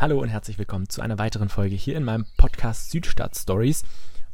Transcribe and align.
Hallo 0.00 0.18
und 0.18 0.30
herzlich 0.30 0.58
willkommen 0.58 0.88
zu 0.88 1.02
einer 1.02 1.18
weiteren 1.18 1.50
Folge 1.50 1.76
hier 1.76 1.94
in 1.94 2.04
meinem 2.04 2.24
Podcast 2.38 2.90
Südstadt 2.90 3.36
Stories. 3.36 3.82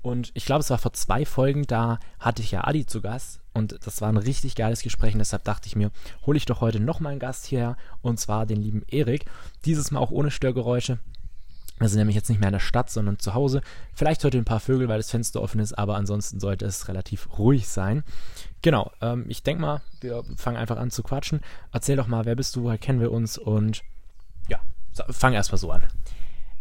Und 0.01 0.31
ich 0.35 0.45
glaube, 0.45 0.61
es 0.61 0.71
war 0.71 0.79
vor 0.79 0.93
zwei 0.93 1.25
Folgen, 1.25 1.67
da 1.67 1.99
hatte 2.21 2.41
ich 2.41 2.53
ja 2.53 2.63
Adi 2.63 2.87
zu 2.87 3.01
Gast 3.01 3.41
und 3.53 3.77
das 3.85 4.01
war 4.01 4.09
ein 4.09 4.17
richtig 4.17 4.55
geiles 4.55 4.83
Gespräch 4.83 5.15
und 5.15 5.19
deshalb 5.19 5.43
dachte 5.43 5.67
ich 5.67 5.75
mir, 5.75 5.91
hole 6.25 6.37
ich 6.37 6.45
doch 6.45 6.61
heute 6.61 6.79
nochmal 6.79 7.11
einen 7.11 7.19
Gast 7.19 7.47
hierher 7.47 7.77
und 8.01 8.21
zwar 8.21 8.47
den 8.47 8.63
lieben 8.63 8.85
Erik. 8.87 9.25
Dieses 9.65 9.91
Mal 9.91 9.99
auch 9.99 10.13
ohne 10.13 10.31
Störgeräusche. 10.31 11.01
Wir 11.81 11.89
sind 11.89 11.99
nämlich 11.99 12.15
jetzt 12.15 12.29
nicht 12.29 12.39
mehr 12.39 12.51
in 12.51 12.53
der 12.53 12.61
Stadt, 12.61 12.89
sondern 12.89 13.19
zu 13.19 13.35
Hause. 13.35 13.61
Vielleicht 13.93 14.23
heute 14.23 14.39
ein 14.39 14.45
paar 14.45 14.61
Vögel, 14.61 14.87
weil 14.87 14.99
das 14.99 15.11
Fenster 15.11 15.43
offen 15.43 15.59
ist, 15.59 15.77
aber 15.77 15.97
ansonsten 15.97 16.39
sollte 16.39 16.65
es 16.65 16.87
relativ 16.87 17.41
ruhig 17.41 17.67
sein. 17.67 18.05
Genau, 18.63 18.93
ähm, 19.01 19.25
ich 19.27 19.43
denke 19.43 19.63
mal, 19.63 19.83
wir 20.01 20.23
fangen 20.37 20.59
einfach 20.59 20.77
an 20.77 20.93
zu 20.93 21.03
quatschen. 21.03 21.41
Erzähl 21.73 21.97
doch 21.97 22.07
mal, 22.07 22.25
wer 22.25 22.37
bist 22.37 22.55
du, 22.55 22.63
woher 22.63 22.79
kennen 22.79 23.01
wir 23.01 23.11
uns 23.11 23.37
und 23.37 23.83
fang 25.11 25.35
erstmal 25.35 25.59
so 25.59 25.71
an. 25.71 25.87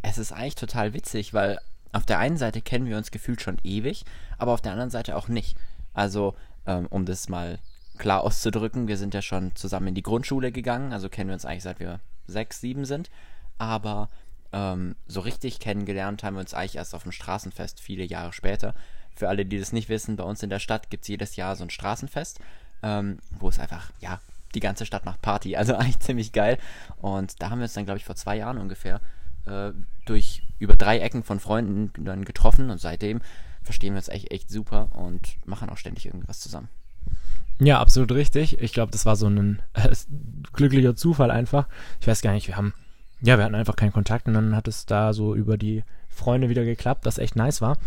Es 0.01 0.17
ist 0.17 0.31
eigentlich 0.31 0.55
total 0.55 0.93
witzig, 0.93 1.33
weil 1.33 1.59
auf 1.91 2.05
der 2.05 2.19
einen 2.19 2.37
Seite 2.37 2.61
kennen 2.61 2.87
wir 2.87 2.97
uns 2.97 3.11
gefühlt 3.11 3.41
schon 3.41 3.57
ewig, 3.63 4.05
aber 4.37 4.53
auf 4.53 4.61
der 4.61 4.73
anderen 4.73 4.89
Seite 4.89 5.15
auch 5.15 5.27
nicht. 5.27 5.57
Also, 5.93 6.35
ähm, 6.65 6.87
um 6.89 7.05
das 7.05 7.29
mal 7.29 7.59
klar 7.97 8.21
auszudrücken, 8.21 8.87
wir 8.87 8.97
sind 8.97 9.13
ja 9.13 9.21
schon 9.21 9.55
zusammen 9.55 9.87
in 9.87 9.95
die 9.95 10.03
Grundschule 10.03 10.51
gegangen, 10.51 10.91
also 10.91 11.09
kennen 11.09 11.29
wir 11.29 11.33
uns 11.33 11.45
eigentlich 11.45 11.63
seit 11.63 11.79
wir 11.79 12.01
sechs, 12.27 12.59
sieben 12.59 12.85
sind. 12.85 13.09
Aber 13.57 14.09
ähm, 14.51 14.95
so 15.07 15.21
richtig 15.21 15.59
kennengelernt 15.59 16.23
haben 16.23 16.35
wir 16.35 16.41
uns 16.41 16.53
eigentlich 16.53 16.75
erst 16.75 16.93
auf 16.93 17.03
dem 17.03 17.11
Straßenfest 17.11 17.79
viele 17.79 18.03
Jahre 18.03 18.33
später. 18.33 18.75
Für 19.15 19.29
alle, 19.29 19.45
die 19.45 19.59
das 19.59 19.71
nicht 19.71 19.87
wissen, 19.87 20.17
bei 20.17 20.25
uns 20.25 20.43
in 20.43 20.49
der 20.49 20.59
Stadt 20.59 20.89
gibt 20.89 21.03
es 21.03 21.07
jedes 21.07 21.37
Jahr 21.37 21.55
so 21.55 21.63
ein 21.63 21.69
Straßenfest, 21.69 22.39
ähm, 22.83 23.19
wo 23.31 23.47
es 23.47 23.59
einfach, 23.59 23.91
ja, 24.01 24.19
die 24.55 24.59
ganze 24.59 24.85
Stadt 24.85 25.05
macht 25.05 25.21
Party. 25.21 25.55
Also 25.55 25.75
eigentlich 25.77 25.99
ziemlich 25.99 26.31
geil. 26.31 26.57
Und 26.97 27.41
da 27.41 27.49
haben 27.49 27.59
wir 27.59 27.63
uns 27.63 27.73
dann, 27.73 27.85
glaube 27.85 27.99
ich, 27.99 28.05
vor 28.05 28.15
zwei 28.15 28.37
Jahren 28.37 28.57
ungefähr 28.57 29.01
äh, 29.45 29.71
durch 30.05 30.43
über 30.59 30.75
drei 30.75 30.99
Ecken 30.99 31.23
von 31.23 31.39
Freunden 31.39 31.91
dann 32.03 32.25
getroffen 32.25 32.69
und 32.69 32.79
seitdem 32.79 33.21
verstehen 33.63 33.93
wir 33.93 33.97
uns 33.97 34.09
echt, 34.09 34.31
echt 34.31 34.49
super 34.49 34.89
und 34.93 35.37
machen 35.45 35.69
auch 35.69 35.77
ständig 35.77 36.05
irgendwas 36.05 36.39
zusammen. 36.39 36.69
Ja, 37.59 37.79
absolut 37.79 38.11
richtig. 38.11 38.61
Ich 38.61 38.73
glaube, 38.73 38.91
das 38.91 39.05
war 39.05 39.15
so 39.15 39.27
ein 39.27 39.61
äh, 39.73 39.93
glücklicher 40.53 40.95
Zufall 40.95 41.31
einfach. 41.31 41.67
Ich 41.99 42.07
weiß 42.07 42.21
gar 42.21 42.33
nicht, 42.33 42.47
wir 42.47 42.57
haben, 42.57 42.73
ja, 43.21 43.37
wir 43.37 43.45
hatten 43.45 43.55
einfach 43.55 43.75
keinen 43.75 43.93
Kontakt 43.93 44.27
und 44.27 44.33
dann 44.33 44.55
hat 44.55 44.67
es 44.67 44.85
da 44.85 45.13
so 45.13 45.35
über 45.35 45.57
die 45.57 45.83
Freunde 46.09 46.49
wieder 46.49 46.65
geklappt, 46.65 47.05
was 47.05 47.17
echt 47.17 47.35
nice 47.35 47.61
war. 47.61 47.77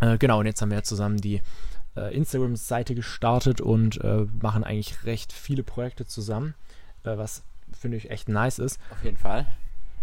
Äh, 0.00 0.18
genau, 0.18 0.40
und 0.40 0.46
jetzt 0.46 0.60
haben 0.60 0.70
wir 0.70 0.82
zusammen 0.82 1.18
die 1.18 1.40
äh, 1.96 2.14
Instagram-Seite 2.14 2.94
gestartet 2.94 3.60
und 3.60 4.02
äh, 4.02 4.26
machen 4.40 4.64
eigentlich 4.64 5.04
recht 5.04 5.32
viele 5.32 5.62
Projekte 5.62 6.06
zusammen, 6.06 6.54
äh, 7.04 7.16
was 7.16 7.42
finde 7.72 7.96
ich 7.96 8.10
echt 8.10 8.28
nice 8.28 8.58
ist. 8.58 8.78
Auf 8.90 9.04
jeden 9.04 9.16
Fall. 9.16 9.46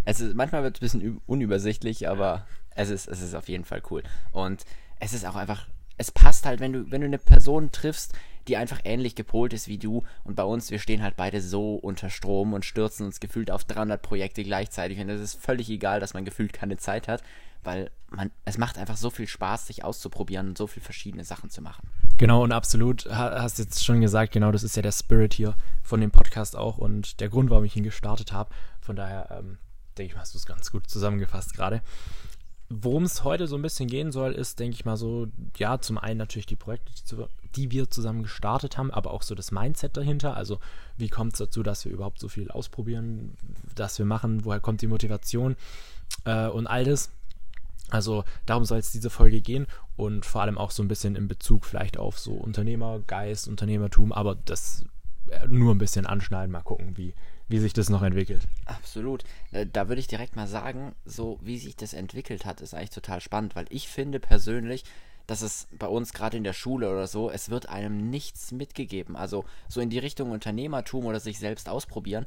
Es 0.06 0.22
ist, 0.22 0.36
manchmal 0.36 0.64
wird 0.64 0.78
es 0.78 0.94
ein 0.94 1.00
bisschen 1.00 1.22
unübersichtlich, 1.26 2.08
aber 2.08 2.46
es 2.76 2.90
ist, 2.90 3.08
es 3.08 3.22
ist 3.22 3.36
auf 3.36 3.50
jeden 3.50 3.66
Fall 3.66 3.82
cool. 3.90 4.04
Und 4.32 4.64
es 5.00 5.14
ist 5.14 5.26
auch 5.26 5.36
einfach, 5.36 5.68
es 5.98 6.12
passt 6.12 6.46
halt, 6.46 6.60
wenn 6.60 6.74
du, 6.74 6.92
wenn 6.92 7.02
du 7.02 7.08
eine 7.08 7.18
Person 7.18 7.72
triffst, 7.72 8.14
die 8.48 8.56
einfach 8.56 8.80
ähnlich 8.86 9.16
gepolt 9.16 9.52
ist 9.52 9.68
wie 9.68 9.78
du. 9.78 10.04
Und 10.24 10.36
bei 10.36 10.44
uns, 10.44 10.72
wir 10.72 10.80
stehen 10.80 11.04
halt 11.04 11.18
beide 11.18 11.42
so 11.42 11.76
unter 11.76 12.10
Strom 12.10 12.54
und 12.54 12.64
stürzen 12.64 13.06
uns 13.06 13.20
gefühlt 13.20 13.52
auf 13.52 13.66
300 13.66 14.02
Projekte 14.02 14.44
gleichzeitig. 14.44 15.00
Und 15.00 15.10
es 15.10 15.20
ist 15.20 15.42
völlig 15.42 15.70
egal, 15.70 16.00
dass 16.00 16.14
man 16.14 16.24
gefühlt 16.24 16.54
keine 16.54 16.78
Zeit 16.78 17.10
hat 17.10 17.22
weil 17.64 17.92
man, 18.10 18.32
es 18.46 18.58
macht 18.58 18.78
einfach 18.78 18.98
so 18.98 19.10
viel 19.10 19.28
Spaß, 19.28 19.68
sich 19.68 19.84
auszuprobieren 19.84 20.50
und 20.50 20.58
so 20.58 20.68
viele 20.68 20.84
verschiedene 20.84 21.24
Sachen 21.24 21.50
zu 21.50 21.62
machen. 21.62 21.90
Genau, 22.18 22.44
und 22.44 22.52
absolut, 22.52 23.06
hast 23.10 23.60
jetzt 23.60 23.84
schon 23.84 24.02
gesagt, 24.02 24.34
genau, 24.34 24.52
das 24.52 24.64
ist 24.64 24.76
ja 24.76 24.82
der 24.82 24.92
Spirit 24.92 25.34
hier 25.34 25.56
von 25.84 26.02
dem 26.02 26.12
Podcast 26.12 26.56
auch 26.56 26.78
und 26.78 27.20
der 27.20 27.30
Grund, 27.30 27.50
warum 27.50 27.66
ich 27.66 27.76
ihn 27.76 27.84
gestartet 27.84 28.32
habe. 28.32 28.50
Von 28.80 28.96
daher 28.96 29.30
ähm, 29.32 29.58
denke 29.98 30.12
ich 30.12 30.16
mal, 30.16 30.22
hast 30.22 30.34
du 30.34 30.38
es 30.38 30.46
ganz 30.46 30.72
gut 30.72 30.90
zusammengefasst 30.90 31.54
gerade. 31.54 31.82
Worum 32.70 33.04
es 33.04 33.24
heute 33.24 33.48
so 33.48 33.56
ein 33.56 33.62
bisschen 33.62 33.88
gehen 33.88 34.12
soll, 34.12 34.34
ist, 34.34 34.60
denke 34.60 34.76
ich 34.76 34.84
mal, 34.84 34.98
so, 34.98 35.28
ja, 35.56 35.80
zum 35.80 35.98
einen 35.98 36.18
natürlich 36.18 36.48
die 36.48 36.58
Projekte, 36.58 36.92
die 37.56 37.72
wir 37.72 37.90
zusammen 37.90 38.24
gestartet 38.24 38.78
haben, 38.78 38.92
aber 38.92 39.12
auch 39.12 39.22
so 39.22 39.36
das 39.36 39.52
Mindset 39.52 39.96
dahinter. 39.96 40.36
Also, 40.36 40.60
wie 40.98 41.08
kommt 41.08 41.34
es 41.34 41.40
dazu, 41.40 41.64
dass 41.64 41.86
wir 41.86 41.94
überhaupt 41.94 42.20
so 42.20 42.28
viel 42.28 42.52
ausprobieren, 42.52 43.38
dass 43.76 44.00
wir 44.00 44.06
machen, 44.06 44.44
woher 44.44 44.60
kommt 44.60 44.82
die 44.82 44.88
Motivation 44.88 45.56
äh, 46.26 46.48
und 46.48 46.68
all 46.68 46.84
das. 46.84 47.10
Also 47.90 48.24
darum 48.46 48.66
soll 48.66 48.80
es 48.80 48.92
diese 48.92 49.10
Folge 49.10 49.42
gehen 49.42 49.68
und 49.96 50.26
vor 50.26 50.42
allem 50.42 50.58
auch 50.58 50.72
so 50.72 50.84
ein 50.84 50.88
bisschen 50.88 51.16
in 51.16 51.28
Bezug 51.28 51.66
vielleicht 51.66 51.98
auf 51.98 52.20
so 52.20 52.34
Unternehmergeist, 52.34 53.48
Unternehmertum, 53.48 54.12
aber 54.12 54.36
das 54.36 54.86
äh, 55.30 55.48
nur 55.48 55.74
ein 55.74 55.78
bisschen 55.78 56.06
anschneiden, 56.06 56.52
mal 56.52 56.62
gucken, 56.62 56.98
wie, 56.98 57.14
wie 57.48 57.60
sich 57.60 57.74
das 57.74 57.90
noch 57.90 58.04
entwickelt. 58.04 58.48
Absolut. 58.66 59.24
Äh, 59.52 59.66
da 59.72 59.88
würde 59.88 60.00
ich 60.00 60.08
direkt 60.08 60.36
mal 60.36 60.48
sagen, 60.48 60.96
so 61.06 61.40
wie 61.42 61.58
sich 61.58 61.76
das 61.76 61.94
entwickelt 61.94 62.46
hat, 62.46 62.62
ist 62.62 62.74
eigentlich 62.74 62.90
total 62.90 63.22
spannend, 63.22 63.56
weil 63.56 63.66
ich 63.70 63.88
finde 63.88 64.20
persönlich, 64.20 64.84
dass 65.28 65.42
es 65.42 65.68
bei 65.78 65.88
uns 65.88 66.14
gerade 66.14 66.38
in 66.38 66.46
der 66.46 66.54
Schule 66.54 66.90
oder 66.90 67.06
so, 67.08 67.30
es 67.30 67.50
wird 67.50 67.68
einem 67.68 68.10
nichts 68.10 68.54
mitgegeben. 68.54 69.18
Also 69.18 69.44
so 69.68 69.82
in 69.82 69.90
die 69.90 70.00
Richtung 70.00 70.32
Unternehmertum 70.32 71.06
oder 71.06 71.20
sich 71.20 71.38
selbst 71.38 71.68
ausprobieren, 71.68 72.26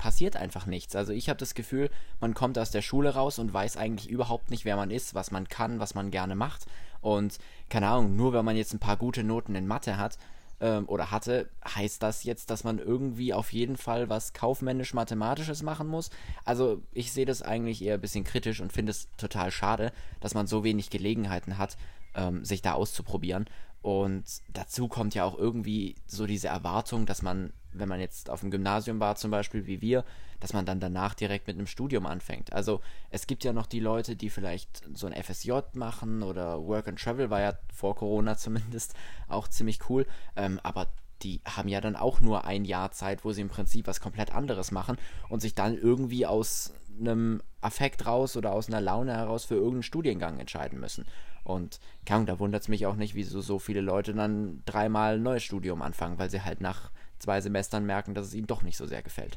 passiert 0.00 0.34
einfach 0.34 0.64
nichts. 0.64 0.96
Also 0.96 1.12
ich 1.12 1.28
habe 1.28 1.38
das 1.38 1.54
Gefühl, 1.54 1.90
man 2.20 2.32
kommt 2.32 2.58
aus 2.58 2.70
der 2.70 2.80
Schule 2.80 3.10
raus 3.10 3.38
und 3.38 3.52
weiß 3.52 3.76
eigentlich 3.76 4.08
überhaupt 4.08 4.50
nicht, 4.50 4.64
wer 4.64 4.74
man 4.74 4.90
ist, 4.90 5.14
was 5.14 5.30
man 5.30 5.46
kann, 5.46 5.78
was 5.78 5.94
man 5.94 6.10
gerne 6.10 6.34
macht. 6.34 6.64
Und 7.02 7.36
keine 7.68 7.88
Ahnung, 7.88 8.16
nur 8.16 8.32
wenn 8.32 8.44
man 8.46 8.56
jetzt 8.56 8.72
ein 8.72 8.78
paar 8.78 8.96
gute 8.96 9.22
Noten 9.22 9.54
in 9.54 9.66
Mathe 9.66 9.98
hat 9.98 10.16
ähm, 10.58 10.88
oder 10.88 11.10
hatte, 11.10 11.50
heißt 11.68 12.02
das 12.02 12.24
jetzt, 12.24 12.48
dass 12.48 12.64
man 12.64 12.78
irgendwie 12.78 13.34
auf 13.34 13.52
jeden 13.52 13.76
Fall 13.76 14.08
was 14.08 14.32
kaufmännisch-mathematisches 14.32 15.62
machen 15.62 15.86
muss. 15.86 16.08
Also 16.46 16.80
ich 16.92 17.12
sehe 17.12 17.26
das 17.26 17.42
eigentlich 17.42 17.84
eher 17.84 17.94
ein 17.94 18.00
bisschen 18.00 18.24
kritisch 18.24 18.62
und 18.62 18.72
finde 18.72 18.92
es 18.92 19.06
total 19.18 19.50
schade, 19.50 19.92
dass 20.20 20.32
man 20.32 20.46
so 20.46 20.64
wenig 20.64 20.88
Gelegenheiten 20.88 21.58
hat, 21.58 21.76
ähm, 22.14 22.42
sich 22.42 22.62
da 22.62 22.72
auszuprobieren. 22.72 23.50
Und 23.82 24.24
dazu 24.52 24.88
kommt 24.88 25.14
ja 25.14 25.24
auch 25.24 25.38
irgendwie 25.38 25.96
so 26.06 26.26
diese 26.26 26.48
Erwartung, 26.48 27.06
dass 27.06 27.22
man, 27.22 27.52
wenn 27.72 27.88
man 27.88 28.00
jetzt 28.00 28.28
auf 28.28 28.40
dem 28.40 28.50
Gymnasium 28.50 29.00
war, 29.00 29.16
zum 29.16 29.30
Beispiel 29.30 29.66
wie 29.66 29.80
wir, 29.80 30.04
dass 30.38 30.52
man 30.52 30.66
dann 30.66 30.80
danach 30.80 31.14
direkt 31.14 31.46
mit 31.46 31.56
einem 31.56 31.66
Studium 31.66 32.06
anfängt. 32.06 32.52
Also 32.52 32.80
es 33.10 33.26
gibt 33.26 33.42
ja 33.42 33.52
noch 33.52 33.66
die 33.66 33.80
Leute, 33.80 34.16
die 34.16 34.28
vielleicht 34.28 34.82
so 34.94 35.06
ein 35.06 35.22
FSJ 35.22 35.52
machen 35.74 36.22
oder 36.22 36.62
Work 36.62 36.88
and 36.88 37.00
Travel 37.00 37.30
war 37.30 37.40
ja 37.40 37.54
vor 37.72 37.94
Corona 37.94 38.36
zumindest 38.38 38.94
auch 39.28 39.48
ziemlich 39.48 39.88
cool. 39.88 40.06
Ähm, 40.36 40.60
aber 40.62 40.88
die 41.22 41.40
haben 41.44 41.68
ja 41.68 41.80
dann 41.80 41.96
auch 41.96 42.20
nur 42.20 42.44
ein 42.44 42.64
Jahr 42.64 42.92
Zeit, 42.92 43.24
wo 43.24 43.32
sie 43.32 43.42
im 43.42 43.48
Prinzip 43.48 43.86
was 43.86 44.00
komplett 44.00 44.34
anderes 44.34 44.72
machen 44.72 44.96
und 45.28 45.40
sich 45.40 45.54
dann 45.54 45.76
irgendwie 45.76 46.26
aus 46.26 46.72
einem 46.98 47.42
Affekt 47.60 48.06
raus 48.06 48.36
oder 48.36 48.52
aus 48.52 48.68
einer 48.68 48.80
Laune 48.80 49.14
heraus 49.14 49.44
für 49.44 49.54
irgendeinen 49.54 49.82
Studiengang 49.82 50.38
entscheiden 50.38 50.80
müssen. 50.80 51.06
Und 51.52 51.80
kann, 52.04 52.26
da 52.26 52.38
wundert 52.38 52.62
es 52.62 52.68
mich 52.68 52.86
auch 52.86 52.96
nicht, 52.96 53.14
wieso 53.14 53.40
so 53.40 53.58
viele 53.58 53.80
Leute 53.80 54.14
dann 54.14 54.62
dreimal 54.66 55.14
ein 55.14 55.22
neues 55.22 55.42
Studium 55.42 55.82
anfangen, 55.82 56.18
weil 56.18 56.30
sie 56.30 56.42
halt 56.42 56.60
nach 56.60 56.90
zwei 57.18 57.40
Semestern 57.40 57.84
merken, 57.84 58.14
dass 58.14 58.26
es 58.26 58.34
ihnen 58.34 58.46
doch 58.46 58.62
nicht 58.62 58.76
so 58.76 58.86
sehr 58.86 59.02
gefällt. 59.02 59.36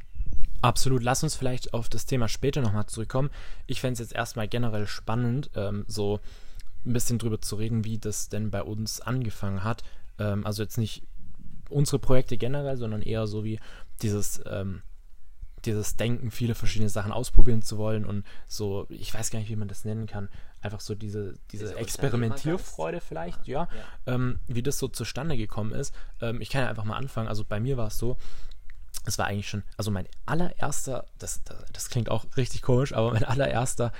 Absolut. 0.61 1.03
Lass 1.03 1.23
uns 1.23 1.35
vielleicht 1.35 1.73
auf 1.73 1.89
das 1.89 2.05
Thema 2.05 2.29
später 2.29 2.61
nochmal 2.61 2.85
zurückkommen. 2.85 3.29
Ich 3.67 3.81
fände 3.81 3.93
es 3.93 3.99
jetzt 3.99 4.15
erstmal 4.15 4.47
generell 4.47 4.87
spannend, 4.87 5.51
ähm, 5.55 5.83
so 5.87 6.19
ein 6.85 6.93
bisschen 6.93 7.19
drüber 7.19 7.41
zu 7.41 7.57
reden, 7.57 7.83
wie 7.83 7.97
das 7.97 8.29
denn 8.29 8.49
bei 8.49 8.63
uns 8.63 9.01
angefangen 9.01 9.63
hat. 9.63 9.83
Ähm, 10.19 10.45
also 10.45 10.63
jetzt 10.63 10.77
nicht 10.77 11.03
unsere 11.69 11.99
Projekte 11.99 12.37
generell, 12.37 12.77
sondern 12.77 13.01
eher 13.01 13.27
so 13.27 13.43
wie 13.43 13.59
dieses 14.01 14.41
ähm, 14.45 14.83
dieses 15.65 15.95
Denken, 15.95 16.31
viele 16.31 16.55
verschiedene 16.55 16.89
Sachen 16.89 17.11
ausprobieren 17.11 17.61
zu 17.61 17.77
wollen 17.77 18.05
und 18.05 18.25
so, 18.47 18.85
ich 18.89 19.13
weiß 19.13 19.31
gar 19.31 19.39
nicht, 19.39 19.49
wie 19.49 19.55
man 19.55 19.67
das 19.67 19.85
nennen 19.85 20.07
kann, 20.07 20.29
einfach 20.63 20.79
so 20.79 20.95
diese, 20.95 21.33
diese, 21.51 21.65
diese 21.65 21.77
Experimentierfreude 21.77 23.01
vielleicht, 23.01 23.47
ja, 23.47 23.67
ja. 24.05 24.13
Ähm, 24.13 24.39
wie 24.47 24.63
das 24.63 24.79
so 24.79 24.87
zustande 24.87 25.37
gekommen 25.37 25.73
ist. 25.73 25.93
Ähm, 26.21 26.41
ich 26.41 26.49
kann 26.49 26.61
ja 26.61 26.69
einfach 26.69 26.85
mal 26.85 26.97
anfangen. 26.97 27.27
Also 27.27 27.43
bei 27.43 27.59
mir 27.59 27.77
war 27.77 27.87
es 27.87 27.97
so, 27.97 28.17
es 29.05 29.17
war 29.17 29.27
eigentlich 29.27 29.49
schon, 29.49 29.63
also 29.77 29.91
mein 29.91 30.07
allererster, 30.25 31.05
das, 31.19 31.43
das, 31.43 31.57
das 31.71 31.89
klingt 31.89 32.09
auch 32.09 32.25
richtig 32.37 32.61
komisch, 32.61 32.93
aber 32.93 33.11
mein 33.11 33.23
allererster 33.23 33.91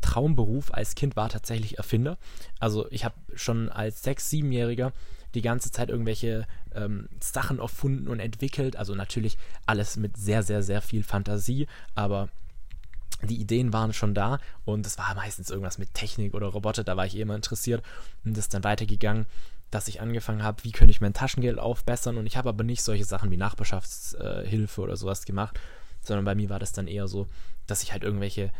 Traumberuf 0.00 0.72
als 0.72 0.94
Kind 0.94 1.16
war 1.16 1.28
tatsächlich 1.28 1.78
Erfinder. 1.78 2.18
Also 2.60 2.90
ich 2.90 3.04
habe 3.04 3.14
schon 3.34 3.68
als 3.68 4.02
sechs, 4.02 4.30
siebenjähriger 4.30 4.92
die 5.34 5.42
ganze 5.42 5.70
Zeit 5.70 5.90
irgendwelche 5.90 6.46
ähm, 6.74 7.08
Sachen 7.20 7.58
erfunden 7.58 8.08
und 8.08 8.20
entwickelt. 8.20 8.76
Also 8.76 8.94
natürlich 8.94 9.36
alles 9.66 9.96
mit 9.96 10.16
sehr, 10.16 10.42
sehr, 10.42 10.62
sehr 10.62 10.80
viel 10.82 11.02
Fantasie, 11.02 11.66
aber 11.94 12.28
die 13.22 13.40
Ideen 13.40 13.72
waren 13.72 13.92
schon 13.92 14.14
da 14.14 14.38
und 14.64 14.86
es 14.86 14.98
war 14.98 15.14
meistens 15.14 15.50
irgendwas 15.50 15.78
mit 15.78 15.94
Technik 15.94 16.34
oder 16.34 16.48
Roboter, 16.48 16.84
da 16.84 16.96
war 16.96 17.06
ich 17.06 17.16
eh 17.16 17.20
immer 17.20 17.34
interessiert 17.34 17.82
und 18.24 18.36
das 18.36 18.46
ist 18.46 18.54
dann 18.54 18.64
weitergegangen, 18.64 19.26
dass 19.70 19.88
ich 19.88 20.00
angefangen 20.00 20.42
habe, 20.42 20.64
wie 20.64 20.72
könnte 20.72 20.92
ich 20.92 21.00
mein 21.00 21.14
Taschengeld 21.14 21.58
aufbessern 21.58 22.16
und 22.16 22.26
ich 22.26 22.36
habe 22.36 22.48
aber 22.48 22.64
nicht 22.64 22.82
solche 22.82 23.04
Sachen 23.04 23.30
wie 23.30 23.36
Nachbarschaftshilfe 23.36 24.80
oder 24.80 24.96
sowas 24.96 25.24
gemacht, 25.24 25.58
sondern 26.00 26.24
bei 26.24 26.34
mir 26.34 26.48
war 26.48 26.58
das 26.58 26.72
dann 26.72 26.86
eher 26.86 27.08
so, 27.08 27.26
dass 27.66 27.82
ich 27.82 27.92
halt 27.92 28.04
irgendwelche 28.04 28.50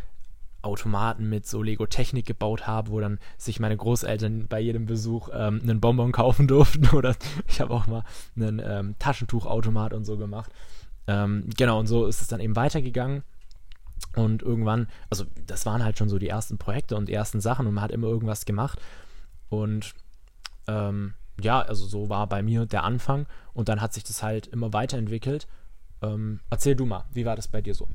Automaten 0.60 1.28
mit 1.28 1.46
so 1.46 1.62
Lego-Technik 1.62 2.26
gebaut 2.26 2.66
habe, 2.66 2.90
wo 2.90 3.00
dann 3.00 3.18
sich 3.36 3.60
meine 3.60 3.76
Großeltern 3.76 4.48
bei 4.48 4.58
jedem 4.60 4.86
Besuch 4.86 5.28
ähm, 5.32 5.60
einen 5.62 5.80
Bonbon 5.80 6.12
kaufen 6.12 6.48
durften 6.48 6.88
oder 6.96 7.14
ich 7.46 7.60
habe 7.60 7.72
auch 7.72 7.86
mal 7.86 8.04
einen 8.36 8.60
ähm, 8.64 8.96
Taschentuchautomat 8.98 9.94
und 9.94 10.04
so 10.04 10.16
gemacht. 10.16 10.50
Ähm, 11.06 11.48
genau, 11.56 11.78
und 11.78 11.86
so 11.86 12.06
ist 12.06 12.20
es 12.20 12.28
dann 12.28 12.40
eben 12.40 12.56
weitergegangen. 12.56 13.22
Und 14.14 14.42
irgendwann, 14.42 14.88
also 15.10 15.24
das 15.46 15.66
waren 15.66 15.84
halt 15.84 15.98
schon 15.98 16.08
so 16.08 16.18
die 16.18 16.28
ersten 16.28 16.58
Projekte 16.58 16.96
und 16.96 17.08
die 17.08 17.14
ersten 17.14 17.40
Sachen 17.40 17.66
und 17.66 17.74
man 17.74 17.84
hat 17.84 17.92
immer 17.92 18.08
irgendwas 18.08 18.44
gemacht. 18.44 18.80
Und 19.48 19.94
ähm, 20.66 21.14
ja, 21.40 21.60
also 21.60 21.86
so 21.86 22.08
war 22.08 22.26
bei 22.26 22.42
mir 22.42 22.66
der 22.66 22.84
Anfang 22.84 23.26
und 23.54 23.68
dann 23.68 23.80
hat 23.80 23.94
sich 23.94 24.04
das 24.04 24.22
halt 24.22 24.46
immer 24.48 24.72
weiterentwickelt. 24.72 25.46
Ähm, 26.02 26.40
erzähl 26.50 26.76
du 26.76 26.86
mal, 26.86 27.04
wie 27.12 27.24
war 27.24 27.36
das 27.36 27.48
bei 27.48 27.60
dir 27.60 27.74
so? 27.74 27.88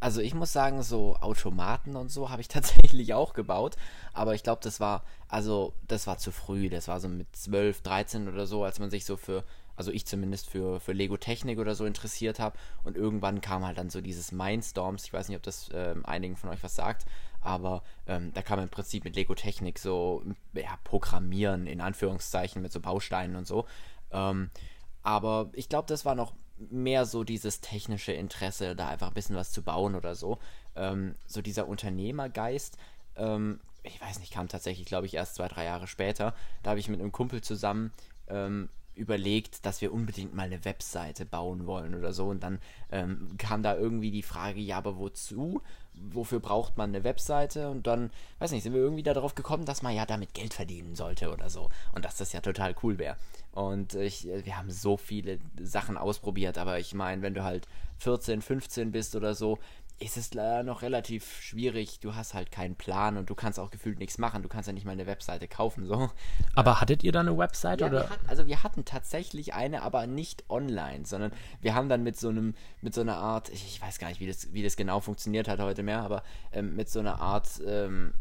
Also 0.00 0.20
ich 0.20 0.32
muss 0.32 0.52
sagen, 0.52 0.82
so 0.82 1.16
Automaten 1.16 1.96
und 1.96 2.10
so 2.10 2.30
habe 2.30 2.40
ich 2.40 2.48
tatsächlich 2.48 3.14
auch 3.14 3.32
gebaut, 3.32 3.76
aber 4.12 4.34
ich 4.34 4.42
glaube, 4.42 4.60
das 4.62 4.80
war, 4.80 5.04
also 5.28 5.74
das 5.86 6.06
war 6.06 6.18
zu 6.18 6.30
früh, 6.30 6.68
das 6.68 6.88
war 6.88 7.00
so 7.00 7.08
mit 7.08 7.34
12, 7.34 7.82
13 7.82 8.28
oder 8.28 8.46
so, 8.46 8.64
als 8.64 8.78
man 8.78 8.90
sich 8.90 9.04
so 9.04 9.16
für, 9.16 9.44
also 9.78 9.92
ich 9.92 10.06
zumindest 10.06 10.50
für, 10.50 10.80
für 10.80 10.92
Lego 10.92 11.16
Technik 11.16 11.58
oder 11.58 11.74
so 11.74 11.84
interessiert 11.86 12.40
habe 12.40 12.58
und 12.84 12.96
irgendwann 12.96 13.40
kam 13.40 13.64
halt 13.64 13.78
dann 13.78 13.90
so 13.90 14.00
dieses 14.00 14.32
Mindstorms, 14.32 15.04
ich 15.04 15.12
weiß 15.12 15.28
nicht, 15.28 15.36
ob 15.36 15.42
das 15.44 15.70
ähm, 15.72 16.04
einigen 16.04 16.36
von 16.36 16.50
euch 16.50 16.62
was 16.62 16.74
sagt, 16.74 17.06
aber 17.40 17.82
ähm, 18.06 18.32
da 18.34 18.42
kann 18.42 18.58
man 18.58 18.64
im 18.64 18.70
Prinzip 18.70 19.04
mit 19.04 19.14
Lego 19.14 19.34
Technik 19.34 19.78
so 19.78 20.24
ja, 20.52 20.76
programmieren, 20.82 21.66
in 21.66 21.80
Anführungszeichen, 21.80 22.60
mit 22.60 22.72
so 22.72 22.80
Bausteinen 22.80 23.36
und 23.36 23.46
so. 23.46 23.66
Ähm, 24.10 24.50
aber 25.02 25.50
ich 25.52 25.68
glaube, 25.68 25.86
das 25.86 26.04
war 26.04 26.16
noch 26.16 26.34
mehr 26.58 27.06
so 27.06 27.22
dieses 27.22 27.60
technische 27.60 28.12
Interesse, 28.12 28.74
da 28.74 28.88
einfach 28.88 29.08
ein 29.08 29.14
bisschen 29.14 29.36
was 29.36 29.52
zu 29.52 29.62
bauen 29.62 29.94
oder 29.94 30.16
so. 30.16 30.38
Ähm, 30.74 31.14
so 31.26 31.40
dieser 31.40 31.68
Unternehmergeist, 31.68 32.76
ähm, 33.16 33.60
ich 33.84 34.00
weiß 34.00 34.18
nicht, 34.18 34.32
kam 34.32 34.48
tatsächlich, 34.48 34.86
glaube 34.86 35.06
ich, 35.06 35.14
erst 35.14 35.36
zwei, 35.36 35.48
drei 35.48 35.64
Jahre 35.64 35.86
später. 35.86 36.34
Da 36.62 36.70
habe 36.70 36.80
ich 36.80 36.88
mit 36.88 37.00
einem 37.00 37.12
Kumpel 37.12 37.40
zusammen 37.42 37.92
ähm, 38.28 38.68
überlegt, 38.98 39.64
dass 39.64 39.80
wir 39.80 39.92
unbedingt 39.92 40.34
mal 40.34 40.44
eine 40.44 40.64
Webseite 40.64 41.24
bauen 41.24 41.66
wollen 41.66 41.94
oder 41.94 42.12
so. 42.12 42.26
Und 42.26 42.42
dann 42.42 42.58
ähm, 42.90 43.28
kam 43.38 43.62
da 43.62 43.76
irgendwie 43.76 44.10
die 44.10 44.22
Frage, 44.22 44.60
ja, 44.60 44.78
aber 44.78 44.98
wozu? 44.98 45.62
Wofür 45.94 46.40
braucht 46.40 46.76
man 46.76 46.90
eine 46.90 47.04
Webseite? 47.04 47.70
Und 47.70 47.86
dann, 47.86 48.10
weiß 48.38 48.52
nicht, 48.52 48.62
sind 48.62 48.74
wir 48.74 48.80
irgendwie 48.80 49.02
darauf 49.02 49.34
gekommen, 49.34 49.64
dass 49.64 49.82
man 49.82 49.94
ja 49.94 50.06
damit 50.06 50.34
Geld 50.34 50.54
verdienen 50.54 50.94
sollte 50.94 51.32
oder 51.32 51.50
so. 51.50 51.70
Und 51.92 52.04
dass 52.04 52.16
das 52.16 52.32
ja 52.32 52.40
total 52.40 52.74
cool 52.82 52.98
wäre. 52.98 53.16
Und 53.52 53.94
ich, 53.94 54.26
wir 54.26 54.56
haben 54.56 54.70
so 54.70 54.96
viele 54.96 55.38
Sachen 55.60 55.96
ausprobiert, 55.96 56.58
aber 56.58 56.78
ich 56.78 56.94
meine, 56.94 57.22
wenn 57.22 57.34
du 57.34 57.42
halt 57.42 57.66
14, 57.98 58.42
15 58.42 58.92
bist 58.92 59.16
oder 59.16 59.34
so, 59.34 59.58
ist 60.00 60.16
es 60.16 60.32
leider 60.32 60.62
noch 60.62 60.82
relativ 60.82 61.40
schwierig. 61.40 62.00
Du 62.00 62.14
hast 62.14 62.34
halt 62.34 62.50
keinen 62.50 62.76
Plan 62.76 63.16
und 63.16 63.30
du 63.30 63.34
kannst 63.34 63.58
auch 63.58 63.70
gefühlt 63.70 63.98
nichts 63.98 64.18
machen. 64.18 64.42
Du 64.42 64.48
kannst 64.48 64.66
ja 64.66 64.72
nicht 64.72 64.84
mal 64.84 64.92
eine 64.92 65.06
Webseite 65.06 65.48
kaufen. 65.48 65.86
So. 65.86 66.10
Aber 66.54 66.80
hattet 66.80 67.02
ihr 67.02 67.12
da 67.12 67.20
eine 67.20 67.36
Webseite? 67.36 67.84
Ja, 67.84 67.90
oder? 67.90 68.02
Wir 68.02 68.10
hatten, 68.10 68.28
also 68.28 68.46
wir 68.46 68.62
hatten 68.62 68.84
tatsächlich 68.84 69.54
eine, 69.54 69.82
aber 69.82 70.06
nicht 70.06 70.44
online, 70.48 71.04
sondern 71.04 71.32
wir 71.60 71.74
haben 71.74 71.88
dann 71.88 72.02
mit 72.02 72.18
so 72.18 72.28
einem, 72.28 72.54
mit 72.80 72.94
so 72.94 73.00
einer 73.00 73.16
Art, 73.16 73.48
ich 73.50 73.80
weiß 73.82 73.98
gar 73.98 74.08
nicht, 74.08 74.20
wie 74.20 74.26
das, 74.26 74.52
wie 74.52 74.62
das 74.62 74.76
genau 74.76 75.00
funktioniert 75.00 75.48
hat 75.48 75.58
heute 75.58 75.82
mehr, 75.82 76.02
aber 76.02 76.22
ähm, 76.52 76.76
mit 76.76 76.88
so 76.88 77.00
einer 77.00 77.20
Art 77.20 77.60
ähm, 77.66 78.12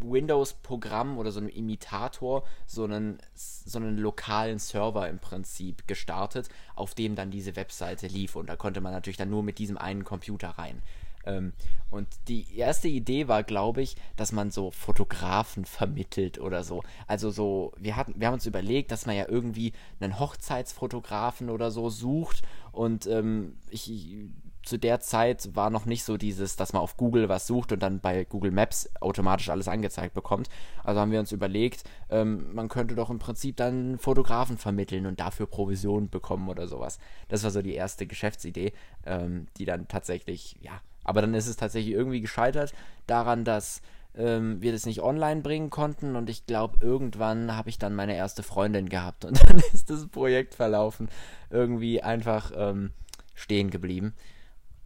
Windows-Programm 0.00 1.18
oder 1.18 1.32
so 1.32 1.40
einem 1.40 1.48
Imitator 1.48 2.44
so 2.66 2.84
einen, 2.84 3.18
so 3.34 3.78
einen 3.78 3.98
lokalen 3.98 4.58
Server 4.58 5.08
im 5.08 5.18
Prinzip 5.18 5.86
gestartet, 5.88 6.48
auf 6.74 6.94
dem 6.94 7.16
dann 7.16 7.30
diese 7.30 7.56
Webseite 7.56 8.06
lief. 8.06 8.36
Und 8.36 8.48
da 8.48 8.56
konnte 8.56 8.80
man 8.80 8.92
natürlich 8.92 9.16
dann 9.16 9.30
nur 9.30 9.42
mit 9.42 9.58
diesem 9.58 9.78
einen 9.78 10.04
Computer 10.04 10.50
rein. 10.50 10.82
Ähm, 11.26 11.52
und 11.90 12.08
die 12.28 12.56
erste 12.56 12.88
Idee 12.88 13.28
war, 13.28 13.42
glaube 13.42 13.82
ich, 13.82 13.96
dass 14.16 14.32
man 14.32 14.50
so 14.50 14.70
Fotografen 14.70 15.64
vermittelt 15.64 16.38
oder 16.38 16.64
so. 16.64 16.82
Also 17.06 17.30
so, 17.30 17.72
wir 17.78 17.96
hatten, 17.96 18.14
wir 18.16 18.26
haben 18.26 18.34
uns 18.34 18.46
überlegt, 18.46 18.90
dass 18.90 19.06
man 19.06 19.16
ja 19.16 19.28
irgendwie 19.28 19.72
einen 20.00 20.18
Hochzeitsfotografen 20.18 21.50
oder 21.50 21.70
so 21.70 21.90
sucht. 21.90 22.42
Und 22.72 23.06
ähm, 23.06 23.56
ich, 23.70 24.30
zu 24.66 24.78
der 24.78 25.00
Zeit 25.00 25.54
war 25.54 25.70
noch 25.70 25.86
nicht 25.86 26.04
so 26.04 26.16
dieses, 26.16 26.56
dass 26.56 26.72
man 26.72 26.82
auf 26.82 26.96
Google 26.96 27.28
was 27.28 27.46
sucht 27.46 27.72
und 27.72 27.82
dann 27.82 28.00
bei 28.00 28.24
Google 28.24 28.50
Maps 28.50 28.90
automatisch 29.00 29.48
alles 29.48 29.68
angezeigt 29.68 30.12
bekommt. 30.12 30.48
Also 30.82 31.00
haben 31.00 31.12
wir 31.12 31.20
uns 31.20 31.32
überlegt, 31.32 31.84
ähm, 32.10 32.52
man 32.52 32.68
könnte 32.68 32.96
doch 32.96 33.08
im 33.08 33.20
Prinzip 33.20 33.56
dann 33.56 33.96
Fotografen 33.98 34.58
vermitteln 34.58 35.06
und 35.06 35.20
dafür 35.20 35.46
Provision 35.46 36.10
bekommen 36.10 36.48
oder 36.48 36.66
sowas. 36.66 36.98
Das 37.28 37.44
war 37.44 37.52
so 37.52 37.62
die 37.62 37.74
erste 37.74 38.06
Geschäftsidee, 38.06 38.72
ähm, 39.04 39.46
die 39.56 39.64
dann 39.64 39.86
tatsächlich, 39.86 40.56
ja, 40.60 40.80
aber 41.06 41.20
dann 41.20 41.34
ist 41.34 41.46
es 41.46 41.56
tatsächlich 41.56 41.94
irgendwie 41.94 42.20
gescheitert 42.20 42.74
daran, 43.06 43.44
dass 43.44 43.80
ähm, 44.16 44.60
wir 44.60 44.72
das 44.72 44.86
nicht 44.86 45.02
online 45.02 45.40
bringen 45.40 45.70
konnten 45.70 46.16
und 46.16 46.28
ich 46.28 46.46
glaube, 46.46 46.84
irgendwann 46.84 47.56
habe 47.56 47.68
ich 47.68 47.78
dann 47.78 47.94
meine 47.94 48.16
erste 48.16 48.42
Freundin 48.42 48.88
gehabt 48.88 49.24
und 49.24 49.40
dann 49.48 49.62
ist 49.72 49.88
das 49.88 50.08
Projekt 50.08 50.54
verlaufen 50.54 51.08
irgendwie 51.48 52.02
einfach 52.02 52.52
ähm, 52.54 52.90
stehen 53.34 53.70
geblieben. 53.70 54.14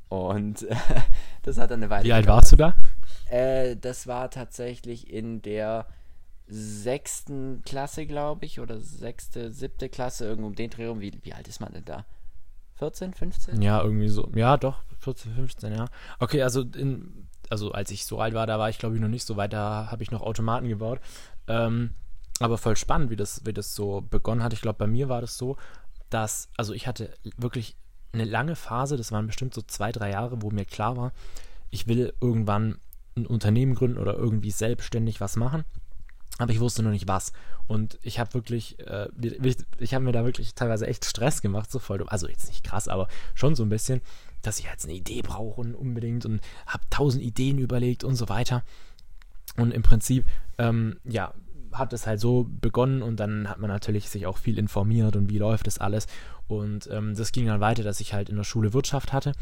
Und 0.08 0.62
äh, 0.62 0.76
das 1.42 1.56
hat 1.56 1.70
dann 1.70 1.80
eine 1.80 1.90
Weile. 1.90 2.04
Wie 2.04 2.12
alt 2.12 2.26
warst 2.26 2.52
du 2.52 2.56
da? 2.56 2.74
Äh, 3.30 3.76
das 3.76 4.06
war 4.06 4.30
tatsächlich 4.30 5.10
in 5.10 5.40
der 5.40 5.86
sechsten 6.48 7.62
Klasse, 7.64 8.06
glaube 8.06 8.44
ich, 8.44 8.60
oder 8.60 8.80
sechste, 8.80 9.52
siebte 9.52 9.88
Klasse, 9.88 10.26
irgendwo 10.26 10.48
um 10.48 10.54
den 10.56 10.68
Dreh 10.68 10.86
rum. 10.86 11.00
Wie, 11.00 11.12
wie 11.22 11.32
alt 11.32 11.48
ist 11.48 11.60
man 11.60 11.72
denn 11.72 11.84
da? 11.84 12.04
14, 12.80 13.14
15? 13.14 13.62
Ja, 13.62 13.82
irgendwie 13.82 14.08
so. 14.08 14.28
Ja, 14.34 14.56
doch, 14.56 14.82
14, 15.00 15.34
15, 15.34 15.74
ja. 15.74 15.84
Okay, 16.18 16.42
also 16.42 16.62
in, 16.62 17.28
also 17.50 17.72
als 17.72 17.90
ich 17.90 18.06
so 18.06 18.18
alt 18.20 18.34
war, 18.34 18.46
da 18.46 18.58
war 18.58 18.70
ich 18.70 18.78
glaube 18.78 18.94
ich 18.96 19.00
noch 19.00 19.08
nicht 19.08 19.26
so 19.26 19.36
weit, 19.36 19.52
da 19.52 19.88
habe 19.90 20.02
ich 20.02 20.10
noch 20.10 20.22
Automaten 20.22 20.68
gebaut. 20.68 21.00
Ähm, 21.46 21.90
aber 22.40 22.56
voll 22.56 22.76
spannend, 22.76 23.10
wie 23.10 23.16
das, 23.16 23.44
wie 23.44 23.52
das 23.52 23.74
so 23.74 24.00
begonnen 24.00 24.42
hat. 24.42 24.54
Ich 24.54 24.62
glaube, 24.62 24.78
bei 24.78 24.86
mir 24.86 25.10
war 25.10 25.20
das 25.20 25.36
so, 25.36 25.56
dass, 26.08 26.48
also 26.56 26.72
ich 26.72 26.86
hatte 26.86 27.12
wirklich 27.36 27.76
eine 28.12 28.24
lange 28.24 28.56
Phase, 28.56 28.96
das 28.96 29.12
waren 29.12 29.26
bestimmt 29.26 29.54
so 29.54 29.62
zwei, 29.62 29.92
drei 29.92 30.10
Jahre, 30.10 30.42
wo 30.42 30.50
mir 30.50 30.64
klar 30.64 30.96
war, 30.96 31.12
ich 31.70 31.86
will 31.86 32.14
irgendwann 32.20 32.78
ein 33.14 33.26
Unternehmen 33.26 33.74
gründen 33.74 33.98
oder 33.98 34.14
irgendwie 34.14 34.50
selbstständig 34.50 35.20
was 35.20 35.36
machen. 35.36 35.64
Aber 36.38 36.52
ich 36.52 36.60
wusste 36.60 36.82
noch 36.82 36.90
nicht 36.90 37.06
was. 37.06 37.32
Und 37.70 38.00
ich 38.02 38.18
habe 38.18 38.34
wirklich, 38.34 38.80
äh, 38.80 39.06
ich, 39.20 39.56
ich 39.78 39.94
habe 39.94 40.04
mir 40.04 40.10
da 40.10 40.24
wirklich 40.24 40.56
teilweise 40.56 40.88
echt 40.88 41.04
Stress 41.04 41.40
gemacht, 41.40 41.70
so 41.70 41.78
voll. 41.78 42.04
Also 42.08 42.26
jetzt 42.26 42.48
nicht 42.48 42.64
krass, 42.64 42.88
aber 42.88 43.06
schon 43.36 43.54
so 43.54 43.62
ein 43.62 43.68
bisschen, 43.68 44.00
dass 44.42 44.58
ich 44.58 44.64
jetzt 44.64 44.86
eine 44.86 44.94
Idee 44.94 45.22
brauche 45.22 45.60
und 45.60 45.76
unbedingt 45.76 46.26
und 46.26 46.40
habe 46.66 46.82
tausend 46.90 47.22
Ideen 47.22 47.58
überlegt 47.58 48.02
und 48.02 48.16
so 48.16 48.28
weiter. 48.28 48.64
Und 49.56 49.72
im 49.72 49.82
Prinzip, 49.82 50.24
ähm, 50.58 50.98
ja, 51.04 51.32
hat 51.70 51.92
es 51.92 52.08
halt 52.08 52.18
so 52.18 52.48
begonnen 52.60 53.02
und 53.02 53.20
dann 53.20 53.48
hat 53.48 53.60
man 53.60 53.70
natürlich 53.70 54.08
sich 54.08 54.26
auch 54.26 54.38
viel 54.38 54.58
informiert 54.58 55.14
und 55.14 55.30
wie 55.30 55.38
läuft 55.38 55.68
das 55.68 55.78
alles. 55.78 56.08
Und 56.50 56.88
ähm, 56.90 57.14
das 57.14 57.32
ging 57.32 57.46
dann 57.46 57.60
weiter, 57.60 57.82
dass 57.82 58.00
ich 58.00 58.12
halt 58.12 58.28
in 58.28 58.36
der 58.36 58.44
Schule 58.44 58.72
Wirtschaft 58.72 59.12
hatte. 59.12 59.32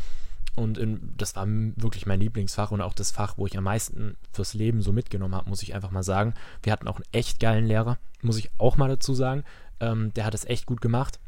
Und 0.54 0.76
in, 0.76 1.14
das 1.16 1.36
war 1.36 1.46
wirklich 1.46 2.06
mein 2.06 2.20
Lieblingsfach 2.20 2.72
und 2.72 2.80
auch 2.80 2.94
das 2.94 3.12
Fach, 3.12 3.34
wo 3.36 3.46
ich 3.46 3.56
am 3.56 3.64
meisten 3.64 4.16
fürs 4.32 4.54
Leben 4.54 4.82
so 4.82 4.92
mitgenommen 4.92 5.34
habe, 5.34 5.48
muss 5.48 5.62
ich 5.62 5.74
einfach 5.74 5.92
mal 5.92 6.02
sagen. 6.02 6.34
Wir 6.62 6.72
hatten 6.72 6.88
auch 6.88 6.96
einen 6.96 7.06
echt 7.12 7.38
geilen 7.38 7.66
Lehrer, 7.66 7.98
muss 8.22 8.38
ich 8.38 8.50
auch 8.58 8.76
mal 8.76 8.88
dazu 8.88 9.14
sagen. 9.14 9.44
Ähm, 9.78 10.12
der 10.14 10.24
hat 10.24 10.34
es 10.34 10.44
echt 10.44 10.66
gut 10.66 10.80
gemacht. 10.80 11.20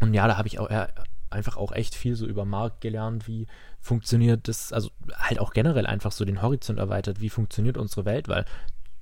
Und 0.00 0.14
ja, 0.14 0.26
da 0.26 0.38
habe 0.38 0.48
ich 0.48 0.58
auch 0.58 0.70
äh, 0.70 0.88
einfach 1.30 1.56
auch 1.56 1.72
echt 1.72 1.94
viel 1.94 2.16
so 2.16 2.26
über 2.26 2.44
Markt 2.44 2.80
gelernt, 2.80 3.28
wie 3.28 3.46
funktioniert 3.80 4.48
das, 4.48 4.72
also 4.72 4.90
halt 5.14 5.40
auch 5.40 5.52
generell 5.52 5.86
einfach 5.86 6.12
so 6.12 6.24
den 6.24 6.42
Horizont 6.42 6.78
erweitert, 6.78 7.20
wie 7.20 7.30
funktioniert 7.30 7.76
unsere 7.76 8.04
Welt, 8.04 8.28
weil 8.28 8.44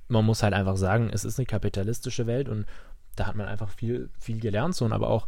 man 0.07 0.25
muss 0.25 0.43
halt 0.43 0.53
einfach 0.53 0.77
sagen, 0.77 1.09
es 1.11 1.25
ist 1.25 1.39
eine 1.39 1.45
kapitalistische 1.45 2.27
Welt 2.27 2.49
und 2.49 2.65
da 3.15 3.27
hat 3.27 3.35
man 3.35 3.47
einfach 3.47 3.69
viel, 3.69 4.09
viel 4.19 4.39
gelernt, 4.39 4.75
so 4.75 4.85
und 4.85 4.93
aber 4.93 5.09
auch 5.09 5.25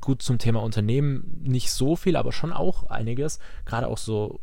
gut 0.00 0.22
zum 0.22 0.38
Thema 0.38 0.62
Unternehmen 0.62 1.40
nicht 1.42 1.70
so 1.72 1.96
viel, 1.96 2.16
aber 2.16 2.32
schon 2.32 2.52
auch 2.52 2.84
einiges. 2.90 3.38
Gerade 3.64 3.88
auch 3.88 3.98
so 3.98 4.40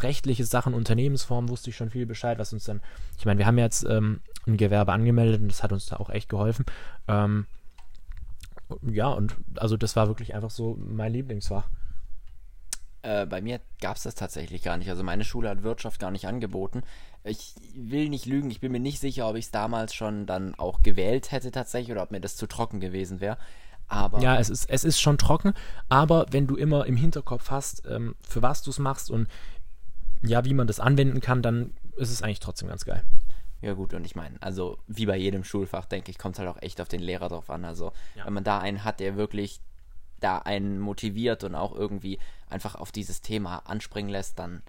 rechtliche 0.00 0.44
Sachen, 0.44 0.74
Unternehmensform 0.74 1.48
wusste 1.48 1.70
ich 1.70 1.76
schon 1.76 1.90
viel 1.90 2.06
Bescheid, 2.06 2.38
was 2.38 2.52
uns 2.52 2.64
dann, 2.64 2.80
ich 3.18 3.26
meine, 3.26 3.38
wir 3.38 3.46
haben 3.46 3.58
jetzt 3.58 3.84
ähm, 3.84 4.20
ein 4.46 4.56
Gewerbe 4.56 4.92
angemeldet 4.92 5.40
und 5.40 5.48
das 5.48 5.62
hat 5.62 5.72
uns 5.72 5.86
da 5.86 5.96
auch 5.96 6.10
echt 6.10 6.28
geholfen. 6.28 6.64
Ähm, 7.08 7.46
ja, 8.82 9.08
und 9.08 9.36
also 9.56 9.76
das 9.76 9.96
war 9.96 10.08
wirklich 10.08 10.34
einfach 10.34 10.50
so 10.50 10.78
mein 10.78 11.12
Lieblingsfach. 11.12 11.68
Äh, 13.02 13.26
bei 13.26 13.40
mir 13.40 13.60
gab 13.80 13.96
es 13.96 14.02
das 14.02 14.14
tatsächlich 14.14 14.62
gar 14.62 14.76
nicht. 14.76 14.90
Also 14.90 15.02
meine 15.02 15.24
Schule 15.24 15.48
hat 15.48 15.62
Wirtschaft 15.62 16.00
gar 16.00 16.10
nicht 16.10 16.26
angeboten. 16.26 16.82
Ich 17.24 17.54
will 17.74 18.08
nicht 18.08 18.26
lügen, 18.26 18.50
ich 18.50 18.60
bin 18.60 18.72
mir 18.72 18.80
nicht 18.80 19.00
sicher, 19.00 19.28
ob 19.28 19.36
ich 19.36 19.46
es 19.46 19.50
damals 19.50 19.94
schon 19.94 20.26
dann 20.26 20.54
auch 20.56 20.82
gewählt 20.82 21.30
hätte 21.32 21.50
tatsächlich 21.50 21.92
oder 21.92 22.02
ob 22.02 22.10
mir 22.10 22.20
das 22.20 22.36
zu 22.36 22.46
trocken 22.46 22.80
gewesen 22.80 23.20
wäre. 23.20 23.38
Aber 23.88 24.20
ja, 24.20 24.38
es 24.38 24.50
ist, 24.50 24.68
es 24.68 24.84
ist 24.84 25.00
schon 25.00 25.18
trocken, 25.18 25.54
aber 25.88 26.26
wenn 26.30 26.46
du 26.46 26.56
immer 26.56 26.86
im 26.86 26.96
Hinterkopf 26.96 27.50
hast, 27.50 27.84
ähm, 27.86 28.14
für 28.20 28.42
was 28.42 28.62
du 28.62 28.70
es 28.70 28.78
machst 28.78 29.10
und 29.10 29.28
ja, 30.22 30.44
wie 30.44 30.54
man 30.54 30.66
das 30.66 30.80
anwenden 30.80 31.20
kann, 31.20 31.42
dann 31.42 31.74
ist 31.96 32.10
es 32.10 32.22
eigentlich 32.22 32.40
trotzdem 32.40 32.68
ganz 32.68 32.84
geil. 32.84 33.02
Ja 33.60 33.72
gut, 33.72 33.94
und 33.94 34.04
ich 34.04 34.14
meine, 34.14 34.36
also 34.40 34.78
wie 34.86 35.06
bei 35.06 35.16
jedem 35.16 35.42
Schulfach, 35.42 35.86
denke 35.86 36.10
ich, 36.10 36.18
kommt 36.18 36.36
es 36.36 36.38
halt 36.38 36.48
auch 36.48 36.62
echt 36.62 36.80
auf 36.80 36.88
den 36.88 37.00
Lehrer 37.00 37.28
drauf 37.28 37.50
an. 37.50 37.64
Also 37.64 37.92
ja. 38.14 38.26
wenn 38.26 38.34
man 38.34 38.44
da 38.44 38.58
einen 38.58 38.84
hat, 38.84 39.00
der 39.00 39.16
wirklich 39.16 39.60
da 40.20 40.38
einen 40.38 40.78
motiviert 40.78 41.44
und 41.44 41.54
auch 41.54 41.74
irgendwie 41.74 42.18
einfach 42.48 42.74
auf 42.74 42.92
dieses 42.92 43.20
Thema 43.20 43.58
anspringen 43.66 44.10
lässt, 44.10 44.38
dann 44.38 44.62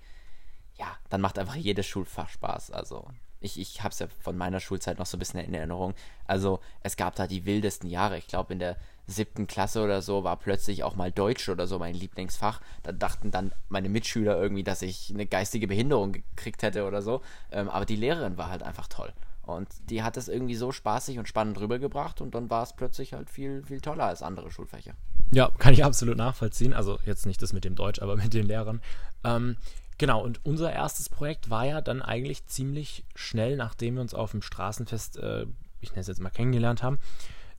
ja, 0.79 0.87
dann 1.09 1.21
macht 1.21 1.37
einfach 1.37 1.55
jedes 1.55 1.85
Schulfach 1.85 2.29
Spaß. 2.29 2.71
Also 2.71 3.05
ich, 3.41 3.59
ich 3.59 3.83
habe 3.83 3.91
es 3.91 3.99
ja 3.99 4.07
von 4.19 4.37
meiner 4.37 4.59
Schulzeit 4.59 4.97
noch 4.97 5.05
so 5.05 5.17
ein 5.17 5.19
bisschen 5.19 5.41
in 5.41 5.53
Erinnerung. 5.53 5.93
Also 6.25 6.61
es 6.81 6.95
gab 6.97 7.15
da 7.15 7.27
die 7.27 7.45
wildesten 7.45 7.89
Jahre. 7.89 8.17
Ich 8.17 8.27
glaube 8.27 8.53
in 8.53 8.59
der 8.59 8.77
siebten 9.09 9.47
Klasse 9.47 9.83
oder 9.83 10.01
so 10.01 10.23
war 10.23 10.37
plötzlich 10.37 10.83
auch 10.83 10.95
mal 10.95 11.11
Deutsch 11.11 11.49
oder 11.49 11.67
so 11.67 11.79
mein 11.79 11.95
Lieblingsfach. 11.95 12.61
Da 12.83 12.91
dachten 12.91 13.31
dann 13.31 13.53
meine 13.69 13.89
Mitschüler 13.89 14.39
irgendwie, 14.41 14.63
dass 14.63 14.81
ich 14.81 15.11
eine 15.13 15.25
geistige 15.25 15.67
Behinderung 15.67 16.13
gekriegt 16.13 16.63
hätte 16.63 16.85
oder 16.85 17.01
so. 17.01 17.21
Ähm, 17.51 17.69
aber 17.69 17.85
die 17.85 17.95
Lehrerin 17.95 18.37
war 18.37 18.49
halt 18.49 18.63
einfach 18.63 18.87
toll. 18.87 19.11
Und 19.43 19.67
die 19.89 20.03
hat 20.03 20.15
es 20.15 20.27
irgendwie 20.27 20.55
so 20.55 20.71
spaßig 20.71 21.17
und 21.17 21.27
spannend 21.27 21.59
rübergebracht 21.59 22.21
und 22.21 22.35
dann 22.35 22.49
war 22.49 22.63
es 22.63 22.73
plötzlich 22.73 23.13
halt 23.13 23.29
viel, 23.29 23.63
viel 23.63 23.81
toller 23.81 24.05
als 24.05 24.21
andere 24.21 24.51
Schulfächer. 24.51 24.93
Ja, 25.31 25.49
kann 25.57 25.73
ich 25.73 25.83
absolut 25.83 26.17
nachvollziehen. 26.17 26.73
Also 26.73 26.99
jetzt 27.05 27.25
nicht 27.25 27.41
das 27.41 27.53
mit 27.53 27.65
dem 27.65 27.75
Deutsch, 27.75 28.01
aber 28.01 28.15
mit 28.17 28.33
den 28.33 28.45
Lehrern. 28.45 28.81
Ähm, 29.23 29.57
genau, 29.97 30.23
und 30.23 30.45
unser 30.45 30.71
erstes 30.71 31.09
Projekt 31.09 31.49
war 31.49 31.65
ja 31.65 31.81
dann 31.81 32.01
eigentlich 32.01 32.45
ziemlich 32.45 33.05
schnell, 33.15 33.57
nachdem 33.57 33.95
wir 33.95 34.01
uns 34.01 34.13
auf 34.13 34.31
dem 34.31 34.41
Straßenfest, 34.41 35.17
äh, 35.17 35.45
ich 35.81 35.91
nenne 35.91 36.01
es 36.01 36.07
jetzt 36.07 36.21
mal, 36.21 36.29
kennengelernt 36.29 36.83
haben. 36.83 36.99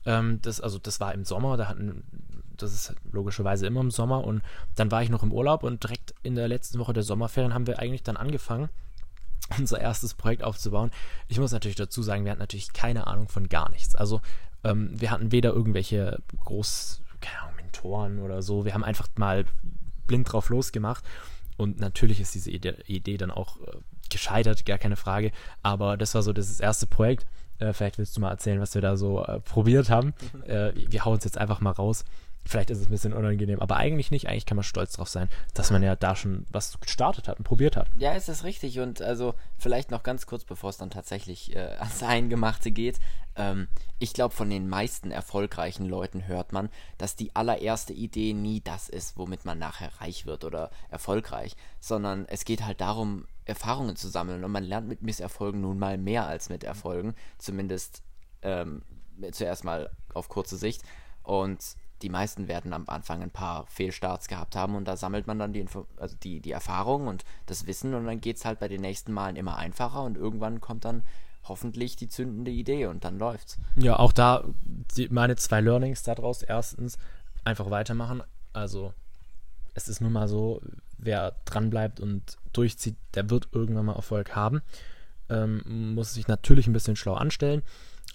Ähm, 0.06 0.40
das, 0.42 0.60
also 0.60 0.78
das 0.78 1.00
war 1.00 1.14
im 1.14 1.24
Sommer, 1.24 1.56
da 1.56 1.68
hatten, 1.68 2.04
das 2.56 2.72
ist 2.72 2.94
logischerweise 3.12 3.66
immer 3.66 3.80
im 3.80 3.90
Sommer 3.90 4.24
und 4.24 4.42
dann 4.74 4.90
war 4.90 5.02
ich 5.02 5.10
noch 5.10 5.22
im 5.22 5.32
Urlaub 5.32 5.62
und 5.62 5.82
direkt 5.82 6.14
in 6.22 6.34
der 6.34 6.48
letzten 6.48 6.78
Woche 6.78 6.92
der 6.92 7.02
Sommerferien 7.02 7.54
haben 7.54 7.66
wir 7.66 7.78
eigentlich 7.78 8.02
dann 8.02 8.16
angefangen 8.16 8.68
unser 9.58 9.80
erstes 9.80 10.14
Projekt 10.14 10.42
aufzubauen. 10.42 10.90
Ich 11.28 11.38
muss 11.38 11.52
natürlich 11.52 11.76
dazu 11.76 12.02
sagen, 12.02 12.24
wir 12.24 12.32
hatten 12.32 12.40
natürlich 12.40 12.72
keine 12.72 13.06
Ahnung 13.06 13.28
von 13.28 13.48
gar 13.48 13.70
nichts. 13.70 13.94
Also 13.94 14.20
ähm, 14.64 14.90
wir 14.98 15.10
hatten 15.10 15.32
weder 15.32 15.52
irgendwelche 15.52 16.18
groß, 16.44 17.02
keine 17.20 17.40
Ahnung, 17.40 17.56
Mentoren 17.56 18.18
oder 18.20 18.42
so. 18.42 18.64
Wir 18.64 18.74
haben 18.74 18.84
einfach 18.84 19.08
mal 19.16 19.44
blind 20.06 20.32
drauf 20.32 20.48
losgemacht. 20.48 21.04
Und 21.56 21.78
natürlich 21.78 22.20
ist 22.20 22.34
diese 22.34 22.50
Idee, 22.50 23.18
dann 23.18 23.30
auch 23.30 23.60
äh, 23.60 23.76
gescheitert, 24.08 24.64
gar 24.64 24.78
keine 24.78 24.96
Frage. 24.96 25.30
Aber 25.62 25.96
das 25.96 26.14
war 26.14 26.22
so 26.22 26.32
das 26.32 26.58
erste 26.58 26.86
Projekt. 26.86 27.26
Äh, 27.60 27.72
vielleicht 27.72 27.98
willst 27.98 28.16
du 28.16 28.20
mal 28.20 28.30
erzählen, 28.30 28.60
was 28.60 28.74
wir 28.74 28.82
da 28.82 28.96
so 28.96 29.24
äh, 29.24 29.40
probiert 29.40 29.90
haben. 29.90 30.14
Mhm. 30.32 30.42
Äh, 30.44 30.72
wir 30.90 31.04
hauen 31.04 31.18
es 31.18 31.24
jetzt 31.24 31.38
einfach 31.38 31.60
mal 31.60 31.70
raus. 31.70 32.04
Vielleicht 32.46 32.70
ist 32.70 32.78
es 32.78 32.86
ein 32.86 32.90
bisschen 32.90 33.12
unangenehm, 33.12 33.60
aber 33.60 33.76
eigentlich 33.76 34.10
nicht. 34.10 34.28
Eigentlich 34.28 34.46
kann 34.46 34.56
man 34.56 34.64
stolz 34.64 34.94
drauf 34.94 35.08
sein, 35.08 35.28
dass 35.52 35.70
man 35.70 35.82
ja 35.82 35.94
da 35.94 36.16
schon 36.16 36.46
was 36.50 36.80
gestartet 36.80 37.28
hat 37.28 37.38
und 37.38 37.44
probiert 37.44 37.76
hat. 37.76 37.88
Ja, 37.98 38.12
ist 38.12 38.28
das 38.28 38.44
richtig. 38.44 38.80
Und 38.80 39.02
also 39.02 39.34
vielleicht 39.58 39.90
noch 39.90 40.02
ganz 40.02 40.26
kurz, 40.26 40.44
bevor 40.44 40.70
es 40.70 40.78
dann 40.78 40.90
tatsächlich 40.90 41.54
äh, 41.54 41.58
ans 41.78 42.02
Eingemachte 42.02 42.70
geht. 42.70 42.98
Ähm, 43.36 43.68
ich 43.98 44.14
glaube, 44.14 44.34
von 44.34 44.48
den 44.48 44.68
meisten 44.68 45.10
erfolgreichen 45.10 45.86
Leuten 45.86 46.26
hört 46.26 46.52
man, 46.52 46.70
dass 46.98 47.14
die 47.14 47.36
allererste 47.36 47.92
Idee 47.92 48.32
nie 48.32 48.60
das 48.60 48.88
ist, 48.88 49.18
womit 49.18 49.44
man 49.44 49.58
nachher 49.58 49.90
reich 50.00 50.26
wird 50.26 50.44
oder 50.44 50.70
erfolgreich, 50.88 51.56
sondern 51.78 52.26
es 52.26 52.44
geht 52.44 52.64
halt 52.64 52.80
darum, 52.80 53.26
Erfahrungen 53.50 53.96
zu 53.96 54.08
sammeln. 54.08 54.42
Und 54.44 54.52
man 54.52 54.64
lernt 54.64 54.88
mit 54.88 55.02
Misserfolgen 55.02 55.60
nun 55.60 55.78
mal 55.78 55.98
mehr 55.98 56.26
als 56.26 56.48
mit 56.48 56.64
Erfolgen. 56.64 57.14
Zumindest 57.38 58.02
ähm, 58.42 58.82
zuerst 59.32 59.64
mal 59.64 59.90
auf 60.14 60.28
kurze 60.28 60.56
Sicht. 60.56 60.82
Und 61.22 61.76
die 62.02 62.08
meisten 62.08 62.48
werden 62.48 62.72
am 62.72 62.88
Anfang 62.88 63.22
ein 63.22 63.30
paar 63.30 63.66
Fehlstarts 63.66 64.28
gehabt 64.28 64.56
haben 64.56 64.74
und 64.74 64.86
da 64.86 64.96
sammelt 64.96 65.26
man 65.26 65.38
dann 65.38 65.52
die, 65.52 65.60
Info 65.60 65.86
also 65.98 66.16
die, 66.22 66.40
die 66.40 66.52
Erfahrung 66.52 67.06
und 67.06 67.24
das 67.44 67.66
Wissen 67.66 67.92
und 67.92 68.06
dann 68.06 68.22
geht 68.22 68.38
es 68.38 68.46
halt 68.46 68.58
bei 68.58 68.68
den 68.68 68.80
nächsten 68.80 69.12
Malen 69.12 69.36
immer 69.36 69.56
einfacher 69.58 70.02
und 70.02 70.16
irgendwann 70.16 70.62
kommt 70.62 70.86
dann 70.86 71.02
hoffentlich 71.44 71.96
die 71.96 72.08
zündende 72.08 72.50
Idee 72.50 72.86
und 72.86 73.04
dann 73.04 73.18
läuft's. 73.18 73.58
Ja, 73.76 73.98
auch 73.98 74.12
da 74.12 74.44
die, 74.96 75.08
meine 75.10 75.36
zwei 75.36 75.60
Learnings 75.60 76.02
daraus. 76.02 76.42
Erstens, 76.42 76.96
einfach 77.44 77.70
weitermachen. 77.70 78.22
Also 78.52 78.92
es 79.74 79.88
ist 79.88 80.00
nun 80.00 80.12
mal 80.12 80.28
so, 80.28 80.60
wer 81.02 81.36
dranbleibt 81.44 82.00
und 82.00 82.36
durchzieht, 82.52 82.96
der 83.14 83.30
wird 83.30 83.48
irgendwann 83.52 83.86
mal 83.86 83.96
Erfolg 83.96 84.34
haben. 84.34 84.62
Ähm, 85.28 85.94
muss 85.94 86.14
sich 86.14 86.28
natürlich 86.28 86.66
ein 86.66 86.72
bisschen 86.72 86.96
schlau 86.96 87.14
anstellen, 87.14 87.62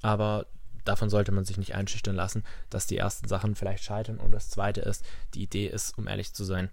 aber 0.01 0.47
davon 0.83 1.09
sollte 1.09 1.31
man 1.31 1.45
sich 1.45 1.57
nicht 1.57 1.75
einschüchtern 1.75 2.15
lassen, 2.15 2.43
dass 2.69 2.87
die 2.87 2.97
ersten 2.97 3.27
Sachen 3.27 3.55
vielleicht 3.55 3.83
scheitern. 3.83 4.17
Und 4.17 4.31
das 4.31 4.49
zweite 4.49 4.81
ist, 4.81 5.03
die 5.33 5.43
Idee 5.43 5.67
ist, 5.67 5.97
um 5.97 6.07
ehrlich 6.07 6.33
zu 6.33 6.43
sein, 6.43 6.69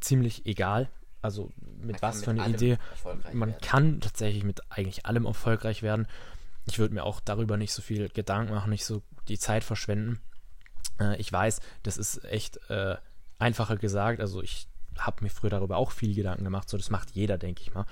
ziemlich 0.00 0.46
egal. 0.46 0.88
Also 1.20 1.50
mit 1.80 2.00
man 2.00 2.02
was 2.02 2.24
für 2.24 2.30
eine 2.30 2.48
Idee. 2.48 2.78
Man 3.32 3.50
werden. 3.50 3.60
kann 3.60 4.00
tatsächlich 4.00 4.44
mit 4.44 4.60
eigentlich 4.70 5.06
allem 5.06 5.26
erfolgreich 5.26 5.82
werden. 5.82 6.06
Ich 6.66 6.78
würde 6.78 6.94
mir 6.94 7.04
auch 7.04 7.20
darüber 7.20 7.56
nicht 7.56 7.72
so 7.72 7.82
viel 7.82 8.08
Gedanken 8.08 8.54
machen, 8.54 8.70
nicht 8.70 8.84
so 8.84 9.02
die 9.28 9.38
Zeit 9.38 9.64
verschwenden. 9.64 10.20
Äh, 11.00 11.16
ich 11.20 11.32
weiß, 11.32 11.60
das 11.82 11.96
ist 11.96 12.24
echt 12.24 12.58
äh, 12.70 12.96
einfacher 13.38 13.76
gesagt. 13.76 14.20
Also 14.20 14.42
ich 14.42 14.66
habe 14.98 15.24
mir 15.24 15.30
früher 15.30 15.50
darüber 15.50 15.76
auch 15.76 15.90
viel 15.90 16.14
Gedanken 16.14 16.44
gemacht. 16.44 16.68
So, 16.68 16.76
das 16.76 16.90
macht 16.90 17.10
jeder, 17.12 17.38
denke 17.38 17.62
ich 17.62 17.74
mal. 17.74 17.86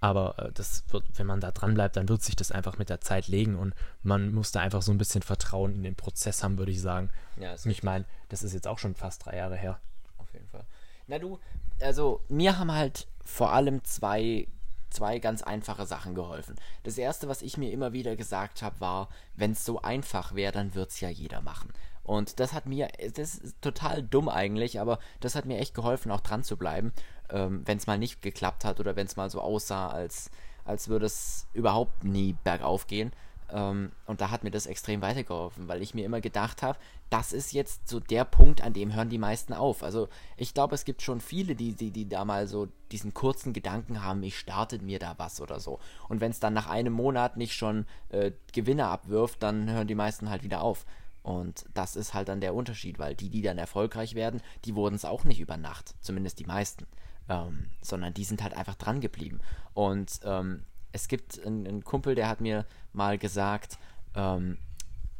Aber 0.00 0.38
äh, 0.38 0.52
das 0.52 0.84
wird, 0.88 1.04
wenn 1.16 1.26
man 1.26 1.40
da 1.40 1.50
dran 1.50 1.74
bleibt, 1.74 1.96
dann 1.96 2.08
wird 2.08 2.22
sich 2.22 2.36
das 2.36 2.52
einfach 2.52 2.78
mit 2.78 2.88
der 2.88 3.00
Zeit 3.00 3.28
legen 3.28 3.56
und 3.56 3.74
man 4.02 4.32
muss 4.32 4.52
da 4.52 4.60
einfach 4.60 4.82
so 4.82 4.92
ein 4.92 4.98
bisschen 4.98 5.22
Vertrauen 5.22 5.74
in 5.74 5.82
den 5.82 5.96
Prozess 5.96 6.42
haben, 6.42 6.58
würde 6.58 6.72
ich 6.72 6.80
sagen. 6.80 7.10
Ja, 7.36 7.54
ich 7.64 7.82
meine, 7.82 8.04
das 8.28 8.42
ist 8.42 8.52
jetzt 8.52 8.68
auch 8.68 8.78
schon 8.78 8.94
fast 8.94 9.26
drei 9.26 9.36
Jahre 9.36 9.56
her. 9.56 9.80
Auf 10.18 10.32
jeden 10.32 10.48
Fall. 10.48 10.64
Na 11.06 11.18
du, 11.18 11.38
also 11.80 12.20
mir 12.28 12.58
haben 12.58 12.72
halt 12.72 13.08
vor 13.24 13.52
allem 13.52 13.82
zwei, 13.84 14.46
zwei 14.90 15.18
ganz 15.18 15.42
einfache 15.42 15.86
Sachen 15.86 16.14
geholfen. 16.14 16.54
Das 16.84 16.96
erste, 16.96 17.28
was 17.28 17.42
ich 17.42 17.56
mir 17.56 17.72
immer 17.72 17.92
wieder 17.92 18.14
gesagt 18.14 18.62
habe, 18.62 18.80
war, 18.80 19.08
wenn 19.34 19.52
es 19.52 19.64
so 19.64 19.82
einfach 19.82 20.34
wäre, 20.34 20.52
dann 20.52 20.74
wird 20.74 20.90
es 20.90 21.00
ja 21.00 21.08
jeder 21.08 21.40
machen. 21.40 21.72
Und 22.08 22.40
das 22.40 22.54
hat 22.54 22.66
mir, 22.66 22.88
das 23.14 23.36
ist 23.36 23.60
total 23.60 24.02
dumm 24.02 24.28
eigentlich, 24.28 24.80
aber 24.80 24.98
das 25.20 25.34
hat 25.34 25.44
mir 25.44 25.58
echt 25.58 25.74
geholfen, 25.74 26.10
auch 26.10 26.22
dran 26.22 26.42
zu 26.42 26.56
bleiben 26.56 26.92
ähm, 27.30 27.62
wenn 27.64 27.78
es 27.78 27.86
mal 27.86 27.98
nicht 27.98 28.22
geklappt 28.22 28.64
hat 28.64 28.80
oder 28.80 28.96
wenn 28.96 29.06
es 29.06 29.16
mal 29.16 29.30
so 29.30 29.40
aussah, 29.40 29.88
als, 29.88 30.30
als 30.64 30.88
würde 30.88 31.06
es 31.06 31.46
überhaupt 31.52 32.04
nie 32.04 32.36
bergauf 32.44 32.86
gehen. 32.86 33.12
Ähm, 33.50 33.92
und 34.06 34.20
da 34.20 34.30
hat 34.30 34.44
mir 34.44 34.50
das 34.50 34.66
extrem 34.66 35.00
weitergeholfen, 35.00 35.68
weil 35.68 35.80
ich 35.80 35.94
mir 35.94 36.04
immer 36.04 36.20
gedacht 36.20 36.62
habe, 36.62 36.78
das 37.08 37.32
ist 37.32 37.52
jetzt 37.52 37.88
so 37.88 37.98
der 37.98 38.24
Punkt, 38.24 38.62
an 38.62 38.74
dem 38.74 38.94
hören 38.94 39.08
die 39.08 39.18
meisten 39.18 39.54
auf. 39.54 39.82
Also 39.82 40.08
ich 40.36 40.52
glaube, 40.52 40.74
es 40.74 40.84
gibt 40.84 41.00
schon 41.00 41.20
viele, 41.20 41.54
die, 41.54 41.72
die, 41.72 41.90
die 41.90 42.08
da 42.08 42.26
mal 42.26 42.46
so 42.46 42.68
diesen 42.92 43.14
kurzen 43.14 43.54
Gedanken 43.54 44.02
haben, 44.02 44.22
ich 44.22 44.38
starte 44.38 44.78
mir 44.80 44.98
da 44.98 45.14
was 45.16 45.40
oder 45.40 45.60
so. 45.60 45.78
Und 46.08 46.20
wenn 46.20 46.30
es 46.30 46.40
dann 46.40 46.52
nach 46.52 46.66
einem 46.66 46.92
Monat 46.92 47.38
nicht 47.38 47.54
schon 47.54 47.86
äh, 48.10 48.32
Gewinne 48.52 48.88
abwirft, 48.88 49.42
dann 49.42 49.70
hören 49.70 49.88
die 49.88 49.94
meisten 49.94 50.28
halt 50.28 50.42
wieder 50.42 50.60
auf. 50.60 50.84
Und 51.28 51.66
das 51.74 51.96
ist 51.96 52.14
halt 52.14 52.28
dann 52.28 52.40
der 52.40 52.54
Unterschied, 52.54 52.98
weil 52.98 53.14
die, 53.14 53.28
die 53.28 53.42
dann 53.42 53.58
erfolgreich 53.58 54.14
werden, 54.14 54.40
die 54.64 54.74
wurden 54.74 54.94
es 54.94 55.04
auch 55.04 55.24
nicht 55.24 55.40
über 55.40 55.56
Nacht, 55.56 55.94
zumindest 56.00 56.38
die 56.38 56.46
meisten 56.46 56.86
ähm, 57.28 57.70
sondern 57.82 58.14
die 58.14 58.24
sind 58.24 58.42
halt 58.42 58.54
einfach 58.54 58.74
dran 58.74 59.00
geblieben. 59.00 59.40
Und 59.74 60.20
ähm, 60.24 60.64
es 60.92 61.08
gibt 61.08 61.44
einen, 61.44 61.84
Kumpel, 61.84 62.14
der 62.14 62.28
hat 62.28 62.40
mir 62.40 62.64
mal 62.92 63.18
gesagt, 63.18 63.78
ähm, 64.14 64.58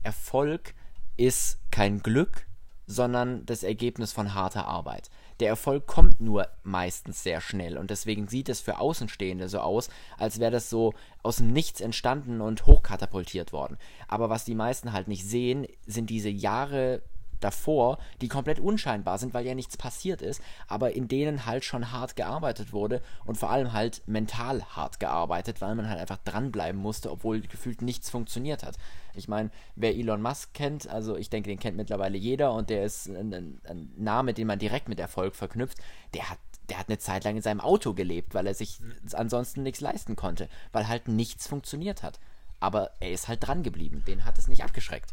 Erfolg 0.03 0.75
ist 1.17 1.59
kein 1.71 2.01
Glück, 2.01 2.47
sondern 2.87 3.45
das 3.45 3.63
Ergebnis 3.63 4.13
von 4.13 4.35
harter 4.35 4.67
Arbeit. 4.67 5.11
Der 5.41 5.49
Erfolg 5.49 5.87
kommt 5.87 6.21
nur 6.21 6.49
meistens 6.65 7.23
sehr 7.23 7.41
schnell 7.41 7.79
und 7.79 7.91
deswegen 7.91 8.27
sieht 8.27 8.49
es 8.49 8.61
für 8.61 8.79
Außenstehende 8.79 9.49
so 9.49 9.61
aus, 9.61 9.89
als 10.19 10.41
wäre 10.41 10.51
das 10.51 10.69
so 10.69 10.95
aus 11.23 11.37
dem 11.37 11.53
Nichts 11.53 11.81
entstanden 11.81 12.41
und 12.41 12.67
hochkatapultiert 12.67 13.53
worden. 13.53 13.79
Aber 14.09 14.31
was 14.31 14.45
die 14.45 14.57
meisten 14.57 14.93
halt 14.93 15.07
nicht 15.07 15.25
sehen, 15.25 15.67
sind 15.87 16.11
diese 16.11 16.29
Jahre 16.29 17.03
davor, 17.41 17.99
die 18.21 18.29
komplett 18.29 18.61
unscheinbar 18.61 19.19
sind, 19.19 19.35
weil 19.35 19.47
ja 19.47 19.55
nichts 19.55 19.77
passiert 19.77 20.23
ist, 20.23 20.43
aber 20.67 20.93
in 20.93 21.09
denen 21.09 21.47
halt 21.47 21.65
schon 21.65 21.93
hart 21.93 22.17
gearbeitet 22.17 22.73
wurde 22.73 23.03
und 23.25 23.37
vor 23.37 23.51
allem 23.51 23.73
halt 23.73 24.03
mental 24.07 24.63
hart 24.65 25.01
gearbeitet, 25.01 25.61
weil 25.61 25.75
man 25.75 25.89
halt 25.89 26.01
einfach 26.01 26.19
dranbleiben 26.19 26.81
musste, 26.81 27.11
obwohl 27.11 27.41
gefühlt 27.41 27.83
nichts 27.83 28.11
funktioniert 28.11 28.63
hat. 28.63 28.77
Ich 29.15 29.29
meine, 29.29 29.51
wer 29.75 29.95
Elon 29.95 30.23
Musk 30.23 30.55
kennt, 30.55 30.89
also 30.89 31.17
ich 31.17 31.31
denke, 31.31 31.51
den 31.51 31.59
kennt 31.59 31.77
mittlerweile 31.77 32.19
jeder 32.19 32.53
und 32.53 32.71
der 32.71 32.85
ist 32.85 33.09
ein, 33.09 33.35
ein, 33.35 33.61
ein 33.65 33.93
Name, 33.97 34.35
den 34.35 34.47
man 34.47 34.59
direkt 34.59 34.89
mit 34.89 35.01
Erfolg 35.01 35.35
verknüpft, 35.35 35.79
der 36.15 36.31
hat 36.31 36.39
der 36.69 36.79
hat 36.79 36.89
eine 36.89 36.99
Zeit 36.99 37.25
lang 37.25 37.37
in 37.37 37.43
seinem 37.43 37.61
Auto 37.61 37.95
gelebt, 37.95 38.35
weil 38.35 38.47
er 38.47 38.55
sich 38.55 38.81
ansonsten 39.13 39.63
nichts 39.63 39.81
leisten 39.81 40.17
konnte, 40.17 40.49
weil 40.73 40.87
halt 40.87 41.09
nichts 41.09 41.47
funktioniert 41.47 42.03
hat. 42.03 42.21
Aber 42.61 42.91
er 43.01 43.13
ist 43.13 43.29
halt 43.29 43.47
dran 43.47 43.63
geblieben, 43.63 44.03
den 44.07 44.25
hat 44.25 44.39
es 44.39 44.49
nicht 44.49 44.65
abgeschreckt. 44.65 45.13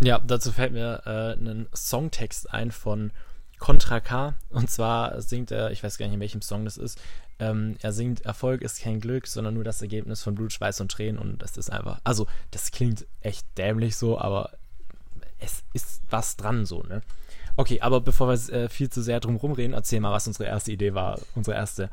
Ja, 0.00 0.18
dazu 0.18 0.50
fällt 0.52 0.72
mir 0.72 1.02
äh, 1.06 1.32
ein 1.32 1.68
Songtext 1.74 2.52
ein 2.52 2.70
von 2.70 3.12
Contra 3.58 4.00
K. 4.00 4.34
Und 4.48 4.70
zwar 4.70 5.20
singt 5.20 5.50
er, 5.50 5.70
ich 5.70 5.82
weiß 5.82 5.98
gar 5.98 6.06
nicht, 6.06 6.14
in 6.14 6.20
welchem 6.20 6.42
Song 6.42 6.64
das 6.64 6.78
ist, 6.78 7.00
ähm, 7.38 7.76
er 7.80 7.92
singt, 7.92 8.22
Erfolg 8.22 8.62
ist 8.62 8.82
kein 8.82 9.00
Glück, 9.00 9.26
sondern 9.26 9.54
nur 9.54 9.64
das 9.64 9.80
Ergebnis 9.80 10.22
von 10.22 10.34
Blut, 10.34 10.52
Schweiß 10.52 10.80
und 10.80 10.90
Tränen. 10.90 11.18
Und 11.18 11.42
das 11.42 11.56
ist 11.56 11.70
einfach, 11.70 12.00
also 12.04 12.26
das 12.50 12.70
klingt 12.70 13.06
echt 13.20 13.46
dämlich 13.56 13.96
so, 13.96 14.18
aber 14.18 14.50
es 15.38 15.62
ist 15.72 16.02
was 16.10 16.36
dran 16.36 16.66
so, 16.66 16.82
ne? 16.82 17.02
Okay, 17.56 17.80
aber 17.80 18.00
bevor 18.00 18.28
wir 18.28 18.54
äh, 18.54 18.68
viel 18.68 18.90
zu 18.90 19.02
sehr 19.02 19.20
drum 19.20 19.36
rumreden, 19.36 19.74
erzähl 19.74 20.00
mal, 20.00 20.12
was 20.12 20.26
unsere 20.26 20.44
erste 20.48 20.72
Idee 20.72 20.94
war, 20.94 21.18
unsere 21.34 21.56
erste 21.56 21.90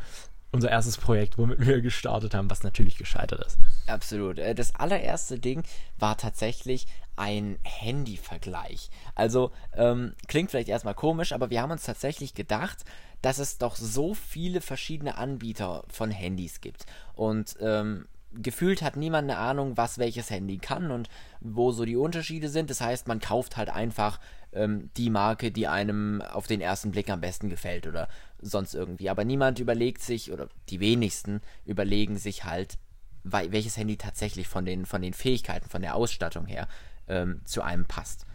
unser 0.51 0.69
erstes 0.69 0.97
Projekt, 0.97 1.37
womit 1.37 1.59
wir 1.59 1.81
gestartet 1.81 2.33
haben, 2.33 2.49
was 2.49 2.63
natürlich 2.63 2.97
gescheitert 2.97 3.45
ist. 3.45 3.57
Absolut. 3.85 4.39
Äh, 4.39 4.55
das 4.55 4.75
allererste 4.75 5.39
Ding 5.39 5.63
war 5.99 6.17
tatsächlich 6.17 6.87
ein 7.17 7.57
Handy-Vergleich. 7.63 8.89
Also 9.15 9.51
ähm, 9.73 10.13
klingt 10.27 10.51
vielleicht 10.51 10.69
erstmal 10.69 10.95
komisch, 10.95 11.33
aber 11.33 11.49
wir 11.49 11.61
haben 11.61 11.71
uns 11.71 11.83
tatsächlich 11.83 12.33
gedacht, 12.33 12.85
dass 13.21 13.39
es 13.39 13.57
doch 13.57 13.75
so 13.75 14.13
viele 14.13 14.61
verschiedene 14.61 15.17
Anbieter 15.17 15.83
von 15.89 16.11
Handys 16.11 16.61
gibt. 16.61 16.85
Und 17.15 17.57
ähm, 17.59 18.07
gefühlt 18.33 18.81
hat 18.81 18.95
niemand 18.95 19.29
eine 19.29 19.39
Ahnung, 19.39 19.77
was 19.77 19.97
welches 19.97 20.29
Handy 20.29 20.57
kann 20.57 20.91
und 20.91 21.09
wo 21.39 21.71
so 21.71 21.85
die 21.85 21.95
Unterschiede 21.95 22.49
sind. 22.49 22.69
Das 22.69 22.81
heißt, 22.81 23.07
man 23.07 23.19
kauft 23.19 23.57
halt 23.57 23.69
einfach 23.69 24.19
ähm, 24.53 24.89
die 24.97 25.09
Marke, 25.09 25.51
die 25.51 25.67
einem 25.67 26.21
auf 26.21 26.47
den 26.47 26.61
ersten 26.61 26.91
Blick 26.91 27.09
am 27.09 27.21
besten 27.21 27.49
gefällt 27.49 27.87
oder 27.87 28.07
sonst 28.39 28.75
irgendwie. 28.75 29.09
Aber 29.09 29.25
niemand 29.25 29.59
überlegt 29.59 30.01
sich, 30.01 30.31
oder 30.31 30.49
die 30.69 30.79
wenigsten 30.79 31.41
überlegen 31.65 32.17
sich 32.17 32.43
halt, 32.43 32.77
welches 33.23 33.75
Handy 33.75 33.97
tatsächlich 33.97 34.47
von 34.47 34.65
den, 34.65 34.85
von 34.85 35.01
den 35.01 35.13
Fähigkeiten, 35.13 35.69
von 35.69 35.81
der 35.81 35.95
Ausstattung 35.95 36.45
her 36.45 36.67
ähm, 37.07 37.41
zu 37.45 37.61
einem 37.61 37.85
passt. 37.85 38.25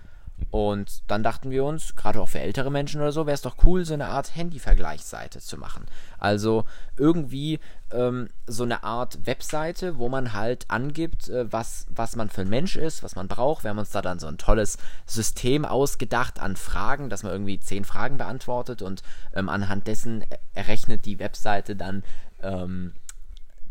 Und 0.50 1.02
dann 1.06 1.22
dachten 1.22 1.50
wir 1.50 1.64
uns, 1.64 1.94
gerade 1.96 2.20
auch 2.20 2.28
für 2.28 2.40
ältere 2.40 2.70
Menschen 2.70 3.00
oder 3.00 3.12
so, 3.12 3.26
wäre 3.26 3.34
es 3.34 3.42
doch 3.42 3.56
cool, 3.64 3.84
so 3.84 3.94
eine 3.94 4.08
Art 4.08 4.34
Handy-Vergleichsseite 4.34 5.40
zu 5.40 5.56
machen. 5.56 5.86
Also 6.18 6.64
irgendwie 6.96 7.60
ähm, 7.90 8.28
so 8.46 8.64
eine 8.64 8.82
Art 8.84 9.26
Webseite, 9.26 9.98
wo 9.98 10.08
man 10.08 10.32
halt 10.32 10.66
angibt, 10.68 11.28
äh, 11.28 11.50
was, 11.50 11.86
was 11.90 12.16
man 12.16 12.28
für 12.28 12.42
ein 12.42 12.48
Mensch 12.48 12.76
ist, 12.76 13.02
was 13.02 13.16
man 13.16 13.28
braucht. 13.28 13.64
Wir 13.64 13.70
haben 13.70 13.78
uns 13.78 13.90
da 13.90 14.02
dann 14.02 14.18
so 14.18 14.26
ein 14.26 14.38
tolles 14.38 14.78
System 15.06 15.64
ausgedacht 15.64 16.40
an 16.40 16.56
Fragen, 16.56 17.08
dass 17.08 17.22
man 17.22 17.32
irgendwie 17.32 17.60
zehn 17.60 17.84
Fragen 17.84 18.18
beantwortet 18.18 18.82
und 18.82 19.02
ähm, 19.34 19.48
anhand 19.48 19.86
dessen 19.86 20.24
errechnet 20.54 21.04
die 21.06 21.18
Webseite 21.18 21.76
dann, 21.76 22.02
ähm, 22.42 22.94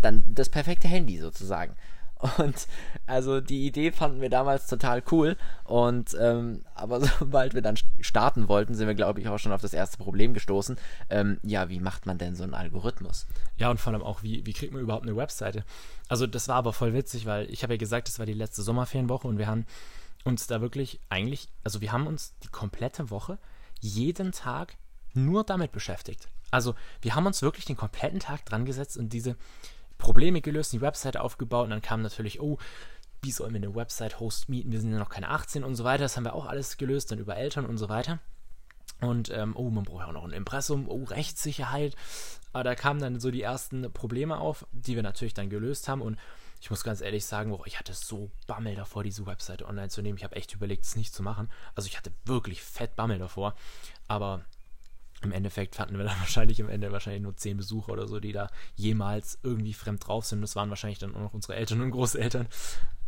dann 0.02 0.24
das 0.34 0.50
perfekte 0.50 0.88
Handy 0.88 1.20
sozusagen. 1.20 1.76
Und 2.38 2.68
also 3.08 3.42
die 3.42 3.66
Idee 3.66 3.92
fanden 3.92 4.22
wir 4.22 4.30
damals 4.30 4.68
total 4.68 5.04
cool. 5.12 5.38
Und 5.64 6.16
ähm, 6.20 6.64
aber 6.76 7.02
sobald 7.20 7.54
wir 7.54 7.62
dann 7.62 7.78
starten 8.00 8.48
wollten, 8.48 8.76
sind 8.76 8.88
wir, 8.88 8.96
glaube 8.96 9.20
ich, 9.20 9.28
auch 9.28 9.40
schon 9.40 9.52
auf 9.52 9.62
das 9.62 9.74
erste 9.74 9.98
Problem 9.98 10.34
gestoßen. 10.34 10.78
Ähm, 11.10 11.40
ja, 11.44 11.70
wie 11.70 11.80
macht 11.80 12.06
man 12.06 12.18
denn 12.18 12.36
so 12.36 12.44
einen 12.44 12.54
Algorithmus? 12.54 13.28
Ja, 13.58 13.70
und 13.72 13.80
vor 13.80 13.94
allem 13.94 14.04
auch, 14.04 14.24
wie, 14.24 14.46
wie 14.46 14.54
kriegt 14.54 14.74
man 14.74 14.82
überhaupt 14.82 15.06
eine 15.06 15.16
Webseite? 15.16 15.64
Also 16.08 16.28
das 16.28 16.48
war 16.48 16.56
aber 16.56 16.74
voll 16.74 16.94
witzig, 16.94 17.26
weil 17.26 17.50
ich 17.50 17.64
habe 17.64 17.74
ja 17.74 17.78
gesagt, 17.78 18.08
das 18.08 18.20
war 18.20 18.26
die 18.26 18.34
letzte 18.34 18.62
Sommerferienwoche 18.62 19.28
und 19.28 19.38
wir 19.38 19.48
haben 19.48 19.66
uns 20.24 20.46
da 20.48 20.62
wirklich 20.62 21.00
eigentlich, 21.10 21.50
also 21.64 21.82
wir 21.82 21.92
haben 21.92 22.06
uns 22.06 22.34
die 22.44 22.50
komplette 22.50 23.10
Woche 23.10 23.40
jeden 23.80 24.32
Tag 24.32 24.76
nur 25.14 25.44
damit 25.44 25.72
beschäftigt. 25.72 26.30
Also 26.52 26.76
wir 27.02 27.16
haben 27.16 27.26
uns 27.26 27.42
wirklich 27.42 27.66
den 27.66 27.78
kompletten 27.78 28.20
Tag 28.20 28.46
dran 28.46 28.66
gesetzt 28.66 28.98
und 28.98 29.14
diese 29.14 29.36
Probleme 30.02 30.42
gelöst, 30.42 30.74
die 30.74 30.82
Website 30.82 31.16
aufgebaut 31.16 31.66
und 31.66 31.70
dann 31.70 31.82
kam 31.82 32.02
natürlich, 32.02 32.42
oh, 32.42 32.58
wie 33.22 33.32
sollen 33.32 33.54
wir 33.54 33.62
eine 33.62 33.76
Website-Host 33.76 34.50
mieten? 34.50 34.72
Wir 34.72 34.82
sind 34.82 34.92
ja 34.92 34.98
noch 34.98 35.10
keine 35.10 35.30
18 35.30 35.64
und 35.64 35.76
so 35.76 35.84
weiter. 35.84 36.04
Das 36.04 36.18
haben 36.18 36.26
wir 36.26 36.34
auch 36.34 36.48
alles 36.48 36.78
gelöst, 36.78 37.12
dann 37.12 37.20
über 37.20 37.38
Eltern 37.38 37.66
und 37.66 37.78
so 37.78 37.88
weiter. 37.88 38.20
Und, 39.00 39.30
ähm, 39.30 39.56
oh, 39.56 39.70
man 39.70 39.84
braucht 39.84 40.02
ja 40.02 40.08
auch 40.08 40.14
noch 40.14 40.26
ein 40.26 40.32
Impressum, 40.32 40.90
oh, 40.90 41.04
Rechtssicherheit. 41.04 41.96
Aber 42.52 42.64
da 42.64 42.76
kamen 42.76 43.00
dann 43.00 43.20
so 43.20 43.32
die 43.32 43.42
ersten 43.42 43.92
Probleme 43.94 44.38
auf, 44.38 44.66
die 44.72 44.96
wir 44.96 45.04
natürlich 45.04 45.34
dann 45.34 45.50
gelöst 45.50 45.88
haben. 45.88 46.02
Und 46.02 46.18
ich 46.60 46.70
muss 46.70 46.84
ganz 46.84 47.02
ehrlich 47.02 47.26
sagen, 47.26 47.52
oh, 47.52 47.64
ich 47.66 47.80
hatte 47.80 47.94
so 47.94 48.32
Bammel 48.48 48.76
davor, 48.76 49.04
diese 49.04 49.26
Webseite 49.26 49.68
online 49.68 49.90
zu 49.90 50.02
nehmen. 50.02 50.18
Ich 50.18 50.24
habe 50.24 50.36
echt 50.36 50.54
überlegt, 50.54 50.86
es 50.86 50.96
nicht 50.96 51.14
zu 51.14 51.24
machen. 51.24 51.50
Also 51.76 51.88
ich 51.88 51.98
hatte 51.98 52.12
wirklich 52.26 52.62
fett 52.62 52.96
Bammel 52.96 53.20
davor. 53.20 53.56
Aber 54.08 54.42
im 55.22 55.32
Endeffekt 55.32 55.76
fanden 55.76 55.98
wir 55.98 56.06
dann 56.06 56.20
wahrscheinlich 56.20 56.62
am 56.62 56.70
Ende 56.70 56.92
wahrscheinlich 56.92 57.24
nur 57.24 57.36
zehn 57.36 57.58
Besucher 57.58 57.92
oder 57.92 58.08
so, 58.08 58.20
die 58.20 58.32
da 58.32 58.50
jemals 58.76 59.40
irgendwie 59.44 59.74
fremd 59.74 60.06
drauf 60.08 60.26
sind. 60.26 60.42
Das 60.42 60.56
waren 60.56 60.70
wahrscheinlich 60.70 61.00
dann 61.00 61.16
auch 61.16 61.20
noch 61.20 61.34
unsere 61.34 61.56
Eltern 61.56 61.82
und 61.82 61.92
Großeltern. 61.92 62.48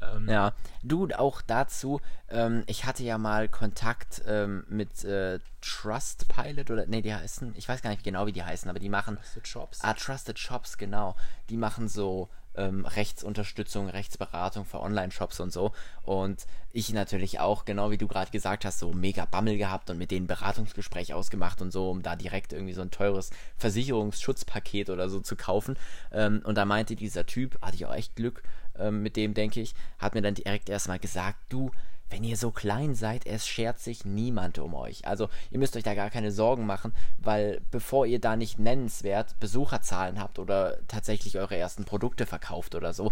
Ähm, 0.02 0.28
ja, 0.30 0.54
du 0.84 1.08
auch 1.16 1.42
dazu. 1.42 2.02
Ähm, 2.30 2.64
ich 2.68 2.86
hatte 2.86 3.04
ja 3.04 3.18
mal 3.18 3.48
Kontakt 3.48 4.22
ähm, 4.28 4.66
mit 4.68 5.04
äh, 5.04 5.40
Trustpilot 5.62 6.72
oder 6.72 6.86
nee, 6.88 7.02
die 7.02 7.14
heißen, 7.14 7.54
ich 7.56 7.68
weiß 7.70 7.82
gar 7.82 7.90
nicht 7.90 8.04
genau, 8.04 8.26
wie 8.26 8.34
die 8.34 8.44
heißen, 8.44 8.70
aber 8.70 8.80
die 8.80 8.90
machen 8.90 9.16
Trusted 9.18 9.48
Shops. 9.48 9.80
Ah, 9.82 9.94
Trusted 9.94 10.38
Shops, 10.38 10.78
genau. 10.78 11.16
Die 11.50 11.58
machen 11.58 11.88
so 11.88 12.30
ähm, 12.56 12.86
Rechtsunterstützung, 12.86 13.90
Rechtsberatung 13.90 14.66
für 14.66 14.80
Online-Shops 14.80 15.40
und 15.40 15.52
so. 15.52 15.72
Und 16.04 16.46
ich 16.72 16.92
natürlich 16.92 17.40
auch, 17.40 17.66
genau 17.66 17.92
wie 17.92 17.98
du 17.98 18.08
gerade 18.08 18.32
gesagt 18.32 18.66
hast, 18.66 18.80
so 18.80 18.94
mega 18.94 19.26
Bammel 19.26 19.58
gehabt 19.58 19.90
und 19.90 19.98
mit 19.98 20.12
denen 20.12 20.28
Beratungsgespräch 20.28 21.14
ausgemacht 21.14 21.62
und 21.62 21.72
so, 21.72 21.90
um 21.90 22.02
da 22.02 22.16
direkt 22.16 22.54
irgendwie 22.54 22.74
so 22.74 22.82
ein 22.82 22.92
teures 22.92 23.30
Versicherungsschutzpaket 23.58 24.90
oder 24.90 25.10
so 25.10 25.20
zu 25.20 25.36
kaufen. 25.36 25.78
Ähm, 26.12 26.42
und 26.44 26.56
da 26.58 26.66
meinte 26.66 26.96
dieser 26.96 27.26
Typ, 27.26 27.62
hatte 27.62 27.76
ich 27.76 27.86
auch 27.86 27.94
echt 27.94 28.16
Glück 28.16 28.44
ähm, 28.78 29.04
mit 29.04 29.16
dem, 29.16 29.34
denke 29.34 29.62
ich, 29.62 29.76
hat 30.00 30.16
mir 30.16 30.22
dann 30.22 30.36
direkt 30.36 30.70
erstmal 30.70 31.00
gesagt, 31.00 31.38
du, 31.50 31.72
wenn 32.10 32.24
ihr 32.24 32.38
so 32.38 32.52
klein 32.52 32.94
seid, 32.96 33.26
es 33.26 33.48
schert 33.48 33.80
sich 33.80 34.06
niemand 34.06 34.60
um 34.60 34.76
euch. 34.76 35.08
Also 35.08 35.30
ihr 35.50 35.60
müsst 35.60 35.76
euch 35.76 35.84
da 35.84 35.96
gar 35.96 36.10
keine 36.10 36.32
Sorgen 36.32 36.66
machen, 36.66 36.94
weil 37.18 37.62
bevor 37.72 38.06
ihr 38.06 38.20
da 38.20 38.36
nicht 38.36 38.60
nennenswert 38.60 39.40
Besucherzahlen 39.40 40.20
habt 40.20 40.38
oder 40.38 40.78
tatsächlich 40.88 41.38
eure 41.38 41.58
ersten 41.58 41.86
Produkte 41.86 42.26
verkauft 42.26 42.76
oder 42.76 42.94
so, 42.94 43.12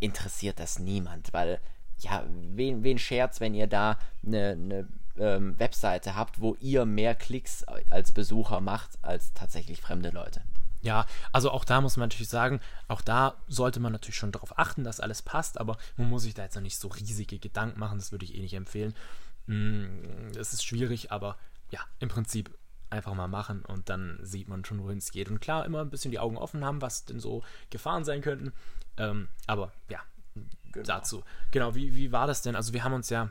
interessiert 0.00 0.58
das 0.58 0.78
niemand, 0.78 1.32
weil 1.32 1.60
ja, 1.98 2.24
wen, 2.54 2.82
wen 2.82 2.98
schert's, 2.98 3.40
wenn 3.40 3.54
ihr 3.54 3.66
da 3.66 3.98
eine, 4.26 4.50
eine 4.50 4.88
ähm, 5.18 5.58
Webseite 5.58 6.16
habt, 6.16 6.40
wo 6.40 6.56
ihr 6.60 6.86
mehr 6.86 7.14
Klicks 7.14 7.64
als 7.90 8.12
Besucher 8.12 8.60
macht 8.60 8.98
als 9.02 9.32
tatsächlich 9.32 9.80
fremde 9.80 10.10
Leute. 10.10 10.42
Ja, 10.82 11.06
also 11.32 11.50
auch 11.50 11.64
da 11.64 11.80
muss 11.80 11.96
man 11.96 12.08
natürlich 12.08 12.28
sagen, 12.28 12.60
auch 12.88 13.02
da 13.02 13.36
sollte 13.48 13.80
man 13.80 13.92
natürlich 13.92 14.16
schon 14.16 14.32
darauf 14.32 14.58
achten, 14.58 14.84
dass 14.84 15.00
alles 15.00 15.22
passt, 15.22 15.60
aber 15.60 15.76
man 15.96 16.08
muss 16.08 16.22
sich 16.22 16.34
da 16.34 16.42
jetzt 16.42 16.54
noch 16.54 16.62
nicht 16.62 16.78
so 16.78 16.88
riesige 16.88 17.38
Gedanken 17.38 17.78
machen, 17.78 17.98
das 17.98 18.12
würde 18.12 18.24
ich 18.24 18.34
eh 18.34 18.40
nicht 18.40 18.54
empfehlen. 18.54 18.94
Mm, 19.46 20.30
es 20.38 20.52
ist 20.52 20.64
schwierig, 20.64 21.12
aber 21.12 21.36
ja, 21.70 21.80
im 21.98 22.08
Prinzip 22.08 22.56
einfach 22.88 23.14
mal 23.14 23.28
machen 23.28 23.62
und 23.62 23.88
dann 23.88 24.18
sieht 24.22 24.48
man 24.48 24.64
schon, 24.64 24.82
wohin 24.82 24.98
es 24.98 25.12
geht. 25.12 25.28
Und 25.28 25.40
klar, 25.40 25.64
immer 25.64 25.80
ein 25.80 25.90
bisschen 25.90 26.10
die 26.10 26.18
Augen 26.18 26.36
offen 26.36 26.64
haben, 26.64 26.82
was 26.82 27.04
denn 27.04 27.20
so 27.20 27.42
Gefahren 27.70 28.04
sein 28.04 28.20
könnten. 28.20 28.52
Ähm, 28.96 29.28
aber 29.46 29.72
ja, 29.88 30.00
genau. 30.72 30.86
dazu. 30.86 31.22
Genau, 31.52 31.74
wie, 31.74 31.94
wie 31.94 32.12
war 32.12 32.26
das 32.26 32.42
denn? 32.42 32.56
Also 32.56 32.72
wir 32.72 32.84
haben 32.84 32.94
uns 32.94 33.08
ja 33.10 33.30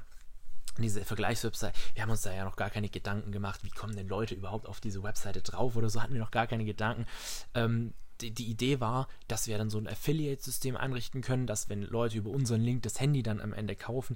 diese 0.81 1.03
Vergleichswebsite, 1.03 1.73
wir 1.93 2.03
haben 2.03 2.09
uns 2.09 2.21
da 2.21 2.33
ja 2.33 2.45
noch 2.45 2.55
gar 2.55 2.69
keine 2.69 2.89
Gedanken 2.89 3.31
gemacht, 3.31 3.63
wie 3.63 3.69
kommen 3.69 3.95
denn 3.95 4.07
Leute 4.07 4.35
überhaupt 4.35 4.67
auf 4.67 4.79
diese 4.79 5.03
Webseite 5.03 5.41
drauf 5.41 5.75
oder 5.75 5.89
so, 5.89 6.01
hatten 6.01 6.13
wir 6.13 6.21
noch 6.21 6.31
gar 6.31 6.47
keine 6.47 6.65
Gedanken. 6.65 7.05
Ähm, 7.53 7.93
die, 8.21 8.31
die, 8.31 8.49
Idee 8.49 8.79
war, 8.79 9.07
dass 9.27 9.47
wir 9.47 9.57
dann 9.57 9.69
so 9.69 9.77
ein 9.77 9.87
Affiliate-System 9.87 10.75
einrichten 10.75 11.21
können, 11.21 11.47
dass 11.47 11.69
wenn 11.69 11.83
Leute 11.83 12.17
über 12.17 12.31
unseren 12.31 12.61
Link 12.61 12.83
das 12.83 12.99
Handy 12.99 13.23
dann 13.23 13.39
am 13.39 13.53
Ende 13.53 13.75
kaufen, 13.75 14.15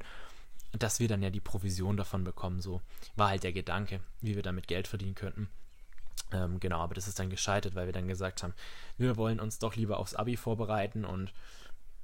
dass 0.78 1.00
wir 1.00 1.08
dann 1.08 1.22
ja 1.22 1.30
die 1.30 1.40
Provision 1.40 1.98
davon 1.98 2.24
bekommen. 2.24 2.62
So 2.62 2.82
war 3.16 3.30
halt 3.30 3.44
der 3.44 3.54
Gedanke, 3.54 4.02
wie 4.22 4.36
wir 4.36 4.44
damit 4.44 4.68
Geld 4.68 4.88
verdienen 4.88 5.16
könnten. 5.16 5.48
Ähm, 6.32 6.60
genau, 6.60 6.80
aber 6.80 6.96
das 6.96 7.08
ist 7.08 7.20
dann 7.20 7.30
gescheitert, 7.30 7.76
weil 7.76 7.86
wir 7.86 7.94
dann 7.94 8.08
gesagt 8.08 8.44
haben, 8.44 8.54
wir 8.98 9.18
wollen 9.18 9.40
uns 9.40 9.60
doch 9.60 9.76
lieber 9.76 10.00
aufs 10.00 10.16
Abi 10.16 10.36
vorbereiten 10.36 11.06
und 11.06 11.32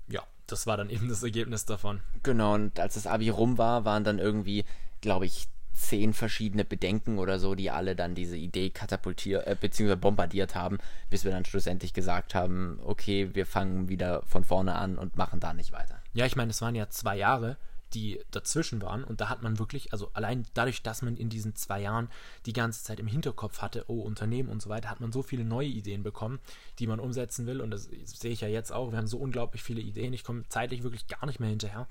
ja, 0.09 0.23
das 0.47 0.67
war 0.67 0.77
dann 0.77 0.89
eben 0.91 1.09
das 1.09 1.23
Ergebnis 1.23 1.65
davon. 1.65 2.01
Genau, 2.23 2.55
und 2.55 2.79
als 2.79 2.95
das 2.95 3.07
Abi 3.07 3.29
rum 3.29 3.57
war, 3.57 3.85
waren 3.85 4.03
dann 4.03 4.19
irgendwie, 4.19 4.65
glaube 5.01 5.25
ich, 5.25 5.47
zehn 5.73 6.13
verschiedene 6.13 6.65
Bedenken 6.65 7.17
oder 7.17 7.39
so, 7.39 7.55
die 7.55 7.71
alle 7.71 7.95
dann 7.95 8.13
diese 8.13 8.35
Idee 8.35 8.69
katapultiert, 8.69 9.47
äh, 9.47 9.55
beziehungsweise 9.59 9.97
bombardiert 9.97 10.53
haben, 10.53 10.77
bis 11.09 11.23
wir 11.23 11.31
dann 11.31 11.45
schlussendlich 11.45 11.93
gesagt 11.93 12.35
haben, 12.35 12.79
okay, 12.83 13.33
wir 13.33 13.45
fangen 13.45 13.87
wieder 13.87 14.21
von 14.23 14.43
vorne 14.43 14.75
an 14.75 14.97
und 14.97 15.15
machen 15.15 15.39
da 15.39 15.53
nicht 15.53 15.71
weiter. 15.71 16.01
Ja, 16.13 16.25
ich 16.25 16.35
meine, 16.35 16.51
es 16.51 16.61
waren 16.61 16.75
ja 16.75 16.89
zwei 16.89 17.17
Jahre, 17.17 17.57
die 17.93 18.19
dazwischen 18.31 18.81
waren. 18.81 19.03
Und 19.03 19.21
da 19.21 19.29
hat 19.29 19.41
man 19.41 19.59
wirklich, 19.59 19.91
also 19.93 20.09
allein 20.13 20.45
dadurch, 20.53 20.81
dass 20.81 21.01
man 21.01 21.17
in 21.17 21.29
diesen 21.29 21.55
zwei 21.55 21.81
Jahren 21.81 22.09
die 22.45 22.53
ganze 22.53 22.83
Zeit 22.83 22.99
im 22.99 23.07
Hinterkopf 23.07 23.61
hatte, 23.61 23.85
oh, 23.87 24.01
Unternehmen 24.01 24.49
und 24.49 24.61
so 24.61 24.69
weiter, 24.69 24.89
hat 24.89 24.99
man 24.99 25.11
so 25.11 25.21
viele 25.21 25.43
neue 25.45 25.67
Ideen 25.67 26.03
bekommen, 26.03 26.39
die 26.79 26.87
man 26.87 26.99
umsetzen 26.99 27.45
will. 27.45 27.61
Und 27.61 27.71
das 27.71 27.89
sehe 28.05 28.31
ich 28.31 28.41
ja 28.41 28.47
jetzt 28.47 28.71
auch. 28.71 28.91
Wir 28.91 28.97
haben 28.97 29.07
so 29.07 29.17
unglaublich 29.17 29.63
viele 29.63 29.81
Ideen. 29.81 30.13
Ich 30.13 30.23
komme 30.23 30.43
zeitlich 30.49 30.83
wirklich 30.83 31.07
gar 31.07 31.25
nicht 31.25 31.39
mehr 31.39 31.49
hinterher. 31.49 31.87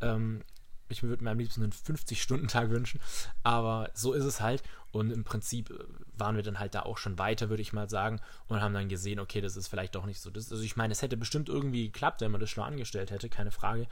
Ähm, 0.00 0.42
ich 0.88 1.02
würde 1.02 1.22
mir 1.22 1.30
am 1.30 1.38
liebsten 1.38 1.62
einen 1.62 1.72
50-Stunden-Tag 1.72 2.70
wünschen, 2.70 3.00
aber 3.42 3.90
so 3.94 4.12
ist 4.12 4.24
es 4.24 4.40
halt. 4.40 4.62
Und 4.90 5.10
im 5.10 5.24
Prinzip 5.24 5.70
äh, 5.70 5.84
waren 6.16 6.36
wir 6.36 6.42
dann 6.42 6.58
halt 6.58 6.74
da 6.74 6.82
auch 6.82 6.98
schon 6.98 7.18
weiter, 7.18 7.50
würde 7.50 7.62
ich 7.62 7.72
mal 7.72 7.90
sagen, 7.90 8.20
und 8.48 8.60
haben 8.60 8.74
dann 8.74 8.88
gesehen, 8.88 9.20
okay, 9.20 9.40
das 9.40 9.56
ist 9.56 9.68
vielleicht 9.68 9.94
doch 9.94 10.06
nicht 10.06 10.20
so. 10.20 10.30
Das, 10.30 10.50
also 10.50 10.62
ich 10.62 10.76
meine, 10.76 10.92
es 10.92 11.02
hätte 11.02 11.16
bestimmt 11.16 11.48
irgendwie 11.48 11.86
geklappt, 11.86 12.20
wenn 12.20 12.30
man 12.30 12.40
das 12.40 12.50
schon 12.50 12.64
angestellt 12.64 13.10
hätte, 13.10 13.28
keine 13.28 13.50
Frage. 13.50 13.86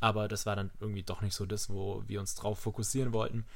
Aber 0.00 0.28
das 0.28 0.46
war 0.46 0.56
dann 0.56 0.70
irgendwie 0.80 1.02
doch 1.02 1.22
nicht 1.22 1.34
so 1.34 1.46
das, 1.46 1.70
wo 1.70 2.02
wir 2.06 2.20
uns 2.20 2.34
drauf 2.34 2.58
fokussieren 2.60 3.12
wollten. 3.12 3.46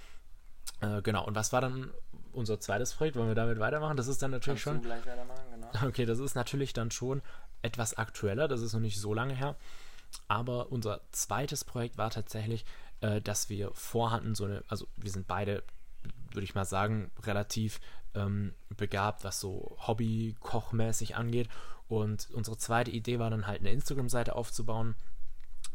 Äh, 0.81 1.02
genau, 1.02 1.24
und 1.24 1.35
was 1.35 1.52
war 1.52 1.61
dann 1.61 1.90
unser 2.33 2.59
zweites 2.61 2.94
Projekt? 2.94 3.16
Wollen 3.16 3.28
wir 3.28 3.35
damit 3.35 3.59
weitermachen? 3.59 3.96
Das 3.96 4.09
ist 4.09 4.22
dann 4.22 4.33
natürlich 4.33 4.62
Kannst 4.64 4.85
schon. 4.85 4.92
Genau. 5.05 5.68
Okay, 5.87 6.05
das 6.05 6.18
ist 6.18 6.35
natürlich 6.35 6.72
dann 6.72 6.90
schon 6.90 7.22
etwas 7.62 7.96
aktueller, 7.96 8.48
das 8.48 8.61
ist 8.61 8.72
noch 8.72 8.81
nicht 8.81 8.98
so 8.98 9.14
lange 9.14 9.35
her. 9.35 9.57
Aber 10.28 10.70
unser 10.70 11.00
zweites 11.12 11.64
Projekt 11.64 11.96
war 11.96 12.11
tatsächlich, 12.11 12.64
äh, 13.00 13.20
dass 13.20 13.48
wir 13.48 13.70
vorhatten, 13.72 14.35
so 14.35 14.44
eine, 14.44 14.64
also 14.68 14.87
wir 14.96 15.11
sind 15.11 15.26
beide, 15.26 15.62
würde 16.33 16.44
ich 16.44 16.55
mal 16.55 16.64
sagen, 16.64 17.11
relativ 17.22 17.81
ähm, 18.14 18.55
begabt, 18.76 19.24
was 19.24 19.40
so 19.40 19.76
Hobby-Kochmäßig 19.87 21.16
angeht. 21.16 21.48
Und 21.88 22.28
unsere 22.33 22.59
zweite 22.59 22.90
Idee 22.90 23.18
war 23.18 23.31
dann 23.31 23.46
halt 23.46 23.61
eine 23.61 23.70
Instagram-Seite 23.70 24.35
aufzubauen, 24.35 24.96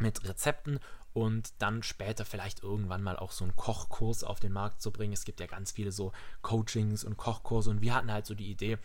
mit 0.02 0.28
Rezepten 0.28 0.80
und 1.14 1.54
dann 1.60 1.82
später 1.82 2.26
vielleicht 2.26 2.62
irgendwann 2.62 3.02
mal 3.02 3.18
auch 3.18 3.32
so 3.32 3.44
einen 3.44 3.56
Kochkurs 3.56 4.24
auf 4.24 4.40
den 4.40 4.52
Markt 4.52 4.82
zu 4.82 4.92
bringen. 4.92 5.14
Es 5.14 5.26
gibt 5.26 5.40
ja 5.40 5.48
ganz 5.48 5.72
viele 5.72 5.92
so 5.92 6.12
Coachings 6.42 7.04
und 7.04 7.18
Kochkurse 7.18 7.72
und 7.72 7.82
wir 7.82 7.96
hatten 7.96 8.12
halt 8.12 8.26
so 8.26 8.36
die 8.36 8.52
Idee, 8.52 8.78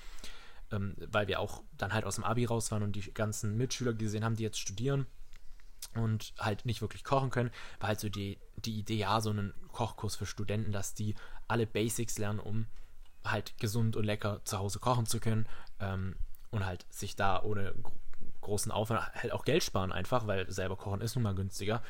ähm, 0.71 0.97
weil 0.99 1.29
wir 1.29 1.41
auch 1.41 1.63
dann 1.77 1.93
halt 1.93 2.05
aus 2.05 2.15
dem 2.15 2.25
Abi 2.25 2.47
raus 2.47 2.71
waren 2.71 2.83
und 2.83 2.97
die 2.97 3.13
ganzen 3.13 3.57
Mitschüler 3.57 3.93
gesehen 3.93 4.25
haben, 4.25 4.37
die 4.37 4.45
jetzt 4.45 4.59
studieren 4.59 5.07
und 5.95 6.33
halt 6.39 6.65
nicht 6.65 6.81
wirklich 6.81 7.05
kochen 7.05 7.31
können, 7.31 7.51
war 7.81 7.89
halt 7.89 8.01
so 8.01 8.09
die, 8.09 8.39
die 8.57 8.79
Idee, 8.79 8.97
ja, 8.97 9.21
so 9.21 9.31
einen 9.31 9.53
Kochkurs 9.73 10.17
für 10.17 10.27
Studenten, 10.27 10.73
dass 10.73 10.95
die 10.95 11.15
alle 11.49 11.67
Basics 11.67 12.19
lernen, 12.19 12.39
um 12.39 12.67
halt 13.25 13.59
gesund 13.59 13.97
und 13.97 14.05
lecker 14.05 14.41
zu 14.45 14.59
Hause 14.59 14.79
kochen 14.79 15.07
zu 15.07 15.21
können 15.21 15.47
ähm, 15.81 16.17
und 16.51 16.65
halt 16.65 16.87
sich 16.91 17.15
da 17.15 17.43
ohne 17.43 17.75
großen 18.43 18.71
Aufwand 18.71 19.15
halt 19.15 19.33
auch 19.33 19.45
Geld 19.45 19.65
sparen 19.65 19.93
einfach, 19.93 20.27
weil 20.27 20.51
selber 20.51 20.77
kochen 20.77 21.01
ist 21.01 21.15
nun 21.15 21.23
mal 21.23 21.35
günstiger. 21.35 21.83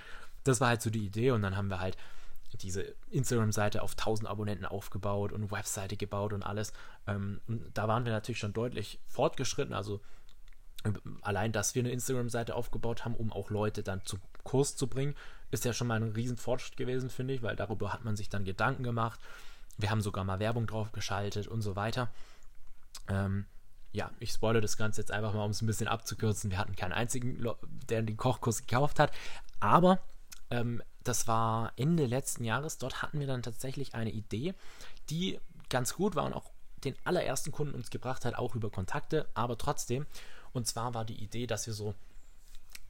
Das 0.45 0.61
war 0.61 0.69
halt 0.69 0.83
so 0.83 0.91
die 0.91 1.05
Idee 1.05 1.33
und 1.33 1.43
dann 1.43 1.57
haben 1.57 1.69
wir 1.69 1.81
halt 1.81 1.97
diese 2.59 2.95
Instagram-Seite 3.11 3.83
auf 3.83 3.93
1000 3.93 4.29
Abonnenten 4.29 4.67
aufgebaut 4.67 5.33
und 5.33 5.51
Webseite 5.51 5.97
gebaut 5.97 6.33
und 6.33 6.43
alles. 6.43 6.73
Ähm, 7.07 7.41
und 7.47 7.71
da 7.75 7.89
waren 7.89 8.05
wir 8.05 8.13
natürlich 8.13 8.39
schon 8.39 8.53
deutlich 8.53 9.01
fortgeschritten. 9.09 9.75
Also 9.75 10.01
allein, 11.23 11.53
dass 11.53 11.75
wir 11.75 11.83
eine 11.83 11.93
Instagram-Seite 11.93 12.55
aufgebaut 12.55 13.05
haben, 13.05 13.15
um 13.15 13.33
auch 13.33 13.51
Leute 13.51 13.83
dann 13.83 14.05
zu 14.05 14.19
Kurs 14.45 14.77
zu 14.77 14.87
bringen, 14.87 15.15
ist 15.51 15.65
ja 15.65 15.73
schon 15.73 15.87
mal 15.87 16.03
ein 16.03 16.13
riesen 16.13 16.37
Fortschritt 16.37 16.77
gewesen, 16.77 17.11
finde 17.11 17.35
ich, 17.35 17.43
weil 17.43 17.57
darüber 17.57 17.93
hat 17.93 18.05
man 18.05 18.17
sich 18.17 18.29
dann 18.29 18.45
Gedanken 18.45 18.83
gemacht. 18.83 19.21
Wir 19.79 19.91
haben 19.91 20.01
sogar 20.01 20.25
mal 20.25 20.41
Werbung 20.41 20.67
drauf 20.67 20.93
geschaltet 20.93 21.47
und 21.47 21.63
so 21.63 21.77
weiter. 21.77 22.11
Ähm, 23.09 23.47
ja, 23.93 24.11
ich 24.21 24.33
spoilere 24.33 24.63
das 24.63 24.77
Ganze 24.77 25.01
jetzt 25.01 25.11
einfach 25.11 25.35
mal, 25.35 25.45
um 25.45 25.51
es 25.51 25.63
ein 25.63 25.67
bisschen 25.67 25.89
abzukürzen. 25.89 26.51
Wir 26.51 26.59
hatten 26.59 26.77
keinen 26.77 26.93
einzigen, 26.93 27.47
der 27.89 28.03
den 28.03 28.17
Kochkurs 28.17 28.67
gekauft 28.67 28.99
hat, 28.99 29.13
aber 29.61 29.99
ähm, 30.51 30.83
das 31.05 31.27
war 31.27 31.73
Ende 31.77 32.07
letzten 32.07 32.45
Jahres. 32.45 32.79
Dort 32.79 33.03
hatten 33.03 33.21
wir 33.21 33.27
dann 33.27 33.43
tatsächlich 33.43 33.95
eine 33.95 34.11
Idee, 34.11 34.55
die 35.11 35.39
ganz 35.69 35.95
gut 35.95 36.15
war 36.15 36.25
und 36.25 36.33
auch 36.33 36.51
den 36.85 36.97
allerersten 37.05 37.53
Kunden 37.53 37.75
uns 37.75 37.91
gebracht 37.91 38.25
hat, 38.25 38.35
auch 38.35 38.55
über 38.55 38.71
Kontakte, 38.71 39.29
aber 39.35 39.57
trotzdem. 39.59 40.07
Und 40.53 40.67
zwar 40.67 40.95
war 40.95 41.05
die 41.05 41.23
Idee, 41.23 41.47
dass 41.47 41.67
wir 41.67 41.75
so 41.75 41.95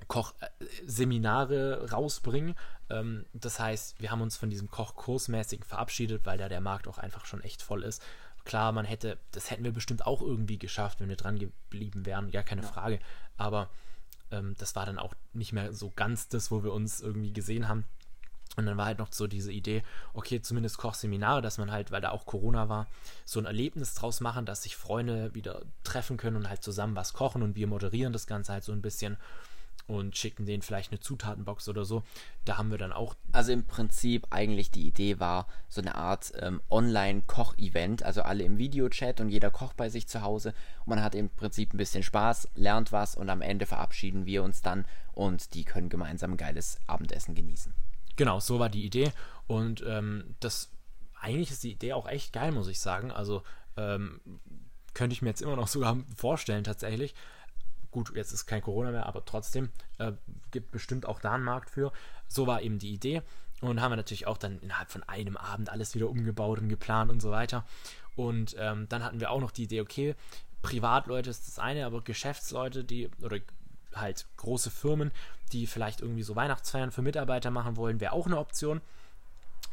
Kochseminare 0.09 1.91
rausbringen. 1.91 2.55
Ähm, 2.91 3.25
das 3.33 3.61
heißt, 3.61 4.01
wir 4.01 4.11
haben 4.11 4.21
uns 4.21 4.37
von 4.37 4.51
diesem 4.51 4.71
Kochkursmäßigen 4.71 5.65
verabschiedet, 5.65 6.27
weil 6.27 6.39
da 6.39 6.49
der 6.49 6.61
Markt 6.61 6.89
auch 6.89 6.99
einfach 6.99 7.25
schon 7.25 7.43
echt 7.43 7.63
voll 7.63 7.83
ist. 7.83 8.03
Klar, 8.45 8.73
man 8.73 8.85
hätte, 8.85 9.19
das 9.31 9.51
hätten 9.51 9.65
wir 9.65 9.73
bestimmt 9.73 10.07
auch 10.07 10.21
irgendwie 10.21 10.59
geschafft, 10.59 11.01
wenn 11.01 11.09
wir 11.09 11.17
dran 11.17 11.39
geblieben 11.39 12.07
wären, 12.07 12.31
gar 12.31 12.43
keine 12.43 12.63
ja. 12.63 12.69
Frage. 12.69 12.99
Aber 13.37 13.71
ähm, 14.31 14.55
das 14.59 14.75
war 14.75 14.87
dann 14.87 14.99
auch 14.99 15.15
nicht 15.33 15.53
mehr 15.53 15.73
so 15.73 15.93
ganz 15.95 16.29
das, 16.29 16.51
wo 16.51 16.65
wir 16.65 16.73
uns 16.73 17.01
irgendwie 17.01 17.33
gesehen 17.33 17.69
haben. 17.69 17.85
Und 18.57 18.67
dann 18.67 18.77
war 18.77 18.85
halt 18.85 18.99
noch 18.99 19.11
so 19.11 19.27
diese 19.27 19.51
Idee, 19.51 19.83
okay, 20.13 20.43
zumindest 20.43 20.77
Kochseminare, 20.77 21.41
dass 21.41 21.57
man 21.57 21.71
halt, 21.71 21.91
weil 21.91 22.03
da 22.03 22.11
auch 22.11 22.27
Corona 22.27 22.69
war, 22.69 22.87
so 23.25 23.41
ein 23.41 23.47
Erlebnis 23.47 23.95
draus 23.95 24.21
machen, 24.21 24.45
dass 24.45 24.65
sich 24.65 24.77
Freunde 24.77 25.35
wieder 25.35 25.63
treffen 25.85 26.19
können 26.19 26.37
und 26.37 26.49
halt 26.51 26.63
zusammen 26.63 26.95
was 26.95 27.15
kochen 27.15 27.43
und 27.43 27.57
wir 27.57 27.67
moderieren 27.67 28.13
das 28.13 28.27
Ganze 28.27 28.53
halt 28.53 28.65
so 28.65 28.73
ein 28.73 28.83
bisschen 28.83 29.17
und 29.87 30.17
schicken 30.17 30.47
denen 30.47 30.63
vielleicht 30.63 30.93
eine 30.93 31.01
Zutatenbox 31.01 31.69
oder 31.69 31.85
so. 31.85 32.03
Da 32.45 32.59
haben 32.59 32.71
wir 32.71 32.79
dann 32.79 32.93
auch. 32.93 33.15
Also 33.33 33.53
im 33.53 33.67
Prinzip 33.67 34.27
eigentlich 34.31 34.71
die 34.71 34.87
Idee 34.87 35.21
war 35.21 35.47
so 35.69 35.81
eine 35.81 35.95
Art 35.95 36.33
ähm, 36.41 36.61
Online-Koch-Event, 36.71 38.03
also 38.03 38.23
alle 38.23 38.45
im 38.45 38.59
Videochat 38.59 39.21
und 39.21 39.29
jeder 39.29 39.51
kocht 39.51 39.77
bei 39.77 39.89
sich 39.89 40.09
zu 40.09 40.23
Hause 40.23 40.55
und 40.81 40.89
man 40.89 41.03
hat 41.03 41.15
im 41.15 41.31
Prinzip 41.31 41.75
ein 41.75 41.79
bisschen 41.79 42.03
Spaß, 42.03 42.49
lernt 42.55 42.93
was 42.93 43.15
und 43.15 43.31
am 43.31 43.43
Ende 43.43 43.67
verabschieden 43.67 44.27
wir 44.27 44.43
uns 44.43 44.63
dann 44.63 44.85
und 45.13 45.55
die 45.55 45.65
können 45.65 45.89
gemeinsam 45.89 46.33
ein 46.33 46.37
geiles 46.37 46.79
Abendessen 46.87 47.35
genießen. 47.35 47.75
Genau, 48.17 48.41
so 48.41 48.59
war 48.59 48.69
die 48.69 48.85
Idee 48.85 49.13
und 49.47 49.83
ähm, 49.87 50.37
das 50.41 50.71
eigentlich 51.21 51.51
ist 51.51 51.63
die 51.63 51.73
Idee 51.73 51.93
auch 51.93 52.09
echt 52.09 52.33
geil, 52.33 52.53
muss 52.53 52.69
ich 52.69 52.81
sagen. 52.81 53.11
Also 53.11 53.43
ähm, 53.77 54.21
könnte 54.95 55.15
ich 55.15 55.23
mir 55.23 55.29
jetzt 55.29 55.43
immer 55.43 55.57
noch 55.57 55.69
sogar 55.69 55.99
vorstellen 56.15 56.65
tatsächlich. 56.65 57.15
Gut, 57.93 58.13
jetzt 58.17 58.33
ist 58.33 58.47
kein 58.47 58.63
Corona 58.63 58.91
mehr, 58.91 59.07
aber 59.07 59.25
trotzdem 59.25 59.69
äh, 59.99 60.13
gibt 60.51 60.73
bestimmt 60.73 61.07
auch 61.07 61.21
da 61.21 61.35
einen 61.35 61.45
Markt 61.45 61.71
für. 61.71 61.93
So 62.27 62.47
war 62.47 62.63
eben 62.63 62.79
die 62.79 62.93
Idee. 62.93 63.23
Und 63.61 63.81
haben 63.81 63.93
wir 63.93 63.97
natürlich 63.97 64.27
auch 64.27 64.39
dann 64.39 64.59
innerhalb 64.59 64.91
von 64.91 65.05
einem 65.05 65.37
Abend 65.37 65.71
alles 65.71 65.95
wieder 65.95 66.09
umgebaut 66.09 66.59
und 66.59 66.69
geplant 66.69 67.13
und 67.13 67.21
so 67.23 67.31
weiter. 67.31 67.65
Und 68.17 68.57
ähm, 68.59 68.89
dann 68.89 69.05
hatten 69.05 69.21
wir 69.21 69.31
auch 69.31 69.41
noch 69.41 69.53
die 69.53 69.65
Idee, 69.65 69.83
okay, 69.83 70.17
Privatleute 70.63 71.31
ist 71.31 71.47
das 71.47 71.59
eine, 71.59 71.87
aber 71.87 72.01
Geschäftsleute, 72.01 72.83
die 72.83 73.09
oder 73.21 73.39
halt 73.95 74.27
große 74.39 74.71
Firmen, 74.71 75.13
die 75.53 75.67
vielleicht 75.67 76.01
irgendwie 76.01 76.23
so 76.23 76.35
Weihnachtsfeiern 76.35 76.93
für 76.93 77.03
Mitarbeiter 77.03 77.51
machen 77.51 77.77
wollen, 77.77 78.01
wäre 78.01 78.13
auch 78.13 78.27
eine 78.27 78.39
Option. 78.39 78.81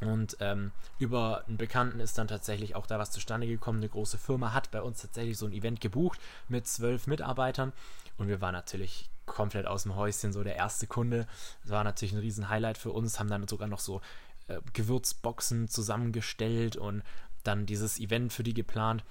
Und 0.01 0.37
ähm, 0.39 0.71
über 0.97 1.43
einen 1.47 1.57
Bekannten 1.57 1.99
ist 1.99 2.17
dann 2.17 2.27
tatsächlich 2.27 2.75
auch 2.75 2.87
da 2.87 2.99
was 2.99 3.11
zustande 3.11 3.47
gekommen. 3.47 3.79
Eine 3.79 3.89
große 3.89 4.17
Firma 4.17 4.53
hat 4.53 4.71
bei 4.71 4.81
uns 4.81 5.01
tatsächlich 5.01 5.37
so 5.37 5.45
ein 5.45 5.51
Event 5.51 5.81
gebucht 5.81 6.19
mit 6.47 6.67
zwölf 6.67 7.07
Mitarbeitern. 7.07 7.73
Und 8.19 8.27
wir 8.27 8.41
waren 8.41 8.53
natürlich 8.53 9.09
komplett 9.25 9.65
aus 9.65 9.83
dem 9.83 9.95
Häuschen, 9.95 10.33
so 10.33 10.43
der 10.43 10.55
erste 10.55 10.87
Kunde. 10.87 11.27
Das 11.61 11.71
war 11.71 11.83
natürlich 11.83 12.13
ein 12.13 12.19
riesen 12.19 12.49
Highlight 12.49 12.77
für 12.77 12.91
uns, 12.91 13.19
haben 13.19 13.29
dann 13.29 13.47
sogar 13.47 13.67
noch 13.67 13.79
so 13.79 14.01
äh, 14.47 14.59
Gewürzboxen 14.73 15.67
zusammengestellt 15.67 16.75
und 16.75 17.01
dann 17.43 17.65
dieses 17.65 17.99
Event 17.99 18.33
für 18.33 18.43
die 18.43 18.53
geplant. 18.53 19.03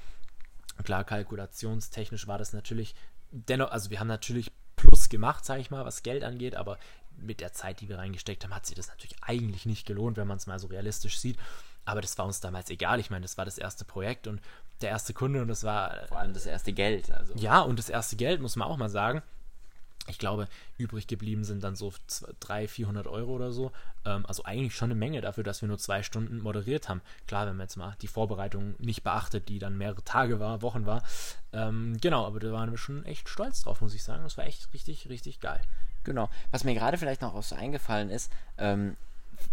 Klar, 0.84 1.04
kalkulationstechnisch 1.04 2.26
war 2.26 2.38
das 2.38 2.52
natürlich 2.52 2.94
dennoch, 3.30 3.70
also 3.70 3.90
wir 3.90 4.00
haben 4.00 4.08
natürlich 4.08 4.52
Plus 4.76 5.08
gemacht, 5.08 5.44
sage 5.44 5.60
ich 5.60 5.70
mal, 5.70 5.84
was 5.84 6.04
Geld 6.04 6.22
angeht, 6.22 6.54
aber 6.54 6.78
mit 7.16 7.40
der 7.40 7.52
Zeit, 7.52 7.80
die 7.80 7.88
wir 7.88 7.98
reingesteckt 7.98 8.44
haben, 8.44 8.54
hat 8.54 8.66
sich 8.66 8.76
das 8.76 8.88
natürlich 8.88 9.16
eigentlich 9.22 9.66
nicht 9.66 9.86
gelohnt, 9.86 10.16
wenn 10.16 10.28
man 10.28 10.36
es 10.36 10.46
mal 10.46 10.60
so 10.60 10.68
realistisch 10.68 11.18
sieht. 11.18 11.36
Aber 11.84 12.00
das 12.00 12.16
war 12.16 12.26
uns 12.26 12.40
damals 12.40 12.70
egal. 12.70 13.00
Ich 13.00 13.10
meine, 13.10 13.22
das 13.22 13.36
war 13.38 13.44
das 13.44 13.58
erste 13.58 13.84
Projekt 13.84 14.28
und 14.28 14.40
der 14.80 14.90
erste 14.90 15.14
Kunde 15.14 15.42
und 15.42 15.48
das 15.48 15.64
war. 15.64 16.06
Vor 16.08 16.18
allem 16.18 16.32
das 16.32 16.46
erste 16.46 16.72
Geld. 16.72 17.10
Also. 17.10 17.34
Ja, 17.36 17.60
und 17.60 17.78
das 17.78 17.88
erste 17.88 18.16
Geld, 18.16 18.40
muss 18.40 18.56
man 18.56 18.68
auch 18.68 18.76
mal 18.76 18.88
sagen. 18.88 19.22
Ich 20.08 20.18
glaube, 20.18 20.48
übrig 20.78 21.06
geblieben 21.06 21.44
sind 21.44 21.62
dann 21.62 21.76
so 21.76 21.92
300, 22.40 22.70
400 22.70 23.06
Euro 23.06 23.32
oder 23.32 23.52
so. 23.52 23.72
Ähm, 24.06 24.24
also 24.26 24.42
eigentlich 24.44 24.74
schon 24.74 24.90
eine 24.90 24.98
Menge 24.98 25.20
dafür, 25.20 25.44
dass 25.44 25.60
wir 25.60 25.68
nur 25.68 25.78
zwei 25.78 26.02
Stunden 26.02 26.40
moderiert 26.40 26.88
haben. 26.88 27.02
Klar, 27.26 27.46
wenn 27.46 27.56
man 27.56 27.64
jetzt 27.64 27.76
mal 27.76 27.94
die 28.00 28.06
Vorbereitung 28.06 28.74
nicht 28.78 29.02
beachtet, 29.02 29.48
die 29.48 29.58
dann 29.58 29.76
mehrere 29.76 30.02
Tage 30.02 30.40
war, 30.40 30.62
Wochen 30.62 30.86
war. 30.86 31.02
Ähm, 31.52 31.98
genau, 32.00 32.26
aber 32.26 32.40
da 32.40 32.50
waren 32.52 32.70
wir 32.70 32.78
schon 32.78 33.04
echt 33.04 33.28
stolz 33.28 33.62
drauf, 33.62 33.82
muss 33.82 33.94
ich 33.94 34.02
sagen. 34.02 34.22
Das 34.22 34.38
war 34.38 34.46
echt 34.46 34.72
richtig, 34.72 35.10
richtig 35.10 35.40
geil. 35.40 35.60
Genau. 36.04 36.30
Was 36.50 36.64
mir 36.64 36.74
gerade 36.74 36.96
vielleicht 36.96 37.20
noch 37.20 37.34
auch 37.34 37.42
so 37.42 37.54
eingefallen 37.54 38.08
ist, 38.08 38.32
ähm, 38.56 38.96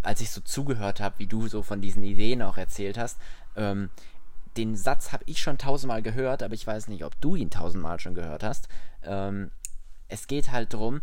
als 0.03 0.21
ich 0.21 0.31
so 0.31 0.41
zugehört 0.41 0.99
habe, 1.01 1.19
wie 1.19 1.27
du 1.27 1.47
so 1.47 1.63
von 1.63 1.81
diesen 1.81 2.03
Ideen 2.03 2.41
auch 2.41 2.57
erzählt 2.57 2.97
hast, 2.97 3.19
ähm, 3.55 3.89
den 4.57 4.75
Satz 4.75 5.11
habe 5.11 5.23
ich 5.27 5.39
schon 5.39 5.57
tausendmal 5.57 6.01
gehört, 6.01 6.43
aber 6.43 6.53
ich 6.53 6.65
weiß 6.65 6.87
nicht, 6.87 7.03
ob 7.03 7.19
du 7.21 7.35
ihn 7.35 7.49
tausendmal 7.49 7.99
schon 7.99 8.15
gehört 8.15 8.43
hast. 8.43 8.67
Ähm, 9.03 9.51
es 10.07 10.27
geht 10.27 10.51
halt 10.51 10.73
darum, 10.73 11.01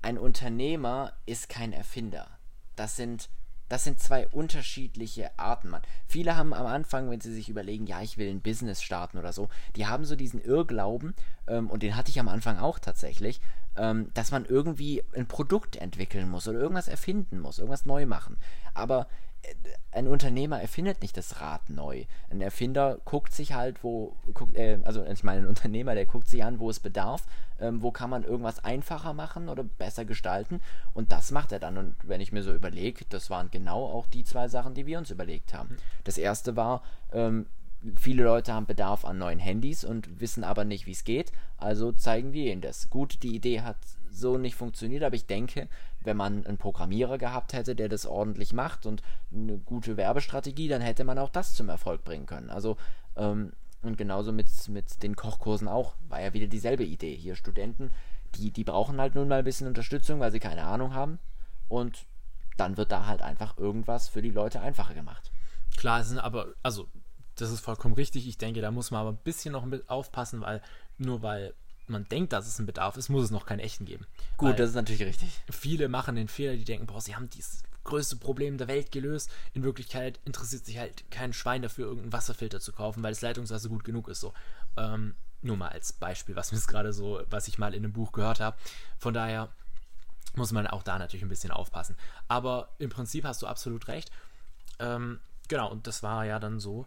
ein 0.00 0.18
Unternehmer 0.18 1.12
ist 1.26 1.48
kein 1.48 1.72
Erfinder. 1.72 2.26
Das 2.74 2.96
sind, 2.96 3.30
das 3.68 3.84
sind 3.84 4.00
zwei 4.00 4.26
unterschiedliche 4.28 5.38
Arten. 5.38 5.68
Man. 5.68 5.82
Viele 6.08 6.36
haben 6.36 6.52
am 6.52 6.66
Anfang, 6.66 7.10
wenn 7.10 7.20
sie 7.20 7.32
sich 7.32 7.48
überlegen, 7.48 7.86
ja, 7.86 8.02
ich 8.02 8.18
will 8.18 8.28
ein 8.28 8.40
Business 8.40 8.82
starten 8.82 9.18
oder 9.18 9.32
so, 9.32 9.48
die 9.76 9.86
haben 9.86 10.04
so 10.04 10.16
diesen 10.16 10.40
Irrglauben, 10.40 11.14
ähm, 11.46 11.70
und 11.70 11.82
den 11.82 11.96
hatte 11.96 12.10
ich 12.10 12.18
am 12.18 12.28
Anfang 12.28 12.58
auch 12.58 12.78
tatsächlich, 12.80 13.40
ähm, 13.76 14.10
dass 14.14 14.32
man 14.32 14.44
irgendwie 14.44 15.02
ein 15.14 15.28
Produkt 15.28 15.76
entwickeln 15.76 16.28
muss 16.28 16.48
oder 16.48 16.58
irgendwas 16.58 16.88
erfinden 16.88 17.38
muss, 17.38 17.58
irgendwas 17.58 17.86
neu 17.86 18.06
machen. 18.06 18.38
Aber 18.74 19.06
ein 19.90 20.08
Unternehmer 20.08 20.60
erfindet 20.60 21.02
nicht 21.02 21.16
das 21.16 21.40
Rad 21.40 21.68
neu. 21.68 22.04
Ein 22.30 22.40
Erfinder 22.40 22.98
guckt 23.04 23.34
sich 23.34 23.52
halt, 23.52 23.84
wo, 23.84 24.16
guckt, 24.32 24.56
äh, 24.56 24.78
also 24.84 25.04
ich 25.04 25.22
meine, 25.22 25.42
ein 25.42 25.46
Unternehmer, 25.46 25.94
der 25.94 26.06
guckt 26.06 26.28
sich 26.28 26.42
an, 26.42 26.58
wo 26.60 26.70
es 26.70 26.80
bedarf, 26.80 27.26
ähm, 27.60 27.82
wo 27.82 27.90
kann 27.90 28.08
man 28.08 28.24
irgendwas 28.24 28.64
einfacher 28.64 29.12
machen 29.12 29.48
oder 29.48 29.64
besser 29.64 30.04
gestalten 30.04 30.60
und 30.94 31.12
das 31.12 31.30
macht 31.30 31.52
er 31.52 31.58
dann. 31.58 31.76
Und 31.76 31.96
wenn 32.04 32.20
ich 32.22 32.32
mir 32.32 32.42
so 32.42 32.54
überlege, 32.54 33.04
das 33.10 33.28
waren 33.28 33.50
genau 33.50 33.84
auch 33.84 34.06
die 34.06 34.24
zwei 34.24 34.48
Sachen, 34.48 34.74
die 34.74 34.86
wir 34.86 34.98
uns 34.98 35.10
überlegt 35.10 35.52
haben. 35.52 35.76
Das 36.04 36.16
erste 36.16 36.56
war, 36.56 36.82
ähm, 37.12 37.46
viele 37.96 38.24
Leute 38.24 38.54
haben 38.54 38.66
Bedarf 38.66 39.04
an 39.04 39.18
neuen 39.18 39.40
Handys 39.40 39.84
und 39.84 40.20
wissen 40.20 40.44
aber 40.44 40.64
nicht, 40.64 40.86
wie 40.86 40.92
es 40.92 41.04
geht, 41.04 41.32
also 41.58 41.92
zeigen 41.92 42.32
wir 42.32 42.50
ihnen 42.50 42.62
das. 42.62 42.88
Gut, 42.88 43.22
die 43.22 43.34
Idee 43.34 43.60
hat 43.60 43.76
so 44.12 44.38
nicht 44.38 44.54
funktioniert, 44.54 45.02
aber 45.02 45.16
ich 45.16 45.26
denke, 45.26 45.68
wenn 46.00 46.16
man 46.16 46.46
einen 46.46 46.58
Programmierer 46.58 47.18
gehabt 47.18 47.52
hätte, 47.52 47.74
der 47.74 47.88
das 47.88 48.06
ordentlich 48.06 48.52
macht 48.52 48.86
und 48.86 49.02
eine 49.32 49.58
gute 49.58 49.96
Werbestrategie, 49.96 50.68
dann 50.68 50.82
hätte 50.82 51.04
man 51.04 51.18
auch 51.18 51.30
das 51.30 51.54
zum 51.54 51.68
Erfolg 51.68 52.04
bringen 52.04 52.26
können. 52.26 52.50
Also, 52.50 52.76
ähm, 53.16 53.52
und 53.82 53.98
genauso 53.98 54.32
mit, 54.32 54.48
mit 54.68 55.02
den 55.02 55.16
Kochkursen 55.16 55.66
auch, 55.66 55.96
war 56.08 56.20
ja 56.20 56.34
wieder 56.34 56.46
dieselbe 56.46 56.84
Idee. 56.84 57.16
Hier 57.16 57.34
Studenten, 57.34 57.90
die, 58.36 58.50
die 58.52 58.64
brauchen 58.64 59.00
halt 59.00 59.14
nun 59.14 59.28
mal 59.28 59.40
ein 59.40 59.44
bisschen 59.44 59.66
Unterstützung, 59.66 60.20
weil 60.20 60.30
sie 60.30 60.40
keine 60.40 60.64
Ahnung 60.64 60.94
haben. 60.94 61.18
Und 61.68 62.06
dann 62.56 62.76
wird 62.76 62.92
da 62.92 63.06
halt 63.06 63.22
einfach 63.22 63.58
irgendwas 63.58 64.08
für 64.08 64.22
die 64.22 64.30
Leute 64.30 64.60
einfacher 64.60 64.94
gemacht. 64.94 65.32
Klar, 65.76 66.00
es 66.00 66.08
sind 66.08 66.18
aber, 66.18 66.48
also 66.62 66.88
das 67.34 67.50
ist 67.50 67.60
vollkommen 67.60 67.94
richtig. 67.94 68.28
Ich 68.28 68.38
denke, 68.38 68.60
da 68.60 68.70
muss 68.70 68.90
man 68.90 69.00
aber 69.00 69.12
ein 69.12 69.24
bisschen 69.24 69.52
noch 69.52 69.64
mit 69.64 69.88
aufpassen, 69.88 70.42
weil 70.42 70.60
nur 70.98 71.22
weil 71.22 71.54
man 71.86 72.08
denkt, 72.08 72.32
dass 72.32 72.46
es 72.46 72.58
ein 72.58 72.66
Bedarf 72.66 72.96
ist, 72.96 73.08
muss 73.08 73.24
es 73.24 73.30
noch 73.30 73.46
keinen 73.46 73.60
echten 73.60 73.84
geben. 73.84 74.06
Gut, 74.36 74.50
Weil 74.50 74.56
das 74.56 74.70
ist 74.70 74.76
natürlich 74.76 75.02
richtig. 75.02 75.40
Viele 75.50 75.88
machen 75.88 76.16
den 76.16 76.28
Fehler, 76.28 76.56
die 76.56 76.64
denken, 76.64 76.86
boah, 76.86 77.00
sie 77.00 77.14
haben 77.16 77.28
dieses 77.30 77.62
größte 77.84 78.16
Problem 78.16 78.58
der 78.58 78.68
Welt 78.68 78.92
gelöst. 78.92 79.30
In 79.54 79.64
Wirklichkeit 79.64 80.20
interessiert 80.24 80.64
sich 80.64 80.78
halt 80.78 81.10
kein 81.10 81.32
Schwein 81.32 81.62
dafür, 81.62 81.86
irgendeinen 81.86 82.12
Wasserfilter 82.12 82.60
zu 82.60 82.72
kaufen, 82.72 83.02
weil 83.02 83.12
das 83.12 83.22
Leitungswasser 83.22 83.68
gut 83.68 83.84
genug 83.84 84.08
ist. 84.08 84.20
So. 84.20 84.32
Ähm, 84.76 85.14
nur 85.42 85.56
mal 85.56 85.68
als 85.68 85.92
Beispiel, 85.92 86.36
was 86.36 86.52
mir 86.52 86.60
gerade 86.60 86.92
so, 86.92 87.20
was 87.28 87.48
ich 87.48 87.58
mal 87.58 87.74
in 87.74 87.84
einem 87.84 87.92
Buch 87.92 88.12
gehört 88.12 88.40
habe. 88.40 88.56
Von 88.98 89.12
daher 89.12 89.50
muss 90.34 90.52
man 90.52 90.66
auch 90.66 90.82
da 90.82 90.98
natürlich 90.98 91.24
ein 91.24 91.28
bisschen 91.28 91.50
aufpassen. 91.50 91.96
Aber 92.28 92.70
im 92.78 92.90
Prinzip 92.90 93.24
hast 93.24 93.42
du 93.42 93.46
absolut 93.46 93.88
recht. 93.88 94.10
Ähm, 94.78 95.20
genau, 95.48 95.70
und 95.70 95.86
das 95.86 96.02
war 96.02 96.24
ja 96.24 96.38
dann 96.38 96.60
so 96.60 96.86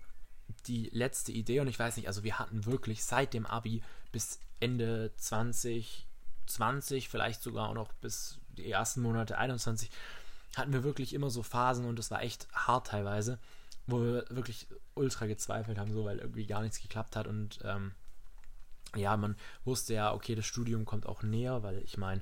die 0.67 0.89
letzte 0.93 1.31
Idee. 1.31 1.59
Und 1.59 1.67
ich 1.67 1.77
weiß 1.77 1.97
nicht, 1.97 2.07
also 2.07 2.23
wir 2.23 2.39
hatten 2.39 2.65
wirklich 2.65 3.03
seit 3.03 3.33
dem 3.33 3.45
Abi 3.45 3.83
bis 4.15 4.39
Ende 4.61 5.11
2020, 5.17 7.09
vielleicht 7.09 7.43
sogar 7.43 7.67
auch 7.67 7.73
noch 7.73 7.91
bis 7.95 8.39
die 8.57 8.71
ersten 8.71 9.01
Monate 9.01 9.37
21, 9.37 9.91
hatten 10.55 10.71
wir 10.71 10.85
wirklich 10.85 11.13
immer 11.13 11.29
so 11.29 11.43
Phasen 11.43 11.85
und 11.85 11.99
es 11.99 12.11
war 12.11 12.21
echt 12.21 12.47
hart 12.53 12.87
teilweise, 12.87 13.39
wo 13.87 13.99
wir 13.99 14.25
wirklich 14.29 14.69
ultra 14.93 15.25
gezweifelt 15.25 15.77
haben, 15.77 15.91
so 15.91 16.05
weil 16.05 16.19
irgendwie 16.19 16.45
gar 16.45 16.61
nichts 16.61 16.81
geklappt 16.81 17.17
hat 17.17 17.27
und 17.27 17.59
ähm, 17.65 17.91
ja, 18.95 19.17
man 19.17 19.35
wusste 19.65 19.93
ja, 19.93 20.13
okay, 20.13 20.33
das 20.33 20.45
Studium 20.45 20.85
kommt 20.85 21.07
auch 21.07 21.21
näher, 21.21 21.61
weil 21.63 21.79
ich 21.79 21.97
meine, 21.97 22.21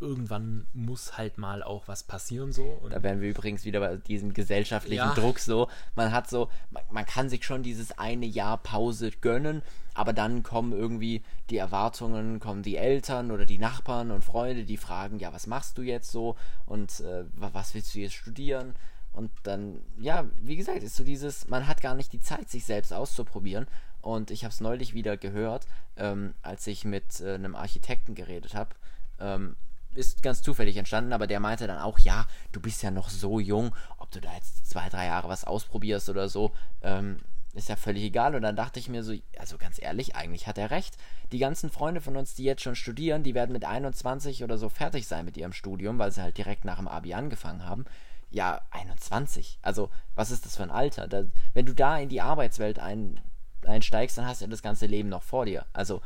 irgendwann 0.00 0.66
muss 0.72 1.18
halt 1.18 1.38
mal 1.38 1.62
auch 1.62 1.88
was 1.88 2.02
passieren 2.02 2.52
so. 2.52 2.64
Und 2.64 2.92
da 2.92 3.02
wären 3.02 3.20
wir 3.20 3.30
übrigens 3.30 3.64
wieder 3.64 3.80
bei 3.80 3.96
diesem 3.96 4.32
gesellschaftlichen 4.32 5.08
ja. 5.08 5.14
Druck 5.14 5.38
so. 5.38 5.68
Man 5.96 6.12
hat 6.12 6.28
so, 6.28 6.48
man, 6.70 6.82
man, 6.90 7.06
kann 7.06 7.28
sich 7.28 7.44
schon 7.44 7.62
dieses 7.62 7.98
eine 7.98 8.26
Jahr 8.26 8.58
Pause 8.58 9.10
gönnen, 9.10 9.62
aber 9.94 10.12
dann 10.12 10.42
kommen 10.42 10.72
irgendwie 10.72 11.22
die 11.50 11.56
Erwartungen, 11.56 12.38
kommen 12.38 12.62
die 12.62 12.76
Eltern 12.76 13.30
oder 13.30 13.46
die 13.46 13.58
Nachbarn 13.58 14.10
und 14.10 14.24
Freunde, 14.24 14.64
die 14.64 14.76
fragen, 14.76 15.18
ja, 15.18 15.32
was 15.32 15.46
machst 15.46 15.78
du 15.78 15.82
jetzt 15.82 16.12
so 16.12 16.36
und 16.66 17.00
äh, 17.00 17.24
was 17.34 17.74
willst 17.74 17.94
du 17.94 17.98
jetzt 17.98 18.14
studieren? 18.14 18.74
Und 19.12 19.32
dann, 19.42 19.80
ja, 19.98 20.26
wie 20.40 20.56
gesagt, 20.56 20.82
ist 20.84 20.94
so 20.94 21.02
dieses, 21.02 21.48
man 21.48 21.66
hat 21.66 21.80
gar 21.80 21.96
nicht 21.96 22.12
die 22.12 22.20
Zeit, 22.20 22.48
sich 22.48 22.64
selbst 22.64 22.92
auszuprobieren. 22.92 23.66
Und 24.00 24.30
ich 24.30 24.44
habe 24.44 24.52
es 24.52 24.60
neulich 24.60 24.94
wieder 24.94 25.16
gehört, 25.16 25.66
ähm, 25.96 26.34
als 26.42 26.68
ich 26.68 26.84
mit 26.84 27.20
äh, 27.20 27.34
einem 27.34 27.56
Architekten 27.56 28.14
geredet 28.14 28.54
habe. 28.54 28.70
Ähm, 29.18 29.56
ist 29.98 30.22
ganz 30.22 30.42
zufällig 30.42 30.76
entstanden, 30.76 31.12
aber 31.12 31.26
der 31.26 31.40
meinte 31.40 31.66
dann 31.66 31.78
auch, 31.78 31.98
ja, 31.98 32.26
du 32.52 32.60
bist 32.60 32.82
ja 32.82 32.90
noch 32.90 33.10
so 33.10 33.40
jung, 33.40 33.74
ob 33.98 34.10
du 34.10 34.20
da 34.20 34.32
jetzt 34.34 34.70
zwei, 34.70 34.88
drei 34.88 35.06
Jahre 35.06 35.28
was 35.28 35.44
ausprobierst 35.44 36.08
oder 36.08 36.28
so, 36.28 36.52
ähm, 36.82 37.18
ist 37.54 37.68
ja 37.68 37.76
völlig 37.76 38.04
egal. 38.04 38.34
Und 38.34 38.42
dann 38.42 38.56
dachte 38.56 38.78
ich 38.78 38.88
mir 38.88 39.02
so, 39.02 39.12
also 39.38 39.58
ganz 39.58 39.80
ehrlich, 39.82 40.14
eigentlich 40.16 40.46
hat 40.46 40.58
er 40.58 40.70
recht. 40.70 40.96
Die 41.32 41.38
ganzen 41.38 41.70
Freunde 41.70 42.00
von 42.00 42.16
uns, 42.16 42.34
die 42.34 42.44
jetzt 42.44 42.62
schon 42.62 42.76
studieren, 42.76 43.22
die 43.22 43.34
werden 43.34 43.52
mit 43.52 43.64
21 43.64 44.44
oder 44.44 44.56
so 44.56 44.68
fertig 44.68 45.06
sein 45.06 45.24
mit 45.24 45.36
ihrem 45.36 45.52
Studium, 45.52 45.98
weil 45.98 46.12
sie 46.12 46.22
halt 46.22 46.38
direkt 46.38 46.64
nach 46.64 46.76
dem 46.76 46.88
Abi 46.88 47.14
angefangen 47.14 47.64
haben. 47.64 47.84
Ja, 48.30 48.62
21. 48.70 49.58
Also, 49.62 49.90
was 50.14 50.30
ist 50.30 50.44
das 50.44 50.56
für 50.56 50.62
ein 50.62 50.70
Alter? 50.70 51.08
Da, 51.08 51.24
wenn 51.54 51.66
du 51.66 51.74
da 51.74 51.98
in 51.98 52.08
die 52.08 52.20
Arbeitswelt 52.20 52.78
ein, 52.78 53.20
einsteigst, 53.66 54.18
dann 54.18 54.26
hast 54.26 54.40
du 54.40 54.44
ja 54.44 54.50
das 54.50 54.62
ganze 54.62 54.86
Leben 54.86 55.08
noch 55.08 55.22
vor 55.22 55.46
dir. 55.46 55.66
Also, 55.72 56.02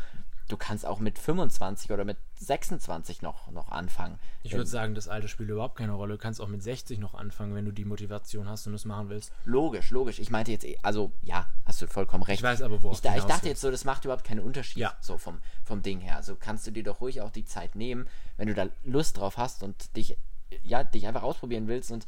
du 0.53 0.59
kannst 0.59 0.85
auch 0.85 0.99
mit 0.99 1.19
25 1.19 1.91
oder 1.91 2.05
mit 2.05 2.19
26 2.35 3.23
noch, 3.23 3.51
noch 3.51 3.71
anfangen. 3.71 4.19
Ich 4.43 4.53
würde 4.53 4.67
sagen, 4.67 4.95
das 4.95 5.09
Alter 5.09 5.27
spielt 5.27 5.49
überhaupt 5.49 5.77
keine 5.77 5.93
Rolle. 5.93 6.13
Du 6.15 6.19
kannst 6.19 6.43
auch 6.43 6.49
mit 6.49 6.63
60 6.63 6.99
noch 6.99 7.15
anfangen, 7.15 7.55
wenn 7.55 7.65
du 7.65 7.73
die 7.73 7.87
Motivation 7.87 8.47
hast 8.49 8.67
und 8.67 8.75
es 8.75 8.85
machen 8.85 9.09
willst. 9.09 9.33
Logisch, 9.47 9.91
logisch. 9.91 10.19
Ich 10.19 10.29
meinte 10.29 10.53
jetzt, 10.53 10.67
eh, 10.67 10.79
also 10.83 11.11
ja, 11.23 11.49
hast 11.65 11.81
du 11.81 11.87
vollkommen 11.87 12.23
recht. 12.23 12.41
Ich 12.41 12.45
weiß 12.45 12.61
aber, 12.61 12.83
wo 12.83 12.93
ich, 12.93 13.01
da, 13.01 13.17
ich 13.17 13.25
dachte 13.25 13.49
jetzt 13.49 13.63
so, 13.63 13.71
das 13.71 13.87
macht 13.87 14.05
überhaupt 14.05 14.25
keinen 14.25 14.41
Unterschied, 14.41 14.77
ja. 14.77 14.95
so 15.01 15.17
vom, 15.17 15.41
vom 15.65 15.81
Ding 15.81 16.01
her. 16.01 16.17
Also 16.17 16.37
kannst 16.39 16.67
du 16.67 16.71
dir 16.71 16.83
doch 16.83 17.01
ruhig 17.01 17.23
auch 17.23 17.31
die 17.31 17.47
Zeit 17.47 17.75
nehmen, 17.75 18.07
wenn 18.37 18.49
du 18.49 18.55
da 18.55 18.67
Lust 18.85 19.17
drauf 19.17 19.39
hast 19.39 19.63
und 19.63 19.97
dich, 19.97 20.19
ja, 20.63 20.85
dich 20.85 21.07
einfach 21.07 21.23
ausprobieren 21.23 21.67
willst 21.67 21.91
und 21.91 22.07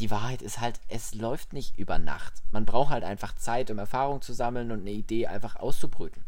die 0.00 0.10
Wahrheit 0.10 0.42
ist 0.42 0.60
halt, 0.60 0.80
es 0.88 1.14
läuft 1.14 1.52
nicht 1.52 1.78
über 1.78 2.00
Nacht. 2.00 2.32
Man 2.50 2.64
braucht 2.64 2.90
halt 2.90 3.04
einfach 3.04 3.36
Zeit, 3.36 3.70
um 3.70 3.78
Erfahrung 3.78 4.20
zu 4.20 4.32
sammeln 4.32 4.72
und 4.72 4.80
eine 4.80 4.90
Idee 4.90 5.28
einfach 5.28 5.54
auszubrüten. 5.54 6.24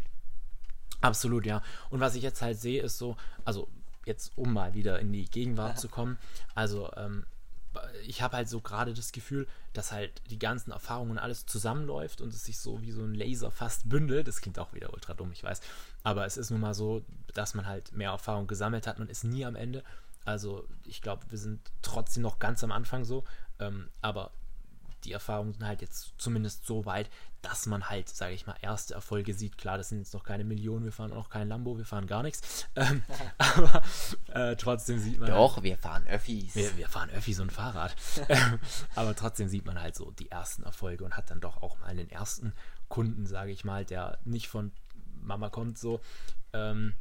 Absolut, 1.00 1.46
ja. 1.46 1.62
Und 1.90 2.00
was 2.00 2.14
ich 2.14 2.22
jetzt 2.22 2.42
halt 2.42 2.58
sehe, 2.58 2.82
ist 2.82 2.98
so, 2.98 3.16
also 3.44 3.68
jetzt 4.06 4.32
um 4.36 4.52
mal 4.52 4.74
wieder 4.74 4.98
in 4.98 5.12
die 5.12 5.24
Gegenwart 5.24 5.78
zu 5.78 5.88
kommen, 5.88 6.18
also 6.54 6.90
ähm, 6.96 7.24
ich 8.06 8.22
habe 8.22 8.36
halt 8.36 8.48
so 8.48 8.60
gerade 8.60 8.94
das 8.94 9.12
Gefühl, 9.12 9.46
dass 9.72 9.92
halt 9.92 10.22
die 10.30 10.38
ganzen 10.38 10.70
Erfahrungen 10.70 11.18
alles 11.18 11.46
zusammenläuft 11.46 12.20
und 12.20 12.32
es 12.32 12.44
sich 12.44 12.58
so 12.58 12.80
wie 12.82 12.92
so 12.92 13.02
ein 13.02 13.14
Laser 13.14 13.50
fast 13.50 13.88
bündelt. 13.88 14.28
Das 14.28 14.40
klingt 14.40 14.58
auch 14.58 14.72
wieder 14.72 14.92
ultra 14.92 15.14
dumm, 15.14 15.32
ich 15.32 15.42
weiß. 15.42 15.60
Aber 16.02 16.24
es 16.26 16.36
ist 16.36 16.50
nun 16.50 16.60
mal 16.60 16.74
so, 16.74 17.04
dass 17.32 17.54
man 17.54 17.66
halt 17.66 17.92
mehr 17.92 18.10
Erfahrung 18.10 18.46
gesammelt 18.46 18.86
hat. 18.86 18.98
Man 18.98 19.08
ist 19.08 19.24
nie 19.24 19.44
am 19.44 19.56
Ende. 19.56 19.82
Also 20.24 20.66
ich 20.84 21.02
glaube, 21.02 21.24
wir 21.30 21.38
sind 21.38 21.60
trotzdem 21.82 22.22
noch 22.22 22.38
ganz 22.38 22.62
am 22.64 22.72
Anfang 22.72 23.04
so. 23.04 23.24
Ähm, 23.58 23.88
aber 24.00 24.30
die 25.04 25.12
Erfahrungen 25.12 25.52
sind 25.52 25.66
halt 25.66 25.82
jetzt 25.82 26.14
zumindest 26.18 26.66
so 26.66 26.86
weit, 26.86 27.10
dass 27.42 27.66
man 27.66 27.90
halt, 27.90 28.08
sage 28.08 28.34
ich 28.34 28.46
mal, 28.46 28.56
erste 28.62 28.94
Erfolge 28.94 29.34
sieht. 29.34 29.58
Klar, 29.58 29.76
das 29.76 29.90
sind 29.90 29.98
jetzt 29.98 30.14
noch 30.14 30.24
keine 30.24 30.44
Millionen, 30.44 30.84
wir 30.84 30.92
fahren 30.92 31.12
auch 31.12 31.28
kein 31.28 31.48
Lambo, 31.48 31.76
wir 31.76 31.84
fahren 31.84 32.06
gar 32.06 32.22
nichts. 32.22 32.66
Ähm, 32.74 33.02
aber 33.38 33.82
äh, 34.28 34.56
trotzdem 34.56 34.98
sieht 34.98 35.20
man. 35.20 35.28
Doch, 35.28 35.56
halt, 35.56 35.64
wir 35.64 35.76
fahren 35.76 36.06
Öffis. 36.06 36.54
Wir, 36.54 36.76
wir 36.76 36.88
fahren 36.88 37.10
Öffis 37.10 37.40
und 37.40 37.52
Fahrrad. 37.52 37.94
Ähm, 38.26 38.58
aber 38.94 39.14
trotzdem 39.14 39.48
sieht 39.48 39.66
man 39.66 39.80
halt 39.80 39.94
so 39.94 40.10
die 40.12 40.30
ersten 40.30 40.62
Erfolge 40.62 41.04
und 41.04 41.16
hat 41.16 41.30
dann 41.30 41.40
doch 41.40 41.62
auch 41.62 41.78
mal 41.80 41.94
den 41.94 42.10
ersten 42.10 42.54
Kunden, 42.88 43.26
sage 43.26 43.52
ich 43.52 43.64
mal, 43.64 43.84
der 43.84 44.18
nicht 44.24 44.48
von 44.48 44.72
Mama 45.20 45.50
kommt, 45.50 45.78
so. 45.78 46.00
Ähm, 46.52 46.94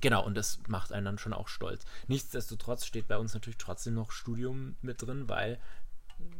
Genau, 0.00 0.24
und 0.24 0.34
das 0.34 0.60
macht 0.68 0.92
einen 0.92 1.04
dann 1.04 1.18
schon 1.18 1.34
auch 1.34 1.48
stolz. 1.48 1.84
Nichtsdestotrotz 2.08 2.86
steht 2.86 3.08
bei 3.08 3.18
uns 3.18 3.34
natürlich 3.34 3.58
trotzdem 3.58 3.94
noch 3.94 4.10
Studium 4.10 4.76
mit 4.80 5.02
drin, 5.02 5.28
weil 5.28 5.58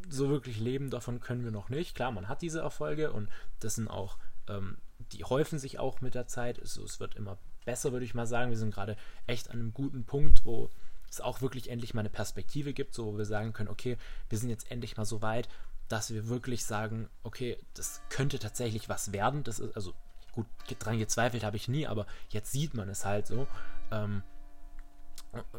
so 0.09 0.29
wirklich 0.29 0.59
leben 0.59 0.91
davon 0.91 1.21
können 1.21 1.45
wir 1.45 1.51
noch 1.51 1.69
nicht. 1.69 1.95
Klar, 1.95 2.11
man 2.11 2.29
hat 2.29 2.43
diese 2.43 2.61
Erfolge 2.61 3.13
und 3.13 3.29
das 3.61 3.77
sind 3.77 3.89
auch, 3.89 4.19
ähm, 4.49 4.79
die 5.13 5.25
häufen 5.25 5.59
sich 5.59 5.79
auch 5.79 6.01
mit 6.01 6.15
der 6.15 6.27
Zeit. 6.27 6.59
Es, 6.59 6.77
es 6.77 7.01
wird 7.01 7.17
immer 7.17 7.39
besser, 7.65 7.93
würde 7.93 8.05
ich 8.05 8.15
mal 8.15 8.27
sagen. 8.27 8.51
Wir 8.51 8.59
sind 8.59 8.75
gerade 8.75 8.97
echt 9.27 9.51
an 9.51 9.61
einem 9.61 9.75
guten 9.75 10.05
Punkt, 10.05 10.45
wo 10.45 10.71
es 11.09 11.21
auch 11.21 11.43
wirklich 11.43 11.71
endlich 11.71 11.95
mal 11.95 12.01
eine 12.01 12.11
Perspektive 12.11 12.73
gibt, 12.73 12.95
so 12.95 13.07
wo 13.07 13.19
wir 13.19 13.25
sagen 13.25 13.53
können, 13.53 13.69
okay, 13.69 13.99
wir 14.29 14.39
sind 14.39 14.49
jetzt 14.49 14.71
endlich 14.71 14.97
mal 14.97 15.05
so 15.05 15.23
weit, 15.23 15.49
dass 15.89 16.13
wir 16.13 16.29
wirklich 16.29 16.65
sagen, 16.65 17.09
okay, 17.23 17.59
das 17.75 18.01
könnte 18.09 18.39
tatsächlich 18.39 18.89
was 18.89 19.13
werden. 19.13 19.45
Das 19.45 19.59
ist, 19.59 19.77
also 19.77 19.93
gut, 20.33 20.47
dran 20.79 20.99
gezweifelt 20.99 21.45
habe 21.45 21.57
ich 21.57 21.69
nie, 21.69 21.87
aber 21.87 22.07
jetzt 22.31 22.53
sieht 22.53 22.75
man 22.75 22.89
es 22.89 23.05
halt 23.05 23.27
so. 23.27 23.47
Ähm, 23.91 24.23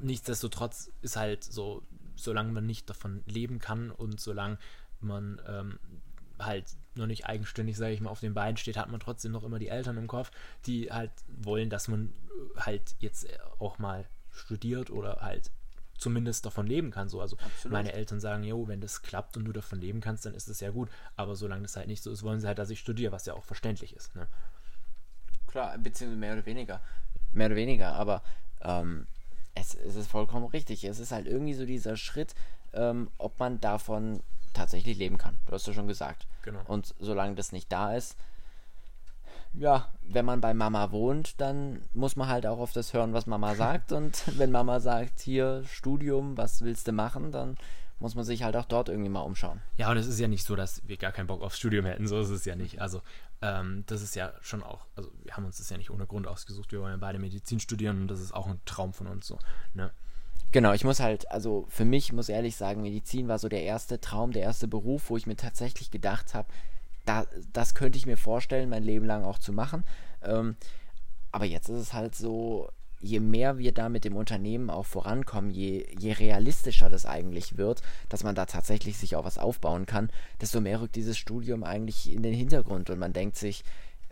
nichtsdestotrotz 0.02 0.92
ist 1.02 1.16
halt 1.16 1.44
so 1.44 1.84
solange 2.16 2.52
man 2.52 2.66
nicht 2.66 2.90
davon 2.90 3.24
leben 3.26 3.60
kann 3.60 3.92
und 3.92 4.20
solange 4.20 4.58
man 5.00 5.42
ähm, 5.48 5.80
halt 6.40 6.66
noch 6.96 7.08
nicht 7.08 7.26
eigenständig, 7.26 7.78
sage 7.78 7.94
ich 7.94 8.02
mal, 8.02 8.10
auf 8.10 8.20
den 8.20 8.34
Beinen 8.34 8.58
steht, 8.58 8.78
hat 8.78 8.90
man 8.90 9.00
trotzdem 9.00 9.32
noch 9.32 9.44
immer 9.44 9.60
die 9.60 9.70
Eltern 9.70 9.98
im 9.98 10.08
Kopf, 10.08 10.32
die 10.66 10.92
halt 10.92 11.12
wollen, 11.28 11.70
dass 11.70 11.88
man 11.88 12.14
äh, 12.56 12.60
halt 12.60 12.96
jetzt 13.00 13.28
auch 13.60 13.80
mal 13.80 14.06
studiert 14.32 14.90
oder 14.90 15.18
halt 15.22 15.52
zumindest 15.98 16.46
davon 16.46 16.68
leben 16.68 16.92
kann. 16.92 17.08
So, 17.08 17.22
also 17.22 17.38
Absolut. 17.38 17.72
meine 17.72 17.94
Eltern 17.94 18.20
sagen, 18.20 18.44
jo, 18.44 18.68
wenn 18.68 18.82
das 18.82 19.02
klappt 19.02 19.38
und 19.38 19.46
du 19.46 19.52
davon 19.52 19.80
leben 19.80 20.02
kannst, 20.02 20.26
dann 20.26 20.34
ist 20.34 20.50
es 20.50 20.60
ja 20.60 20.72
gut. 20.72 20.90
Aber 21.16 21.36
solange 21.36 21.64
das 21.64 21.76
halt 21.78 21.88
nicht 21.88 22.04
so 22.04 22.12
ist, 22.12 22.24
wollen 22.24 22.40
sie 22.40 22.48
halt, 22.48 22.60
dass 22.60 22.70
ich 22.70 22.80
studiere, 22.80 23.12
was 23.12 23.26
ja 23.26 23.34
auch 23.34 23.44
verständlich 23.44 23.96
ist. 23.96 24.16
Ne? 24.16 24.28
Klar, 25.48 25.78
beziehungsweise 25.78 26.20
mehr 26.20 26.34
oder 26.34 26.46
weniger. 26.46 26.82
Mehr 27.32 27.48
oder 27.48 27.56
weniger, 27.56 27.94
aber 27.94 28.22
ähm, 28.62 29.08
es, 29.56 29.76
es 29.76 29.96
ist 29.96 30.10
vollkommen 30.10 30.46
richtig. 30.46 30.84
Es 30.84 31.00
ist 31.00 31.12
halt 31.12 31.28
irgendwie 31.28 31.54
so 31.54 31.66
dieser 31.66 31.96
Schritt, 31.98 32.36
ähm, 32.74 33.10
ob 33.18 33.40
man 33.40 33.60
davon 33.60 34.22
tatsächlich 34.54 34.98
leben 34.98 35.18
kann. 35.18 35.38
Du 35.46 35.54
hast 35.54 35.68
ja 35.68 35.74
schon 35.74 35.88
gesagt. 35.88 36.28
Genau. 36.44 36.62
Und 36.68 36.94
solange 37.00 37.36
das 37.36 37.52
nicht 37.52 37.72
da 37.72 37.96
ist, 37.96 38.16
ja, 39.54 39.88
wenn 40.02 40.26
man 40.26 40.42
bei 40.42 40.54
Mama 40.54 40.92
wohnt, 40.92 41.40
dann 41.40 41.84
muss 41.94 42.16
man 42.16 42.28
halt 42.28 42.46
auch 42.48 42.60
auf 42.60 42.74
das 42.74 42.94
hören, 42.94 43.14
was 43.14 43.28
Mama 43.28 43.56
sagt. 43.56 43.92
Und 43.92 44.24
wenn 44.38 44.52
Mama 44.52 44.80
sagt, 44.80 45.20
hier 45.20 45.64
Studium, 45.66 46.38
was 46.38 46.62
willst 46.62 46.88
du 46.88 46.92
machen, 46.92 47.32
dann 47.32 47.58
muss 48.04 48.16
man 48.16 48.26
sich 48.26 48.44
halt 48.44 48.58
auch 48.58 48.66
dort 48.66 48.90
irgendwie 48.90 49.10
mal 49.10 49.22
umschauen. 49.22 49.62
Ja, 49.78 49.90
und 49.90 49.96
es 49.96 50.08
ist 50.08 50.20
ja 50.20 50.28
nicht 50.28 50.44
so, 50.44 50.58
dass 50.58 50.86
wir 50.86 50.98
gar 50.98 51.14
keinen 51.14 51.28
Bock 51.28 51.42
aufs 51.42 51.58
Studium 51.58 51.86
hätten. 51.86 52.06
So 52.06 52.20
ist 52.20 52.30
es 52.30 52.44
ja 52.44 52.54
nicht. 52.54 52.82
Also 52.82 53.02
ähm, 53.42 53.86
das 53.88 54.02
ist 54.02 54.14
ja 54.14 54.34
schon 54.42 54.62
auch, 54.62 54.86
also 54.98 55.10
wir 55.24 55.38
haben 55.38 55.46
uns 55.46 55.58
das 55.58 55.70
ja 55.70 55.78
nicht 55.78 55.90
ohne 55.90 56.06
Grund 56.06 56.28
ausgesucht, 56.28 56.74
wir 56.74 56.82
wollen 56.82 56.92
ja 56.92 56.98
beide 56.98 57.18
Medizin 57.18 57.62
studieren 57.62 58.02
und 58.02 58.08
das 58.10 58.20
ist 58.20 58.34
auch 58.34 58.48
ein 58.48 58.60
Traum 58.66 58.92
von 58.92 59.08
uns 59.08 59.26
so. 59.26 59.40
Ne? 59.74 59.90
Genau, 60.52 60.74
ich 60.74 60.84
muss 60.84 61.00
halt, 61.00 61.32
also 61.32 61.66
für 61.70 61.86
mich 61.86 62.12
muss 62.12 62.28
ehrlich 62.28 62.58
sagen, 62.58 62.82
Medizin 62.82 63.30
war 63.30 63.40
so 63.40 63.48
der 63.48 63.64
erste 63.64 64.02
Traum, 64.02 64.34
der 64.34 64.44
erste 64.44 64.68
Beruf, 64.68 65.10
wo 65.10 65.16
ich 65.16 65.26
mir 65.26 65.38
tatsächlich 65.38 65.90
gedacht 65.90 66.34
habe, 66.34 66.50
da, 67.06 67.26
das 67.54 67.74
könnte 67.74 67.98
ich 67.98 68.06
mir 68.06 68.18
vorstellen, 68.18 68.70
mein 68.70 68.84
Leben 68.84 69.06
lang 69.06 69.24
auch 69.24 69.40
zu 69.40 69.54
machen. 69.54 69.86
Ähm, 70.24 70.58
aber 71.32 71.46
jetzt 71.46 71.70
ist 71.70 71.80
es 71.80 71.94
halt 71.94 72.16
so, 72.16 72.70
je 73.04 73.20
mehr 73.20 73.58
wir 73.58 73.74
da 73.74 73.90
mit 73.90 74.06
dem 74.06 74.16
Unternehmen 74.16 74.70
auch 74.70 74.86
vorankommen, 74.86 75.52
je, 75.52 75.86
je 76.00 76.14
realistischer 76.14 76.90
das 76.90 77.06
eigentlich 77.06 77.58
wird, 77.58 77.82
dass 78.10 78.24
man 78.24 78.34
da 78.34 78.46
tatsächlich 78.46 78.98
sich 78.98 79.16
auch 79.16 79.26
was 79.26 79.38
aufbauen 79.38 79.86
kann, 79.86 80.10
desto 80.40 80.62
mehr 80.62 80.82
rückt 80.82 80.96
dieses 80.96 81.18
Studium 81.18 81.64
eigentlich 81.64 82.12
in 82.12 82.24
den 82.24 82.34
Hintergrund 82.34 82.90
und 82.90 83.00
man 83.00 83.14
denkt 83.14 83.38
sich, 83.38 83.64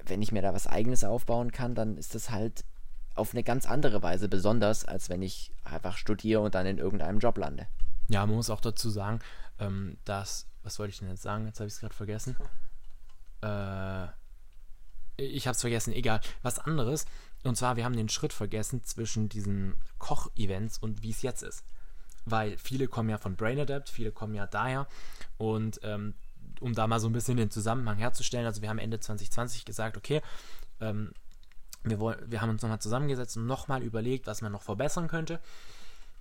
wenn 0.06 0.22
ich 0.22 0.32
mir 0.32 0.42
da 0.42 0.54
was 0.54 0.68
eigenes 0.68 1.04
aufbauen 1.04 1.52
kann, 1.52 1.74
dann 1.74 1.98
ist 1.98 2.16
das 2.16 2.32
halt 2.32 2.66
auf 3.16 3.34
eine 3.34 3.44
ganz 3.44 3.66
andere 3.66 4.04
Weise 4.04 4.28
besonders, 4.28 4.84
als 4.86 5.10
wenn 5.10 5.22
ich 5.22 5.52
einfach 5.64 5.98
studiere 5.98 6.42
und 6.42 6.54
dann 6.54 6.66
in 6.66 6.78
irgendeinem 6.78 7.20
Job 7.20 7.38
lande. 7.38 7.68
Ja, 8.10 8.26
man 8.26 8.36
muss 8.36 8.50
auch 8.50 8.62
dazu 8.62 8.90
sagen, 8.90 9.20
ähm, 9.60 9.98
dass, 10.04 10.48
was 10.64 10.80
wollte 10.80 10.92
ich 10.92 11.00
denn 11.00 11.10
jetzt 11.10 11.22
sagen? 11.22 11.46
Jetzt 11.46 11.60
habe 11.60 11.68
ich 11.68 11.74
es 11.74 11.80
gerade 11.80 11.96
vergessen. 11.96 12.36
Äh, 13.44 14.06
ich 15.18 15.48
habe 15.48 15.56
es 15.56 15.62
vergessen, 15.62 15.94
egal, 15.94 16.22
was 16.44 16.60
anderes. 16.60 17.08
Und 17.44 17.56
zwar, 17.56 17.76
wir 17.76 17.86
haben 17.86 17.96
den 17.96 18.10
Schritt 18.10 18.34
vergessen 18.34 18.84
zwischen 18.84 19.30
diesen 19.30 19.76
Koch-Events 19.98 20.78
und 20.78 21.02
wie 21.02 21.10
es 21.10 21.22
jetzt 21.22 21.42
ist. 21.42 21.64
Weil 22.26 22.58
viele 22.58 22.88
kommen 22.88 23.10
ja 23.10 23.18
von 23.18 23.36
Brain 23.36 23.60
Adapt, 23.60 23.90
viele 23.90 24.12
kommen 24.12 24.36
ja 24.36 24.46
daher. 24.46 24.88
Und 25.38 25.80
ähm, 25.84 26.14
um 26.60 26.76
da 26.76 26.86
mal 26.86 27.00
so 27.00 27.08
ein 27.08 27.14
bisschen 27.14 27.38
den 27.38 27.50
Zusammenhang 27.50 27.98
herzustellen, 27.98 28.46
also 28.46 28.62
wir 28.62 28.70
haben 28.70 28.78
Ende 28.78 29.00
2020 29.00 29.66
gesagt, 29.66 29.98
okay, 29.98 30.22
ähm, 30.80 31.14
wir, 31.84 32.00
wollen, 32.00 32.20
wir 32.30 32.42
haben 32.42 32.52
uns 32.52 32.62
nochmal 32.62 32.82
zusammengesetzt 32.82 33.38
und 33.38 33.48
nochmal 33.48 33.82
überlegt, 33.82 34.28
was 34.28 34.42
man 34.42 34.52
noch 34.52 34.62
verbessern 34.62 35.08
könnte. 35.08 35.40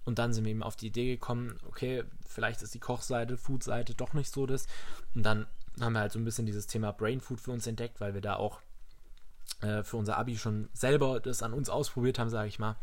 Und 0.05 0.19
dann 0.19 0.33
sind 0.33 0.45
wir 0.45 0.51
eben 0.51 0.63
auf 0.63 0.77
die 0.77 0.87
Idee 0.87 1.07
gekommen, 1.07 1.59
okay, 1.69 2.05
vielleicht 2.27 2.63
ist 2.63 2.73
die 2.73 2.79
Kochseite, 2.79 3.37
Foodseite 3.37 3.95
doch 3.95 4.15
nicht 4.15 4.33
so 4.33 4.47
das. 4.47 4.67
Und 5.15 5.25
dann 5.25 5.47
haben 5.79 5.93
wir 5.93 6.01
halt 6.01 6.13
so 6.13 6.19
ein 6.19 6.25
bisschen 6.25 6.47
dieses 6.47 6.67
Thema 6.67 6.93
Brain 6.93 7.21
Food 7.21 7.41
für 7.41 7.53
uns 7.53 7.67
entdeckt, 7.67 8.01
weil 8.01 8.15
wir 8.15 8.23
da 8.23 8.37
auch 8.37 8.61
äh, 9.61 9.83
für 9.83 9.97
unser 9.97 10.19
Abi 10.19 10.37
schon 10.37 10.69
selber 10.73 11.21
das 11.21 11.43
an 11.43 11.53
uns 11.53 11.69
ausprobiert 11.69 12.19
haben, 12.19 12.31
sage 12.31 12.49
ich 12.49 12.59
mal. 12.59 12.77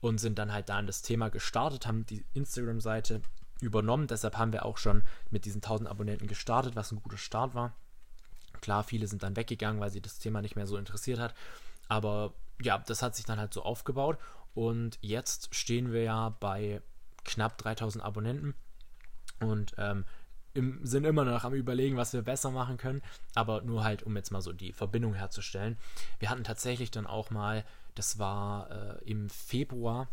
Und 0.00 0.18
sind 0.18 0.38
dann 0.38 0.52
halt 0.52 0.68
da 0.68 0.78
an 0.78 0.86
das 0.86 1.02
Thema 1.02 1.28
gestartet, 1.28 1.86
haben 1.86 2.06
die 2.06 2.24
Instagram-Seite 2.32 3.20
übernommen. 3.60 4.06
Deshalb 4.06 4.38
haben 4.38 4.52
wir 4.52 4.64
auch 4.64 4.78
schon 4.78 5.02
mit 5.30 5.44
diesen 5.44 5.58
1000 5.58 5.88
Abonnenten 5.88 6.26
gestartet, 6.26 6.76
was 6.76 6.90
ein 6.90 7.02
guter 7.02 7.18
Start 7.18 7.54
war. 7.54 7.74
Klar, 8.60 8.84
viele 8.84 9.06
sind 9.06 9.22
dann 9.22 9.36
weggegangen, 9.36 9.80
weil 9.80 9.90
sie 9.90 10.00
das 10.00 10.18
Thema 10.18 10.40
nicht 10.40 10.56
mehr 10.56 10.66
so 10.66 10.76
interessiert 10.76 11.18
hat. 11.18 11.34
Aber 11.88 12.34
ja, 12.62 12.78
das 12.78 13.02
hat 13.02 13.16
sich 13.16 13.24
dann 13.24 13.38
halt 13.38 13.52
so 13.52 13.62
aufgebaut. 13.62 14.18
Und 14.54 14.98
jetzt 15.00 15.54
stehen 15.54 15.92
wir 15.92 16.02
ja 16.02 16.30
bei 16.40 16.82
knapp 17.24 17.58
3000 17.58 18.02
Abonnenten. 18.02 18.54
Und 19.40 19.74
ähm, 19.78 20.04
im, 20.54 20.84
sind 20.84 21.04
immer 21.04 21.24
noch 21.24 21.44
am 21.44 21.54
Überlegen, 21.54 21.96
was 21.96 22.12
wir 22.12 22.22
besser 22.22 22.50
machen 22.50 22.76
können, 22.76 23.02
aber 23.34 23.62
nur 23.62 23.84
halt, 23.84 24.02
um 24.02 24.16
jetzt 24.16 24.30
mal 24.30 24.40
so 24.40 24.52
die 24.52 24.72
Verbindung 24.72 25.14
herzustellen. 25.14 25.78
Wir 26.18 26.30
hatten 26.30 26.44
tatsächlich 26.44 26.90
dann 26.90 27.06
auch 27.06 27.30
mal, 27.30 27.64
das 27.94 28.18
war 28.18 28.70
äh, 28.70 29.10
im 29.10 29.28
Februar, 29.28 30.08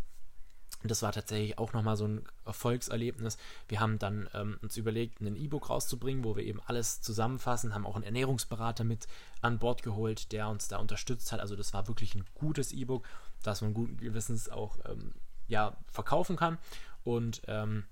das 0.84 1.02
war 1.02 1.12
tatsächlich 1.12 1.58
auch 1.58 1.74
nochmal 1.74 1.98
so 1.98 2.06
ein 2.06 2.24
Erfolgserlebnis. 2.46 3.38
Wir 3.68 3.80
haben 3.80 3.98
dann 3.98 4.30
ähm, 4.34 4.60
uns 4.62 4.78
überlegt, 4.78 5.22
ein 5.22 5.36
E-Book 5.36 5.70
rauszubringen, 5.70 6.24
wo 6.24 6.36
wir 6.36 6.44
eben 6.44 6.62
alles 6.66 7.02
zusammenfassen, 7.02 7.74
haben 7.74 7.86
auch 7.86 7.96
einen 7.96 8.04
Ernährungsberater 8.04 8.84
mit 8.84 9.08
an 9.42 9.58
Bord 9.58 9.82
geholt, 9.82 10.32
der 10.32 10.50
uns 10.50 10.68
da 10.68 10.78
unterstützt 10.78 11.32
hat. 11.32 11.40
Also 11.40 11.56
das 11.56 11.74
war 11.74 11.88
wirklich 11.88 12.14
ein 12.14 12.26
gutes 12.36 12.72
E-Book, 12.72 13.06
das 13.42 13.62
man 13.62 13.74
guten 13.74 13.98
Gewissens 13.98 14.50
auch 14.50 14.78
ähm, 14.86 15.14
ja, 15.48 15.76
verkaufen 15.88 16.36
kann. 16.36 16.60
Und 17.04 17.42
ähm, 17.48 17.86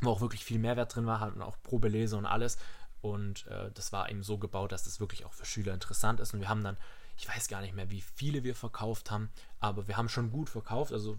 wo 0.00 0.10
auch 0.10 0.20
wirklich 0.20 0.44
viel 0.44 0.58
Mehrwert 0.58 0.94
drin 0.94 1.06
war, 1.06 1.20
hatten 1.20 1.42
auch 1.42 1.56
Probelese 1.62 2.16
und 2.16 2.26
alles. 2.26 2.58
Und 3.00 3.46
äh, 3.48 3.70
das 3.72 3.92
war 3.92 4.10
eben 4.10 4.22
so 4.22 4.38
gebaut, 4.38 4.72
dass 4.72 4.84
das 4.84 5.00
wirklich 5.00 5.24
auch 5.24 5.32
für 5.32 5.44
Schüler 5.44 5.74
interessant 5.74 6.20
ist. 6.20 6.32
Und 6.32 6.40
wir 6.40 6.48
haben 6.48 6.64
dann, 6.64 6.76
ich 7.16 7.28
weiß 7.28 7.48
gar 7.48 7.60
nicht 7.60 7.74
mehr, 7.74 7.90
wie 7.90 8.00
viele 8.00 8.44
wir 8.44 8.54
verkauft 8.54 9.10
haben, 9.10 9.30
aber 9.60 9.88
wir 9.88 9.96
haben 9.96 10.08
schon 10.08 10.30
gut 10.30 10.48
verkauft. 10.48 10.92
Also 10.92 11.18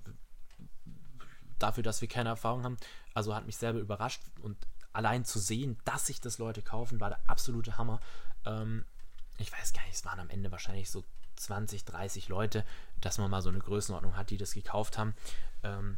dafür, 1.59 1.83
dass 1.83 2.01
wir 2.01 2.07
keine 2.07 2.29
Erfahrung 2.29 2.63
haben. 2.63 2.77
Also 3.13 3.35
hat 3.35 3.45
mich 3.45 3.57
selber 3.57 3.79
überrascht. 3.79 4.21
Und 4.41 4.57
allein 4.93 5.25
zu 5.25 5.39
sehen, 5.39 5.77
dass 5.85 6.07
sich 6.07 6.19
das 6.21 6.37
Leute 6.37 6.61
kaufen, 6.61 6.99
war 6.99 7.09
der 7.09 7.29
absolute 7.29 7.77
Hammer. 7.77 7.99
Ähm, 8.45 8.85
ich 9.37 9.51
weiß 9.51 9.73
gar 9.73 9.83
nicht, 9.83 9.95
es 9.95 10.05
waren 10.05 10.19
am 10.19 10.29
Ende 10.29 10.51
wahrscheinlich 10.51 10.89
so 10.89 11.03
20, 11.35 11.85
30 11.85 12.29
Leute, 12.29 12.65
dass 13.01 13.17
man 13.17 13.29
mal 13.29 13.41
so 13.41 13.49
eine 13.49 13.59
Größenordnung 13.59 14.15
hat, 14.15 14.29
die 14.29 14.37
das 14.37 14.53
gekauft 14.53 14.97
haben. 14.97 15.13
Ähm, 15.63 15.97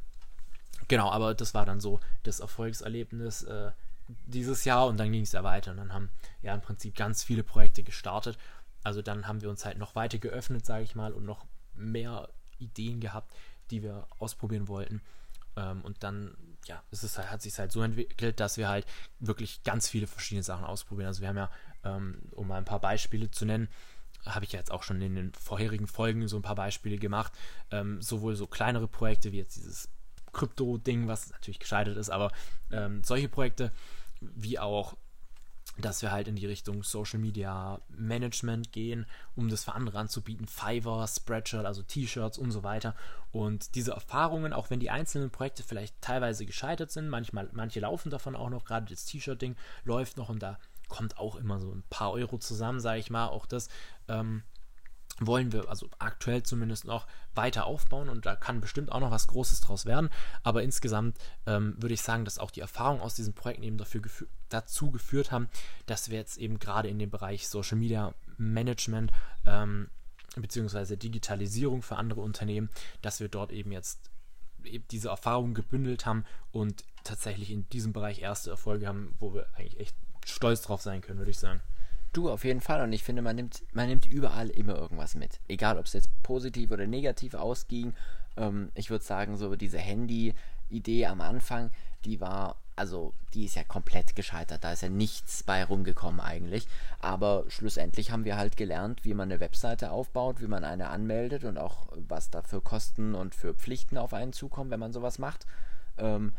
Genau, 0.88 1.10
aber 1.10 1.34
das 1.36 1.54
war 1.54 1.66
dann 1.66 1.80
so 1.80 2.00
das 2.24 2.40
Erfolgserlebnis 2.40 3.44
äh, 3.44 3.72
dieses 4.26 4.66
Jahr 4.66 4.88
und 4.88 4.98
dann 4.98 5.12
ging 5.12 5.24
es 5.24 5.34
ja 5.34 5.44
weiter. 5.44 5.72
Und 5.72 5.78
dann 5.78 5.94
haben 5.94 6.10
ja 6.42 6.54
im 6.54 6.62
Prinzip 6.62 6.96
ganz 6.96 7.24
viele 7.24 7.44
Projekte 7.44 7.84
gestartet. 7.84 8.38
Also 8.84 9.02
dann 9.02 9.28
haben 9.28 9.42
wir 9.42 9.50
uns 9.50 9.66
halt 9.66 9.78
noch 9.78 9.96
weiter 9.96 10.18
geöffnet, 10.18 10.66
sage 10.66 10.84
ich 10.84 10.96
mal, 10.96 11.12
und 11.12 11.26
noch 11.26 11.46
mehr 11.76 12.30
Ideen 12.60 13.00
gehabt, 13.00 13.34
die 13.70 13.84
wir 13.84 14.08
ausprobieren 14.20 14.68
wollten. 14.68 15.02
Ähm, 15.58 15.82
und 15.82 16.04
dann, 16.04 16.36
ja, 16.66 16.82
es 16.92 17.04
ist 17.04 17.18
halt, 17.18 17.32
hat 17.32 17.42
sich 17.42 17.58
halt 17.60 17.72
so 17.72 17.82
entwickelt, 17.82 18.40
dass 18.40 18.58
wir 18.58 18.70
halt 18.70 18.86
wirklich 19.20 19.64
ganz 19.64 19.90
viele 19.90 20.08
verschiedene 20.08 20.44
Sachen 20.44 20.66
ausprobieren. 20.66 21.08
Also 21.08 21.22
wir 21.22 21.28
haben 21.28 21.38
ja, 21.38 21.52
ähm, 21.84 22.22
um 22.32 22.48
mal 22.48 22.58
ein 22.58 22.66
paar 22.66 22.80
Beispiele 22.80 23.30
zu 23.30 23.46
nennen, 23.46 23.68
habe 24.26 24.46
ich 24.46 24.52
ja 24.52 24.60
jetzt 24.60 24.72
auch 24.72 24.84
schon 24.84 25.02
in 25.02 25.16
den 25.16 25.34
vorherigen 25.34 25.88
Folgen 25.88 26.28
so 26.28 26.38
ein 26.38 26.42
paar 26.42 26.56
Beispiele 26.56 26.98
gemacht. 26.98 27.34
Ähm, 27.72 28.02
sowohl 28.02 28.36
so 28.36 28.48
kleinere 28.48 28.88
Projekte 28.88 29.32
wie 29.32 29.38
jetzt 29.38 29.56
dieses 29.56 29.90
Krypto-Ding, 30.38 31.08
was 31.08 31.32
natürlich 31.32 31.60
gescheitert 31.60 31.98
ist, 31.98 32.10
aber 32.10 32.32
ähm, 32.72 33.04
solche 33.04 33.30
Projekte 33.30 33.72
wie 34.22 34.58
auch 34.58 34.96
dass 35.80 36.02
wir 36.02 36.12
halt 36.12 36.28
in 36.28 36.36
die 36.36 36.46
Richtung 36.46 36.84
Social 36.84 37.20
Media 37.20 37.80
Management 37.90 38.72
gehen, 38.72 39.06
um 39.36 39.50
das 39.50 39.64
für 39.64 39.76
andere 39.76 40.00
anzubieten, 40.00 40.48
Fiverr, 40.48 41.08
Spreadshirt, 41.08 41.66
also 41.66 41.84
T-Shirts 41.84 42.38
und 42.38 42.52
so 42.52 42.64
weiter. 42.64 42.96
Und 43.32 43.76
diese 43.76 43.92
Erfahrungen, 43.92 44.54
auch 44.54 44.70
wenn 44.70 44.80
die 44.80 44.90
einzelnen 44.90 45.30
Projekte 45.30 45.64
vielleicht 45.64 46.00
teilweise 46.02 46.46
gescheitert 46.46 46.92
sind, 46.92 47.10
manchmal, 47.10 47.50
manche 47.54 47.80
laufen 47.80 48.10
davon 48.10 48.36
auch 48.36 48.50
noch, 48.50 48.66
gerade 48.66 48.88
das 48.88 49.06
T-Shirt-Ding 49.06 49.56
läuft 49.84 50.18
noch 50.18 50.30
und 50.30 50.42
da 50.42 50.58
kommt 50.88 51.18
auch 51.20 51.36
immer 51.36 51.60
so 51.60 51.72
ein 51.72 51.84
paar 51.90 52.12
Euro 52.12 52.38
zusammen, 52.38 52.80
sage 52.80 53.00
ich 53.00 53.10
mal. 53.10 53.28
Auch 53.28 53.46
das 53.46 53.70
ähm, 54.08 54.44
wollen 55.20 55.52
wir, 55.52 55.70
also 55.70 55.90
aktuell 56.00 56.44
zumindest 56.44 56.86
noch, 56.86 57.08
weiter 57.34 57.66
aufbauen 57.66 58.10
und 58.10 58.26
da 58.26 58.36
kann 58.36 58.62
bestimmt 58.62 58.92
auch 58.92 59.00
noch 59.00 59.12
was 59.12 59.28
Großes 59.28 59.62
draus 59.62 59.86
werden. 59.86 60.10
Aber 60.44 60.64
insgesamt 60.64 61.18
ähm, 61.46 61.76
würde 61.78 61.94
ich 61.94 62.02
sagen, 62.02 62.26
dass 62.26 62.40
auch 62.40 62.52
die 62.52 62.62
Erfahrungen 62.62 63.02
aus 63.02 63.16
diesen 63.16 63.34
Projekten 63.34 63.64
eben 63.64 63.78
dafür 63.78 64.02
gefü 64.02 64.28
dazu 64.50 64.92
geführt 64.92 65.32
haben, 65.32 65.50
dass 65.88 66.10
wir 66.10 66.18
jetzt 66.18 66.38
eben 66.38 66.58
gerade 66.58 66.88
in 66.88 67.00
dem 67.00 67.10
Bereich 67.10 67.50
Social 67.50 67.78
Media 67.78 68.14
Management 68.38 69.12
ähm, 69.46 69.90
beziehungsweise 70.36 70.98
Digitalisierung 70.98 71.82
für 71.82 71.98
andere 71.98 72.22
Unternehmen, 72.22 72.70
dass 73.02 73.20
wir 73.20 73.28
dort 73.28 73.52
eben 73.52 73.72
jetzt 73.72 74.10
eben 74.64 74.86
diese 74.90 75.10
Erfahrungen 75.10 75.54
gebündelt 75.54 76.06
haben 76.06 76.26
und 76.52 76.84
tatsächlich 77.04 77.52
in 77.52 77.68
diesem 77.70 77.94
Bereich 77.94 78.22
erste 78.22 78.50
Erfolge 78.50 78.88
haben, 78.88 79.16
wo 79.20 79.34
wir 79.34 79.48
eigentlich 79.56 79.80
echt 79.80 79.96
stolz 80.26 80.62
drauf 80.62 80.82
sein 80.82 81.02
können, 81.02 81.20
würde 81.20 81.32
ich 81.32 81.40
sagen. 81.40 81.62
Du, 82.14 82.30
auf 82.30 82.44
jeden 82.44 82.62
Fall. 82.62 82.82
Und 82.82 82.94
ich 82.94 83.04
finde, 83.04 83.22
man 83.22 83.36
nimmt, 83.36 83.64
man 83.74 83.88
nimmt 83.88 84.06
überall 84.06 84.50
immer 84.50 84.76
irgendwas 84.76 85.16
mit. 85.16 85.40
Egal, 85.48 85.78
ob 85.78 85.86
es 85.86 85.94
jetzt 85.94 86.10
positiv 86.24 86.72
oder 86.72 86.88
negativ 86.88 87.34
ausging. 87.34 87.94
Ähm, 88.38 88.72
ich 88.76 88.90
würde 88.90 89.06
sagen, 89.06 89.38
so 89.38 89.56
diese 89.56 89.78
Handy-Idee 89.78 91.06
am 91.06 91.22
Anfang, 91.22 91.72
die 92.06 92.22
war, 92.22 92.56
also, 92.76 93.14
die 93.34 93.46
ist 93.46 93.56
ja 93.56 93.64
komplett 93.64 94.16
gescheitert. 94.16 94.64
Da 94.64 94.72
ist 94.72 94.82
ja 94.82 94.90
nichts 94.90 95.44
bei 95.44 95.64
rumgekommen 95.64 96.20
eigentlich. 96.20 96.68
Aber 97.00 97.46
schlussendlich 97.50 98.12
haben 98.12 98.26
wir 98.26 98.38
halt 98.38 98.58
gelernt, 98.58 99.04
wie 99.04 99.14
man 99.14 99.32
eine 99.32 99.40
Webseite 99.40 99.92
aufbaut, 99.92 100.42
wie 100.42 100.48
man 100.48 100.64
eine 100.64 100.90
anmeldet 100.90 101.44
und 101.44 101.58
auch 101.58 101.88
was 102.08 102.30
da 102.30 102.42
für 102.42 102.62
Kosten 102.62 103.16
und 103.16 103.36
für 103.36 103.54
Pflichten 103.54 103.98
auf 103.98 104.14
einen 104.14 104.34
zukommen, 104.34 104.72
wenn 104.72 104.80
man 104.80 104.94
sowas 104.94 105.20
macht. 105.20 105.46
Ähm, 105.98 106.34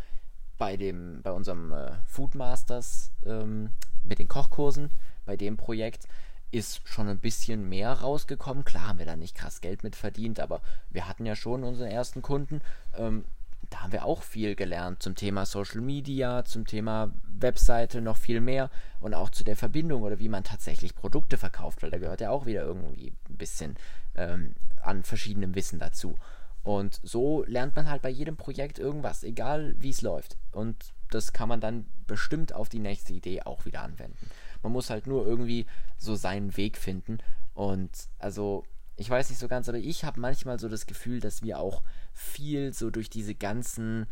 bei 0.58 0.76
dem, 0.76 1.22
bei 1.22 1.30
unserem 1.30 1.72
äh, 1.72 1.92
Foodmasters 2.06 3.12
ähm, 3.24 3.70
mit 4.02 4.18
den 4.18 4.28
Kochkursen 4.28 4.90
bei 5.28 5.36
dem 5.36 5.58
Projekt 5.58 6.08
ist 6.50 6.80
schon 6.88 7.06
ein 7.06 7.18
bisschen 7.18 7.68
mehr 7.68 7.92
rausgekommen. 7.92 8.64
Klar 8.64 8.88
haben 8.88 8.98
wir 8.98 9.04
da 9.04 9.14
nicht 9.14 9.34
krass 9.34 9.60
Geld 9.60 9.82
mit 9.84 9.94
verdient, 9.94 10.40
aber 10.40 10.62
wir 10.88 11.06
hatten 11.06 11.26
ja 11.26 11.36
schon 11.36 11.64
unsere 11.64 11.90
ersten 11.90 12.22
Kunden. 12.22 12.62
Ähm, 12.96 13.26
da 13.68 13.82
haben 13.82 13.92
wir 13.92 14.06
auch 14.06 14.22
viel 14.22 14.54
gelernt 14.54 15.02
zum 15.02 15.14
Thema 15.14 15.44
Social 15.44 15.82
Media, 15.82 16.46
zum 16.46 16.66
Thema 16.66 17.12
Webseite 17.38 18.00
noch 18.00 18.16
viel 18.16 18.40
mehr 18.40 18.70
und 19.00 19.12
auch 19.12 19.28
zu 19.28 19.44
der 19.44 19.56
Verbindung 19.56 20.02
oder 20.02 20.18
wie 20.18 20.30
man 20.30 20.42
tatsächlich 20.42 20.94
Produkte 20.94 21.36
verkauft, 21.36 21.82
weil 21.82 21.90
da 21.90 21.98
gehört 21.98 22.22
ja 22.22 22.30
auch 22.30 22.46
wieder 22.46 22.62
irgendwie 22.62 23.12
ein 23.28 23.36
bisschen 23.36 23.76
ähm, 24.14 24.54
an 24.82 25.02
verschiedenem 25.02 25.54
Wissen 25.54 25.78
dazu. 25.78 26.16
Und 26.62 26.98
so 27.02 27.44
lernt 27.44 27.76
man 27.76 27.90
halt 27.90 28.00
bei 28.00 28.08
jedem 28.08 28.38
Projekt 28.38 28.78
irgendwas, 28.78 29.22
egal 29.22 29.74
wie 29.78 29.90
es 29.90 30.00
läuft. 30.00 30.38
Und 30.52 30.94
das 31.10 31.34
kann 31.34 31.48
man 31.48 31.60
dann 31.60 31.86
bestimmt 32.06 32.54
auf 32.54 32.68
die 32.68 32.78
nächste 32.78 33.12
Idee 33.12 33.42
auch 33.42 33.64
wieder 33.64 33.82
anwenden. 33.82 34.30
Man 34.62 34.72
muss 34.72 34.90
halt 34.90 35.06
nur 35.06 35.26
irgendwie 35.26 35.66
so 35.96 36.14
seinen 36.14 36.56
Weg 36.56 36.76
finden. 36.76 37.18
Und 37.54 37.90
also, 38.18 38.64
ich 38.96 39.08
weiß 39.08 39.30
nicht 39.30 39.38
so 39.38 39.48
ganz, 39.48 39.68
aber 39.68 39.78
ich 39.78 40.04
habe 40.04 40.20
manchmal 40.20 40.58
so 40.58 40.68
das 40.68 40.86
Gefühl, 40.86 41.20
dass 41.20 41.42
wir 41.42 41.58
auch 41.58 41.82
viel 42.12 42.72
so 42.72 42.90
durch 42.90 43.10
diese 43.10 43.34
ganzen 43.34 44.06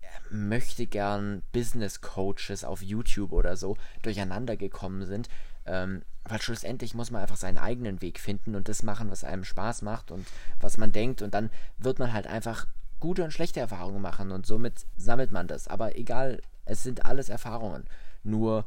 äh, 0.00 0.34
möchte 0.34 0.86
gern 0.86 1.42
Business 1.52 2.00
Coaches 2.00 2.64
auf 2.64 2.82
YouTube 2.82 3.32
oder 3.32 3.56
so 3.56 3.76
durcheinander 4.02 4.56
gekommen 4.56 5.04
sind. 5.04 5.28
Ähm, 5.66 6.02
weil 6.24 6.40
schlussendlich 6.40 6.94
muss 6.94 7.10
man 7.10 7.22
einfach 7.22 7.36
seinen 7.36 7.58
eigenen 7.58 8.02
Weg 8.02 8.20
finden 8.20 8.54
und 8.54 8.68
das 8.68 8.82
machen, 8.82 9.10
was 9.10 9.24
einem 9.24 9.44
Spaß 9.44 9.82
macht 9.82 10.10
und 10.10 10.26
was 10.60 10.76
man 10.76 10.92
denkt. 10.92 11.22
Und 11.22 11.34
dann 11.34 11.50
wird 11.78 11.98
man 11.98 12.12
halt 12.12 12.26
einfach 12.26 12.66
gute 13.00 13.24
und 13.24 13.32
schlechte 13.32 13.60
Erfahrungen 13.60 14.02
machen 14.02 14.30
und 14.30 14.46
somit 14.46 14.86
sammelt 14.96 15.32
man 15.32 15.46
das. 15.46 15.68
Aber 15.68 15.96
egal, 15.96 16.40
es 16.64 16.82
sind 16.82 17.06
alles 17.06 17.28
Erfahrungen. 17.28 17.84
Nur 18.24 18.64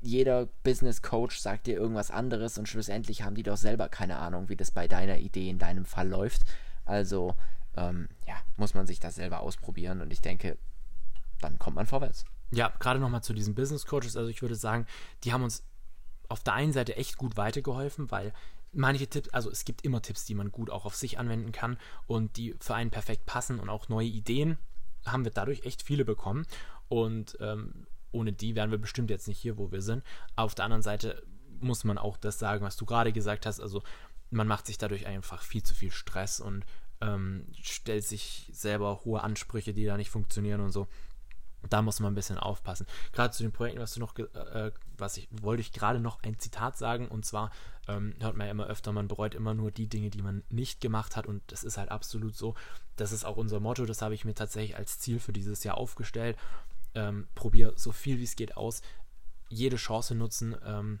jeder 0.00 0.46
Business 0.62 1.02
Coach 1.02 1.38
sagt 1.38 1.66
dir 1.66 1.76
irgendwas 1.76 2.10
anderes 2.10 2.58
und 2.58 2.68
schlussendlich 2.68 3.22
haben 3.22 3.34
die 3.34 3.42
doch 3.42 3.56
selber 3.56 3.88
keine 3.88 4.16
Ahnung, 4.16 4.48
wie 4.48 4.56
das 4.56 4.70
bei 4.70 4.88
deiner 4.88 5.18
Idee 5.18 5.50
in 5.50 5.58
deinem 5.58 5.84
Fall 5.84 6.08
läuft. 6.08 6.42
Also, 6.84 7.34
ähm, 7.76 8.08
ja, 8.26 8.34
muss 8.56 8.74
man 8.74 8.86
sich 8.86 9.00
das 9.00 9.16
selber 9.16 9.40
ausprobieren 9.40 10.00
und 10.00 10.12
ich 10.12 10.20
denke, 10.20 10.56
dann 11.40 11.58
kommt 11.58 11.76
man 11.76 11.86
vorwärts. 11.86 12.24
Ja, 12.50 12.72
gerade 12.80 12.98
nochmal 12.98 13.22
zu 13.22 13.32
diesen 13.32 13.54
Business 13.54 13.86
Coaches. 13.86 14.16
Also, 14.16 14.30
ich 14.30 14.42
würde 14.42 14.56
sagen, 14.56 14.86
die 15.24 15.32
haben 15.32 15.44
uns 15.44 15.64
auf 16.28 16.42
der 16.42 16.54
einen 16.54 16.72
Seite 16.72 16.96
echt 16.96 17.16
gut 17.16 17.36
weitergeholfen, 17.36 18.10
weil 18.10 18.32
manche 18.72 19.08
Tipps, 19.08 19.28
also 19.30 19.50
es 19.50 19.64
gibt 19.64 19.84
immer 19.84 20.00
Tipps, 20.00 20.24
die 20.24 20.34
man 20.34 20.52
gut 20.52 20.70
auch 20.70 20.84
auf 20.84 20.94
sich 20.94 21.18
anwenden 21.18 21.52
kann 21.52 21.76
und 22.06 22.36
die 22.36 22.54
für 22.60 22.74
einen 22.74 22.90
perfekt 22.90 23.26
passen 23.26 23.58
und 23.58 23.68
auch 23.68 23.88
neue 23.88 24.06
Ideen 24.06 24.58
haben 25.04 25.24
wir 25.24 25.32
dadurch 25.32 25.64
echt 25.64 25.82
viele 25.82 26.04
bekommen. 26.04 26.46
Und 26.88 27.36
ähm, 27.40 27.86
ohne 28.12 28.32
die 28.32 28.54
wären 28.54 28.70
wir 28.70 28.78
bestimmt 28.78 29.10
jetzt 29.10 29.28
nicht 29.28 29.38
hier, 29.38 29.58
wo 29.58 29.70
wir 29.72 29.82
sind. 29.82 30.04
Auf 30.36 30.54
der 30.54 30.64
anderen 30.64 30.82
Seite 30.82 31.22
muss 31.60 31.84
man 31.84 31.98
auch 31.98 32.16
das 32.16 32.38
sagen, 32.38 32.64
was 32.64 32.76
du 32.76 32.86
gerade 32.86 33.12
gesagt 33.12 33.46
hast. 33.46 33.60
Also 33.60 33.82
man 34.30 34.46
macht 34.46 34.66
sich 34.66 34.78
dadurch 34.78 35.06
einfach 35.06 35.42
viel 35.42 35.62
zu 35.62 35.74
viel 35.74 35.90
Stress 35.90 36.40
und 36.40 36.64
ähm, 37.00 37.46
stellt 37.60 38.04
sich 38.04 38.48
selber 38.52 39.00
hohe 39.04 39.22
Ansprüche, 39.22 39.72
die 39.72 39.84
da 39.84 39.96
nicht 39.96 40.10
funktionieren 40.10 40.60
und 40.60 40.70
so. 40.70 40.86
Da 41.68 41.82
muss 41.82 42.00
man 42.00 42.12
ein 42.12 42.14
bisschen 42.14 42.38
aufpassen. 42.38 42.86
Gerade 43.12 43.34
zu 43.34 43.42
den 43.42 43.52
Projekten, 43.52 43.80
was 43.80 43.92
du 43.92 44.00
noch, 44.00 44.16
äh, 44.16 44.72
was 44.96 45.18
ich, 45.18 45.28
wollte 45.30 45.60
ich 45.60 45.72
gerade 45.72 46.00
noch 46.00 46.22
ein 46.22 46.38
Zitat 46.38 46.78
sagen, 46.78 47.08
und 47.08 47.26
zwar 47.26 47.50
ähm, 47.86 48.14
hört 48.20 48.36
man 48.36 48.46
ja 48.46 48.50
immer 48.50 48.66
öfter, 48.66 48.92
man 48.92 49.08
bereut 49.08 49.34
immer 49.34 49.52
nur 49.52 49.70
die 49.70 49.86
Dinge, 49.86 50.08
die 50.08 50.22
man 50.22 50.42
nicht 50.48 50.80
gemacht 50.80 51.16
hat, 51.16 51.26
und 51.26 51.42
das 51.48 51.62
ist 51.62 51.76
halt 51.76 51.90
absolut 51.90 52.34
so. 52.34 52.54
Das 52.96 53.12
ist 53.12 53.24
auch 53.24 53.36
unser 53.36 53.60
Motto, 53.60 53.84
das 53.84 54.00
habe 54.00 54.14
ich 54.14 54.24
mir 54.24 54.34
tatsächlich 54.34 54.76
als 54.76 54.98
Ziel 54.98 55.20
für 55.20 55.34
dieses 55.34 55.62
Jahr 55.62 55.76
aufgestellt. 55.76 56.38
Ähm, 56.94 57.28
probier 57.34 57.72
so 57.76 57.92
viel 57.92 58.18
wie 58.18 58.24
es 58.24 58.36
geht 58.36 58.56
aus, 58.56 58.82
jede 59.48 59.76
Chance 59.76 60.14
nutzen, 60.14 60.56
ähm, 60.64 61.00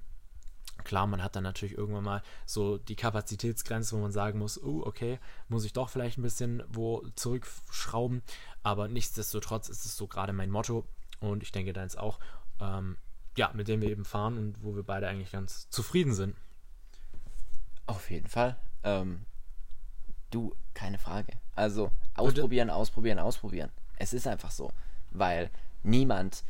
Klar, 0.84 1.06
man 1.06 1.22
hat 1.22 1.36
dann 1.36 1.42
natürlich 1.42 1.76
irgendwann 1.76 2.04
mal 2.04 2.22
so 2.46 2.78
die 2.78 2.96
Kapazitätsgrenze, 2.96 3.96
wo 3.96 4.00
man 4.00 4.12
sagen 4.12 4.38
muss, 4.38 4.62
oh, 4.62 4.82
okay, 4.84 5.18
muss 5.48 5.64
ich 5.64 5.72
doch 5.72 5.88
vielleicht 5.88 6.18
ein 6.18 6.22
bisschen 6.22 6.62
wo 6.68 7.04
zurückschrauben. 7.16 8.22
Aber 8.62 8.88
nichtsdestotrotz 8.88 9.68
ist 9.68 9.84
es 9.84 9.96
so 9.96 10.06
gerade 10.06 10.32
mein 10.32 10.50
Motto 10.50 10.84
und 11.20 11.42
ich 11.42 11.52
denke 11.52 11.72
deins 11.72 11.96
auch, 11.96 12.18
ähm, 12.60 12.96
ja, 13.36 13.50
mit 13.54 13.68
dem 13.68 13.80
wir 13.80 13.90
eben 13.90 14.04
fahren 14.04 14.38
und 14.38 14.62
wo 14.62 14.74
wir 14.74 14.82
beide 14.82 15.08
eigentlich 15.08 15.32
ganz 15.32 15.68
zufrieden 15.70 16.14
sind. 16.14 16.36
Auf 17.86 18.10
jeden 18.10 18.28
Fall. 18.28 18.56
Ähm, 18.82 19.24
du, 20.30 20.54
keine 20.74 20.98
Frage. 20.98 21.32
Also 21.54 21.90
ausprobieren, 22.14 22.70
ausprobieren, 22.70 23.18
ausprobieren. 23.18 23.70
Es 23.96 24.12
ist 24.12 24.26
einfach 24.26 24.50
so, 24.50 24.72
weil 25.10 25.50
niemand 25.82 26.44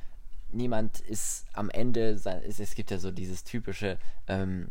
niemand 0.53 1.01
ist 1.01 1.47
am 1.53 1.71
Ende, 1.71 2.11
es 2.11 2.75
gibt 2.75 2.91
ja 2.91 2.99
so 2.99 3.11
dieses 3.11 3.45
typische, 3.45 3.99
ähm, 4.27 4.69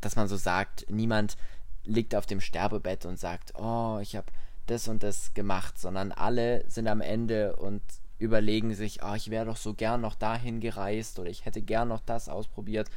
dass 0.00 0.16
man 0.16 0.28
so 0.28 0.36
sagt, 0.36 0.86
niemand 0.88 1.36
liegt 1.84 2.14
auf 2.14 2.26
dem 2.26 2.40
Sterbebett 2.40 3.06
und 3.06 3.18
sagt, 3.18 3.54
oh, 3.56 3.98
ich 4.00 4.16
habe 4.16 4.26
das 4.66 4.88
und 4.88 5.02
das 5.02 5.34
gemacht, 5.34 5.78
sondern 5.78 6.12
alle 6.12 6.64
sind 6.68 6.88
am 6.88 7.00
Ende 7.00 7.56
und 7.56 7.82
überlegen 8.18 8.74
sich, 8.74 9.02
oh, 9.02 9.14
ich 9.14 9.30
wäre 9.30 9.46
doch 9.46 9.56
so 9.56 9.74
gern 9.74 10.00
noch 10.00 10.14
dahin 10.14 10.60
gereist 10.60 11.18
oder 11.18 11.30
ich 11.30 11.44
hätte 11.44 11.62
gern 11.62 11.88
noch 11.88 12.00
das 12.00 12.28
ausprobiert. 12.28 12.90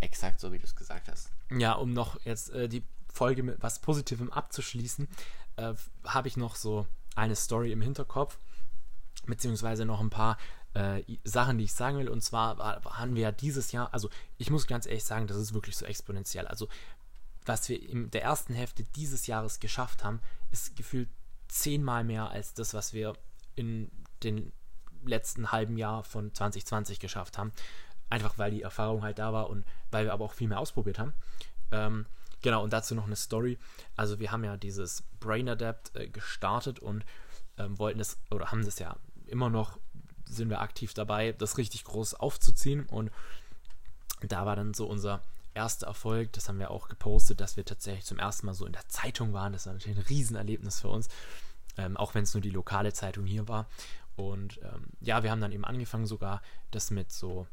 Exakt 0.00 0.40
so, 0.40 0.52
wie 0.52 0.58
du 0.58 0.64
es 0.64 0.76
gesagt 0.76 1.08
hast. 1.08 1.30
Ja, 1.50 1.72
um 1.72 1.94
noch 1.94 2.20
jetzt 2.24 2.50
äh, 2.50 2.68
die 2.68 2.82
Folge 3.12 3.42
mit 3.42 3.62
was 3.62 3.78
Positivem 3.78 4.30
abzuschließen, 4.30 5.08
äh, 5.56 5.72
habe 6.04 6.28
ich 6.28 6.36
noch 6.36 6.54
so 6.54 6.86
eine 7.14 7.34
Story 7.34 7.72
im 7.72 7.80
Hinterkopf, 7.80 8.38
beziehungsweise 9.26 9.84
noch 9.84 10.00
ein 10.00 10.10
paar 10.10 10.38
äh, 10.74 11.02
Sachen, 11.24 11.58
die 11.58 11.64
ich 11.64 11.74
sagen 11.74 11.98
will. 11.98 12.08
Und 12.08 12.22
zwar 12.22 12.56
haben 12.84 13.14
wir 13.14 13.22
ja 13.22 13.32
dieses 13.32 13.72
Jahr, 13.72 13.92
also 13.92 14.10
ich 14.38 14.50
muss 14.50 14.66
ganz 14.66 14.86
ehrlich 14.86 15.04
sagen, 15.04 15.26
das 15.26 15.36
ist 15.36 15.54
wirklich 15.54 15.76
so 15.76 15.86
exponentiell. 15.86 16.46
Also 16.46 16.68
was 17.46 17.68
wir 17.68 17.80
in 17.80 18.10
der 18.10 18.22
ersten 18.22 18.54
Hälfte 18.54 18.84
dieses 18.96 19.26
Jahres 19.26 19.60
geschafft 19.60 20.04
haben, 20.04 20.20
ist 20.50 20.76
gefühlt 20.76 21.08
zehnmal 21.48 22.04
mehr 22.04 22.30
als 22.30 22.54
das, 22.54 22.74
was 22.74 22.92
wir 22.92 23.14
in 23.54 23.90
den 24.22 24.52
letzten 25.04 25.52
halben 25.52 25.76
Jahr 25.76 26.02
von 26.04 26.34
2020 26.34 27.00
geschafft 27.00 27.38
haben. 27.38 27.52
Einfach 28.10 28.38
weil 28.38 28.50
die 28.50 28.62
Erfahrung 28.62 29.02
halt 29.02 29.18
da 29.18 29.32
war 29.32 29.48
und 29.48 29.64
weil 29.90 30.04
wir 30.04 30.12
aber 30.12 30.24
auch 30.24 30.34
viel 30.34 30.48
mehr 30.48 30.60
ausprobiert 30.60 30.98
haben. 30.98 31.14
Ähm, 31.72 32.06
genau, 32.42 32.62
und 32.62 32.72
dazu 32.72 32.94
noch 32.94 33.06
eine 33.06 33.16
Story. 33.16 33.58
Also 33.96 34.18
wir 34.18 34.30
haben 34.30 34.44
ja 34.44 34.56
dieses 34.56 35.02
Brain 35.20 35.48
Adapt 35.48 35.94
äh, 35.96 36.08
gestartet 36.08 36.80
und 36.80 37.04
ähm, 37.58 37.78
wollten 37.78 38.00
es, 38.00 38.18
oder 38.30 38.50
haben 38.50 38.64
das 38.64 38.78
ja 38.78 38.96
immer 39.26 39.50
noch 39.50 39.78
sind 40.24 40.50
wir 40.50 40.60
aktiv 40.60 40.94
dabei, 40.94 41.32
das 41.32 41.58
richtig 41.58 41.84
groß 41.84 42.14
aufzuziehen. 42.14 42.86
Und 42.86 43.10
da 44.20 44.46
war 44.46 44.56
dann 44.56 44.74
so 44.74 44.86
unser 44.86 45.22
erster 45.54 45.86
Erfolg, 45.86 46.32
das 46.32 46.48
haben 46.48 46.58
wir 46.58 46.70
auch 46.70 46.88
gepostet, 46.88 47.40
dass 47.40 47.56
wir 47.56 47.64
tatsächlich 47.64 48.04
zum 48.04 48.18
ersten 48.18 48.46
Mal 48.46 48.54
so 48.54 48.66
in 48.66 48.72
der 48.72 48.88
Zeitung 48.88 49.32
waren. 49.32 49.52
Das 49.52 49.66
war 49.66 49.72
natürlich 49.72 49.98
ein 49.98 50.04
Riesenerlebnis 50.04 50.80
für 50.80 50.88
uns, 50.88 51.08
ähm, 51.76 51.96
auch 51.96 52.14
wenn 52.14 52.24
es 52.24 52.34
nur 52.34 52.42
die 52.42 52.50
lokale 52.50 52.92
Zeitung 52.92 53.24
hier 53.24 53.48
war. 53.48 53.66
Und 54.16 54.60
ähm, 54.62 54.86
ja, 55.00 55.22
wir 55.22 55.30
haben 55.30 55.40
dann 55.40 55.52
eben 55.52 55.64
angefangen, 55.64 56.06
sogar 56.06 56.42
das 56.70 56.90
mit 56.90 57.12
so 57.12 57.46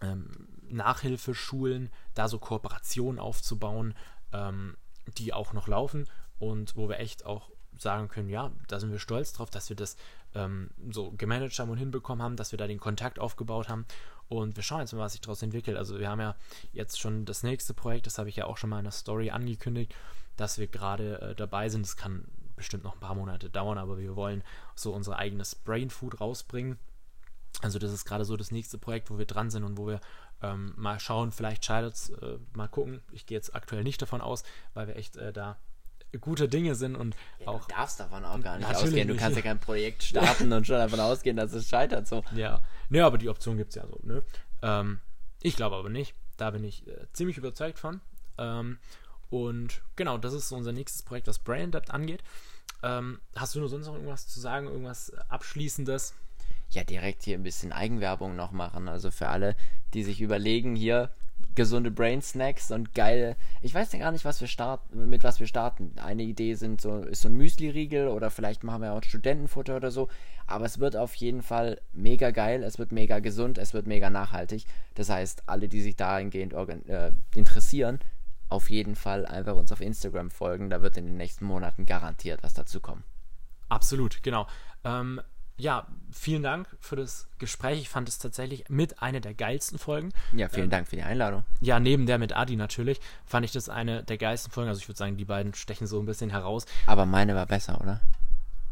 ähm, 0.00 0.48
Nachhilfeschulen, 0.68 1.90
da 2.14 2.28
so 2.28 2.38
Kooperationen 2.38 3.20
aufzubauen, 3.20 3.94
ähm, 4.32 4.76
die 5.18 5.32
auch 5.32 5.52
noch 5.52 5.68
laufen 5.68 6.08
und 6.38 6.76
wo 6.76 6.88
wir 6.88 6.98
echt 6.98 7.26
auch 7.26 7.50
sagen 7.78 8.08
können, 8.08 8.28
ja, 8.28 8.52
da 8.68 8.78
sind 8.80 8.92
wir 8.92 8.98
stolz 8.98 9.32
drauf, 9.32 9.50
dass 9.50 9.68
wir 9.68 9.76
das 9.76 9.96
ähm, 10.34 10.70
so 10.90 11.12
gemanagt 11.12 11.58
haben 11.58 11.70
und 11.70 11.78
hinbekommen 11.78 12.22
haben, 12.22 12.36
dass 12.36 12.52
wir 12.52 12.58
da 12.58 12.66
den 12.66 12.80
Kontakt 12.80 13.18
aufgebaut 13.18 13.68
haben. 13.68 13.86
Und 14.28 14.56
wir 14.56 14.62
schauen 14.62 14.80
jetzt 14.80 14.92
mal, 14.92 15.00
was 15.00 15.12
sich 15.12 15.20
daraus 15.20 15.42
entwickelt. 15.42 15.76
Also 15.76 15.98
wir 15.98 16.08
haben 16.08 16.20
ja 16.20 16.34
jetzt 16.72 16.98
schon 16.98 17.24
das 17.24 17.42
nächste 17.42 17.74
Projekt, 17.74 18.06
das 18.06 18.18
habe 18.18 18.28
ich 18.28 18.36
ja 18.36 18.46
auch 18.46 18.56
schon 18.56 18.70
mal 18.70 18.78
in 18.78 18.84
der 18.84 18.92
Story 18.92 19.30
angekündigt, 19.30 19.94
dass 20.36 20.58
wir 20.58 20.66
gerade 20.66 21.20
äh, 21.20 21.34
dabei 21.34 21.68
sind. 21.68 21.84
Das 21.84 21.96
kann 21.96 22.24
bestimmt 22.56 22.84
noch 22.84 22.94
ein 22.94 23.00
paar 23.00 23.14
Monate 23.14 23.50
dauern, 23.50 23.78
aber 23.78 23.98
wir 23.98 24.16
wollen 24.16 24.42
so 24.74 24.92
unser 24.92 25.18
eigenes 25.18 25.54
Brain 25.54 25.90
Food 25.90 26.20
rausbringen. 26.20 26.78
Also 27.62 27.78
das 27.78 27.92
ist 27.92 28.04
gerade 28.04 28.24
so 28.24 28.36
das 28.36 28.50
nächste 28.50 28.78
Projekt, 28.78 29.10
wo 29.10 29.18
wir 29.18 29.26
dran 29.26 29.50
sind 29.50 29.64
und 29.64 29.76
wo 29.76 29.86
wir 29.86 30.00
ähm, 30.42 30.74
mal 30.76 30.98
schauen, 31.00 31.32
vielleicht 31.32 31.64
scheitert 31.64 31.94
es, 31.94 32.10
äh, 32.10 32.38
mal 32.54 32.68
gucken. 32.68 33.02
Ich 33.12 33.26
gehe 33.26 33.36
jetzt 33.36 33.54
aktuell 33.54 33.84
nicht 33.84 34.02
davon 34.02 34.20
aus, 34.20 34.42
weil 34.74 34.88
wir 34.88 34.96
echt 34.96 35.16
äh, 35.16 35.32
da 35.32 35.56
gute 36.18 36.48
Dinge 36.48 36.74
sind 36.74 36.96
und 36.96 37.16
ja, 37.40 37.48
auch. 37.48 37.66
Du 37.66 37.74
darfst 37.74 38.00
davon 38.00 38.24
auch 38.24 38.40
gar 38.40 38.58
nicht 38.58 38.68
ausgehen. 38.68 39.08
Du 39.08 39.16
kannst 39.16 39.36
ja 39.36 39.42
kein 39.42 39.58
Projekt 39.58 40.02
starten 40.02 40.52
und 40.52 40.66
schon 40.66 40.76
davon 40.76 41.00
ausgehen, 41.00 41.36
dass 41.36 41.52
es 41.52 41.68
scheitert. 41.68 42.06
So. 42.06 42.22
Ja, 42.34 42.60
ne, 42.88 43.04
aber 43.04 43.18
die 43.18 43.28
Option 43.28 43.56
gibt 43.56 43.70
es 43.70 43.76
ja 43.76 43.86
so. 43.86 43.98
Ne? 44.02 44.22
Ähm, 44.62 45.00
ich 45.42 45.56
glaube 45.56 45.76
aber 45.76 45.90
nicht. 45.90 46.14
Da 46.36 46.50
bin 46.50 46.64
ich 46.64 46.86
äh, 46.88 47.06
ziemlich 47.12 47.38
überzeugt 47.38 47.78
von. 47.78 48.00
Ähm, 48.38 48.78
und 49.30 49.82
genau, 49.96 50.18
das 50.18 50.32
ist 50.32 50.48
so 50.48 50.56
unser 50.56 50.72
nächstes 50.72 51.02
Projekt, 51.02 51.26
was 51.26 51.38
Brain 51.38 51.68
Adapt 51.68 51.90
angeht. 51.90 52.22
Ähm, 52.82 53.20
hast 53.34 53.54
du 53.54 53.60
nur 53.60 53.68
sonst 53.68 53.86
noch 53.86 53.94
irgendwas 53.94 54.28
zu 54.28 54.40
sagen, 54.40 54.66
irgendwas 54.66 55.12
Abschließendes? 55.28 56.14
Ja, 56.70 56.84
direkt 56.84 57.22
hier 57.22 57.38
ein 57.38 57.42
bisschen 57.42 57.72
Eigenwerbung 57.72 58.36
noch 58.36 58.50
machen. 58.50 58.88
Also 58.88 59.10
für 59.10 59.28
alle, 59.28 59.56
die 59.94 60.02
sich 60.02 60.20
überlegen, 60.20 60.76
hier 60.76 61.10
gesunde 61.54 61.90
Brain 61.90 62.22
Snacks 62.22 62.70
und 62.70 62.94
geile. 62.94 63.36
Ich 63.62 63.74
weiß 63.74 63.92
ja 63.92 63.98
gar 63.98 64.12
nicht, 64.12 64.24
was 64.24 64.40
wir 64.40 64.48
starten, 64.48 65.08
mit 65.08 65.24
was 65.24 65.40
wir 65.40 65.46
starten. 65.46 65.92
Eine 65.96 66.22
Idee 66.22 66.54
sind 66.54 66.80
so, 66.80 66.98
ist 66.98 67.22
so 67.22 67.28
ein 67.28 67.36
Müsli-Riegel 67.36 68.08
oder 68.08 68.30
vielleicht 68.30 68.64
machen 68.64 68.82
wir 68.82 68.92
auch 68.92 69.02
Studentenfutter 69.02 69.76
oder 69.76 69.90
so. 69.90 70.08
Aber 70.46 70.64
es 70.64 70.78
wird 70.78 70.96
auf 70.96 71.14
jeden 71.14 71.42
Fall 71.42 71.80
mega 71.92 72.30
geil, 72.30 72.62
es 72.62 72.78
wird 72.78 72.92
mega 72.92 73.20
gesund, 73.20 73.58
es 73.58 73.74
wird 73.74 73.86
mega 73.86 74.10
nachhaltig. 74.10 74.64
Das 74.94 75.08
heißt, 75.08 75.44
alle, 75.46 75.68
die 75.68 75.80
sich 75.80 75.96
dahingehend 75.96 76.52
äh, 76.52 77.12
interessieren, 77.34 78.00
auf 78.48 78.70
jeden 78.70 78.94
Fall 78.94 79.26
einfach 79.26 79.54
uns 79.56 79.72
auf 79.72 79.80
Instagram 79.80 80.30
folgen. 80.30 80.70
Da 80.70 80.82
wird 80.82 80.96
in 80.96 81.06
den 81.06 81.16
nächsten 81.16 81.44
Monaten 81.44 81.86
garantiert 81.86 82.42
was 82.42 82.54
dazu 82.54 82.80
kommen. 82.80 83.04
Absolut, 83.68 84.22
genau. 84.22 84.46
Ähm, 84.84 85.20
ja, 85.56 85.86
vielen 86.10 86.42
Dank 86.42 86.68
für 86.80 86.96
das 86.96 87.28
Gespräch. 87.38 87.80
Ich 87.80 87.88
fand 87.88 88.08
es 88.08 88.18
tatsächlich 88.18 88.68
mit 88.68 89.02
einer 89.02 89.20
der 89.20 89.34
geilsten 89.34 89.78
Folgen. 89.78 90.12
Ja, 90.32 90.48
vielen 90.48 90.64
ähm, 90.64 90.70
Dank 90.70 90.88
für 90.88 90.96
die 90.96 91.02
Einladung. 91.02 91.44
Ja, 91.60 91.78
neben 91.78 92.06
der 92.06 92.18
mit 92.18 92.34
Adi 92.34 92.56
natürlich, 92.56 93.00
fand 93.24 93.44
ich 93.44 93.52
das 93.52 93.68
eine 93.68 94.02
der 94.02 94.18
geilsten 94.18 94.52
Folgen. 94.52 94.68
Also 94.68 94.80
ich 94.80 94.88
würde 94.88 94.98
sagen, 94.98 95.16
die 95.16 95.24
beiden 95.24 95.54
stechen 95.54 95.86
so 95.86 96.00
ein 96.00 96.06
bisschen 96.06 96.30
heraus. 96.30 96.66
Aber 96.86 97.06
meine 97.06 97.34
war 97.34 97.46
besser, 97.46 97.80
oder? 97.80 98.00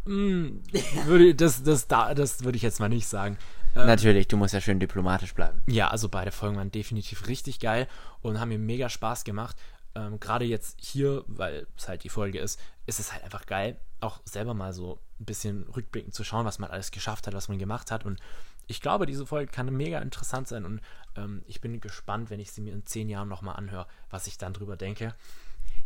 Mm, 0.05 0.61
würde, 1.07 1.35
das, 1.35 1.63
das, 1.63 1.87
da, 1.87 2.15
das 2.15 2.43
würde 2.43 2.57
ich 2.57 2.63
jetzt 2.63 2.81
mal 2.81 2.89
nicht 2.89 3.07
sagen. 3.07 3.39
Ähm, 3.77 3.87
natürlich, 3.87 4.27
du 4.27 4.37
musst 4.37 4.53
ja 4.53 4.61
schön 4.61 4.81
diplomatisch 4.81 5.35
bleiben. 5.35 5.63
Ja, 5.67 5.89
also 5.89 6.09
beide 6.09 6.33
Folgen 6.33 6.57
waren 6.57 6.73
definitiv 6.73 7.29
richtig 7.29 7.61
geil 7.61 7.87
und 8.21 8.41
haben 8.41 8.49
mir 8.49 8.59
mega 8.59 8.89
Spaß 8.89 9.23
gemacht. 9.23 9.57
Ähm, 9.95 10.19
Gerade 10.19 10.45
jetzt 10.45 10.79
hier, 10.81 11.23
weil 11.29 11.67
es 11.77 11.87
halt 11.87 12.03
die 12.03 12.09
Folge 12.09 12.41
ist, 12.41 12.59
ist 12.87 12.99
es 12.99 13.13
halt 13.13 13.23
einfach 13.23 13.47
geil, 13.47 13.77
auch 14.03 14.21
selber 14.25 14.55
mal 14.55 14.73
so 14.73 14.99
ein 15.21 15.25
bisschen 15.25 15.65
rückblickend 15.65 16.15
zu 16.15 16.25
schauen, 16.25 16.45
was 16.45 16.59
man 16.59 16.71
alles 16.71 16.91
geschafft 16.91 17.27
hat, 17.27 17.35
was 17.35 17.49
man 17.49 17.59
gemacht 17.59 17.91
hat. 17.91 18.05
Und 18.05 18.21
ich 18.67 18.81
glaube, 18.81 19.07
diese 19.07 19.27
Folge 19.27 19.51
kann 19.51 19.75
mega 19.75 19.99
interessant 19.99 20.49
sein 20.49 20.65
und 20.65 20.81
ähm, 21.17 21.43
ich 21.47 21.61
bin 21.61 21.81
gespannt, 21.81 22.31
wenn 22.31 22.41
ich 22.41 22.53
sie 22.53 22.61
mir 22.61 22.73
in 22.73 22.87
zehn 22.87 23.09
Jahren 23.09 23.29
nochmal 23.29 23.57
anhöre, 23.57 23.87
was 24.11 24.27
ich 24.27 24.39
dann 24.39 24.53
drüber 24.53 24.77
denke. 24.77 25.15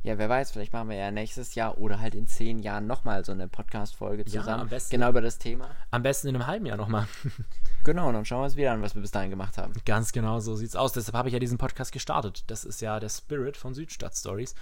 Ja, 0.03 0.19
wer 0.19 0.29
weiß, 0.29 0.53
vielleicht 0.53 0.73
machen 0.73 0.91
wir 0.91 0.97
ja 0.97 1.11
nächstes 1.11 1.57
Jahr 1.57 1.79
oder 1.79 1.99
halt 1.99 2.15
in 2.15 2.29
zehn 2.29 2.61
Jahren 2.61 2.87
nochmal 2.87 3.25
so 3.25 3.33
eine 3.33 3.49
Podcast-Folge 3.49 4.25
zusammen. 4.25 4.47
Ja, 4.47 4.59
am 4.59 4.69
besten, 4.69 4.91
genau 4.93 5.09
über 5.09 5.21
das 5.21 5.39
Thema. 5.39 5.69
Am 5.91 6.05
besten 6.05 6.29
in 6.29 6.37
einem 6.37 6.47
halben 6.47 6.65
Jahr 6.67 6.77
nochmal. 6.77 7.09
genau, 7.85 8.07
und 8.07 8.15
dann 8.15 8.25
schauen 8.25 8.41
wir 8.41 8.45
uns 8.45 8.57
wieder 8.57 8.73
an, 8.73 8.83
was 8.83 8.95
wir 8.95 9.03
bis 9.03 9.11
dahin 9.11 9.31
gemacht 9.31 9.59
haben. 9.59 9.73
Ganz 9.85 10.13
genau, 10.13 10.39
so 10.39 10.55
sieht's 10.55 10.77
aus. 10.77 10.93
Deshalb 10.93 11.17
habe 11.17 11.29
ich 11.29 11.33
ja 11.33 11.41
diesen 11.41 11.59
Podcast 11.59 11.91
gestartet. 11.91 12.45
Das 12.47 12.65
ist 12.65 12.81
ja 12.81 13.01
der 13.01 13.09
Spirit 13.09 13.57
von 13.57 13.75
Südstadt 13.75 14.15
Stories. 14.15 14.55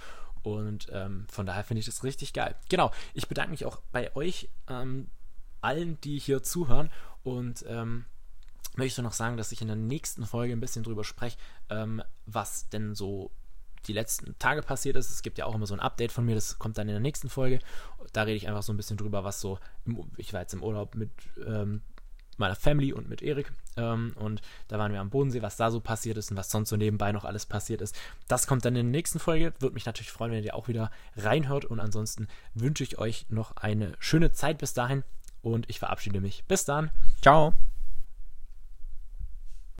Und 0.45 0.89
ähm, 0.91 1.25
von 1.27 1.47
daher 1.47 1.63
finde 1.63 1.79
ich 1.79 1.87
das 1.87 2.03
richtig 2.03 2.31
geil. 2.31 2.55
Genau, 2.69 2.91
ich 3.15 3.27
bedanke 3.27 3.49
mich 3.49 3.65
auch 3.65 3.81
bei 3.91 4.15
euch 4.15 4.47
ähm, 4.69 5.09
allen, 5.61 5.99
die 6.01 6.19
hier 6.19 6.43
zuhören. 6.43 6.91
Und 7.23 7.65
ähm, 7.67 8.05
möchte 8.75 9.01
noch 9.01 9.13
sagen, 9.13 9.37
dass 9.37 9.51
ich 9.51 9.61
in 9.61 9.67
der 9.67 9.75
nächsten 9.75 10.23
Folge 10.25 10.53
ein 10.53 10.59
bisschen 10.59 10.83
drüber 10.83 11.03
spreche, 11.03 11.37
ähm, 11.69 12.03
was 12.27 12.69
denn 12.69 12.93
so 12.93 13.31
die 13.87 13.93
letzten 13.93 14.37
Tage 14.37 14.61
passiert 14.61 14.95
ist. 14.97 15.09
Es 15.09 15.23
gibt 15.23 15.39
ja 15.39 15.45
auch 15.45 15.55
immer 15.55 15.65
so 15.65 15.73
ein 15.73 15.79
Update 15.79 16.11
von 16.11 16.25
mir, 16.25 16.35
das 16.35 16.59
kommt 16.59 16.77
dann 16.77 16.87
in 16.87 16.93
der 16.93 17.01
nächsten 17.01 17.29
Folge. 17.29 17.59
Da 18.13 18.21
rede 18.21 18.37
ich 18.37 18.47
einfach 18.47 18.63
so 18.63 18.71
ein 18.71 18.77
bisschen 18.77 18.97
drüber, 18.97 19.23
was 19.23 19.41
so, 19.41 19.57
im, 19.85 20.11
ich 20.17 20.31
war 20.31 20.41
jetzt 20.41 20.53
im 20.53 20.61
Urlaub 20.61 20.93
mit 20.93 21.09
ähm, 21.43 21.81
meiner 22.37 22.55
Family 22.55 22.93
und 22.93 23.09
mit 23.09 23.21
Erik. 23.21 23.51
Ähm, 23.77 24.13
und 24.17 24.41
da 24.67 24.77
waren 24.77 24.91
wir 24.91 25.01
am 25.01 25.09
Bodensee, 25.09 25.41
was 25.41 25.57
da 25.57 25.71
so 25.71 25.79
passiert 25.79 26.17
ist 26.17 26.31
und 26.31 26.37
was 26.37 26.49
sonst 26.49 26.69
so 26.69 26.77
nebenbei 26.77 27.11
noch 27.11 27.25
alles 27.25 27.45
passiert 27.45 27.81
ist. 27.81 27.95
Das 28.27 28.47
kommt 28.47 28.65
dann 28.65 28.75
in 28.75 28.85
der 28.85 28.91
nächsten 28.91 29.19
Folge. 29.19 29.53
Würde 29.59 29.73
mich 29.73 29.85
natürlich 29.85 30.11
freuen, 30.11 30.31
wenn 30.31 30.43
ihr 30.43 30.55
auch 30.55 30.67
wieder 30.67 30.91
reinhört. 31.15 31.65
Und 31.65 31.79
ansonsten 31.79 32.27
wünsche 32.53 32.83
ich 32.83 32.97
euch 32.97 33.25
noch 33.29 33.55
eine 33.57 33.93
schöne 33.99 34.31
Zeit 34.31 34.57
bis 34.57 34.73
dahin. 34.73 35.03
Und 35.41 35.69
ich 35.69 35.79
verabschiede 35.79 36.21
mich. 36.21 36.43
Bis 36.45 36.65
dann. 36.65 36.89
Ciao. 37.21 37.53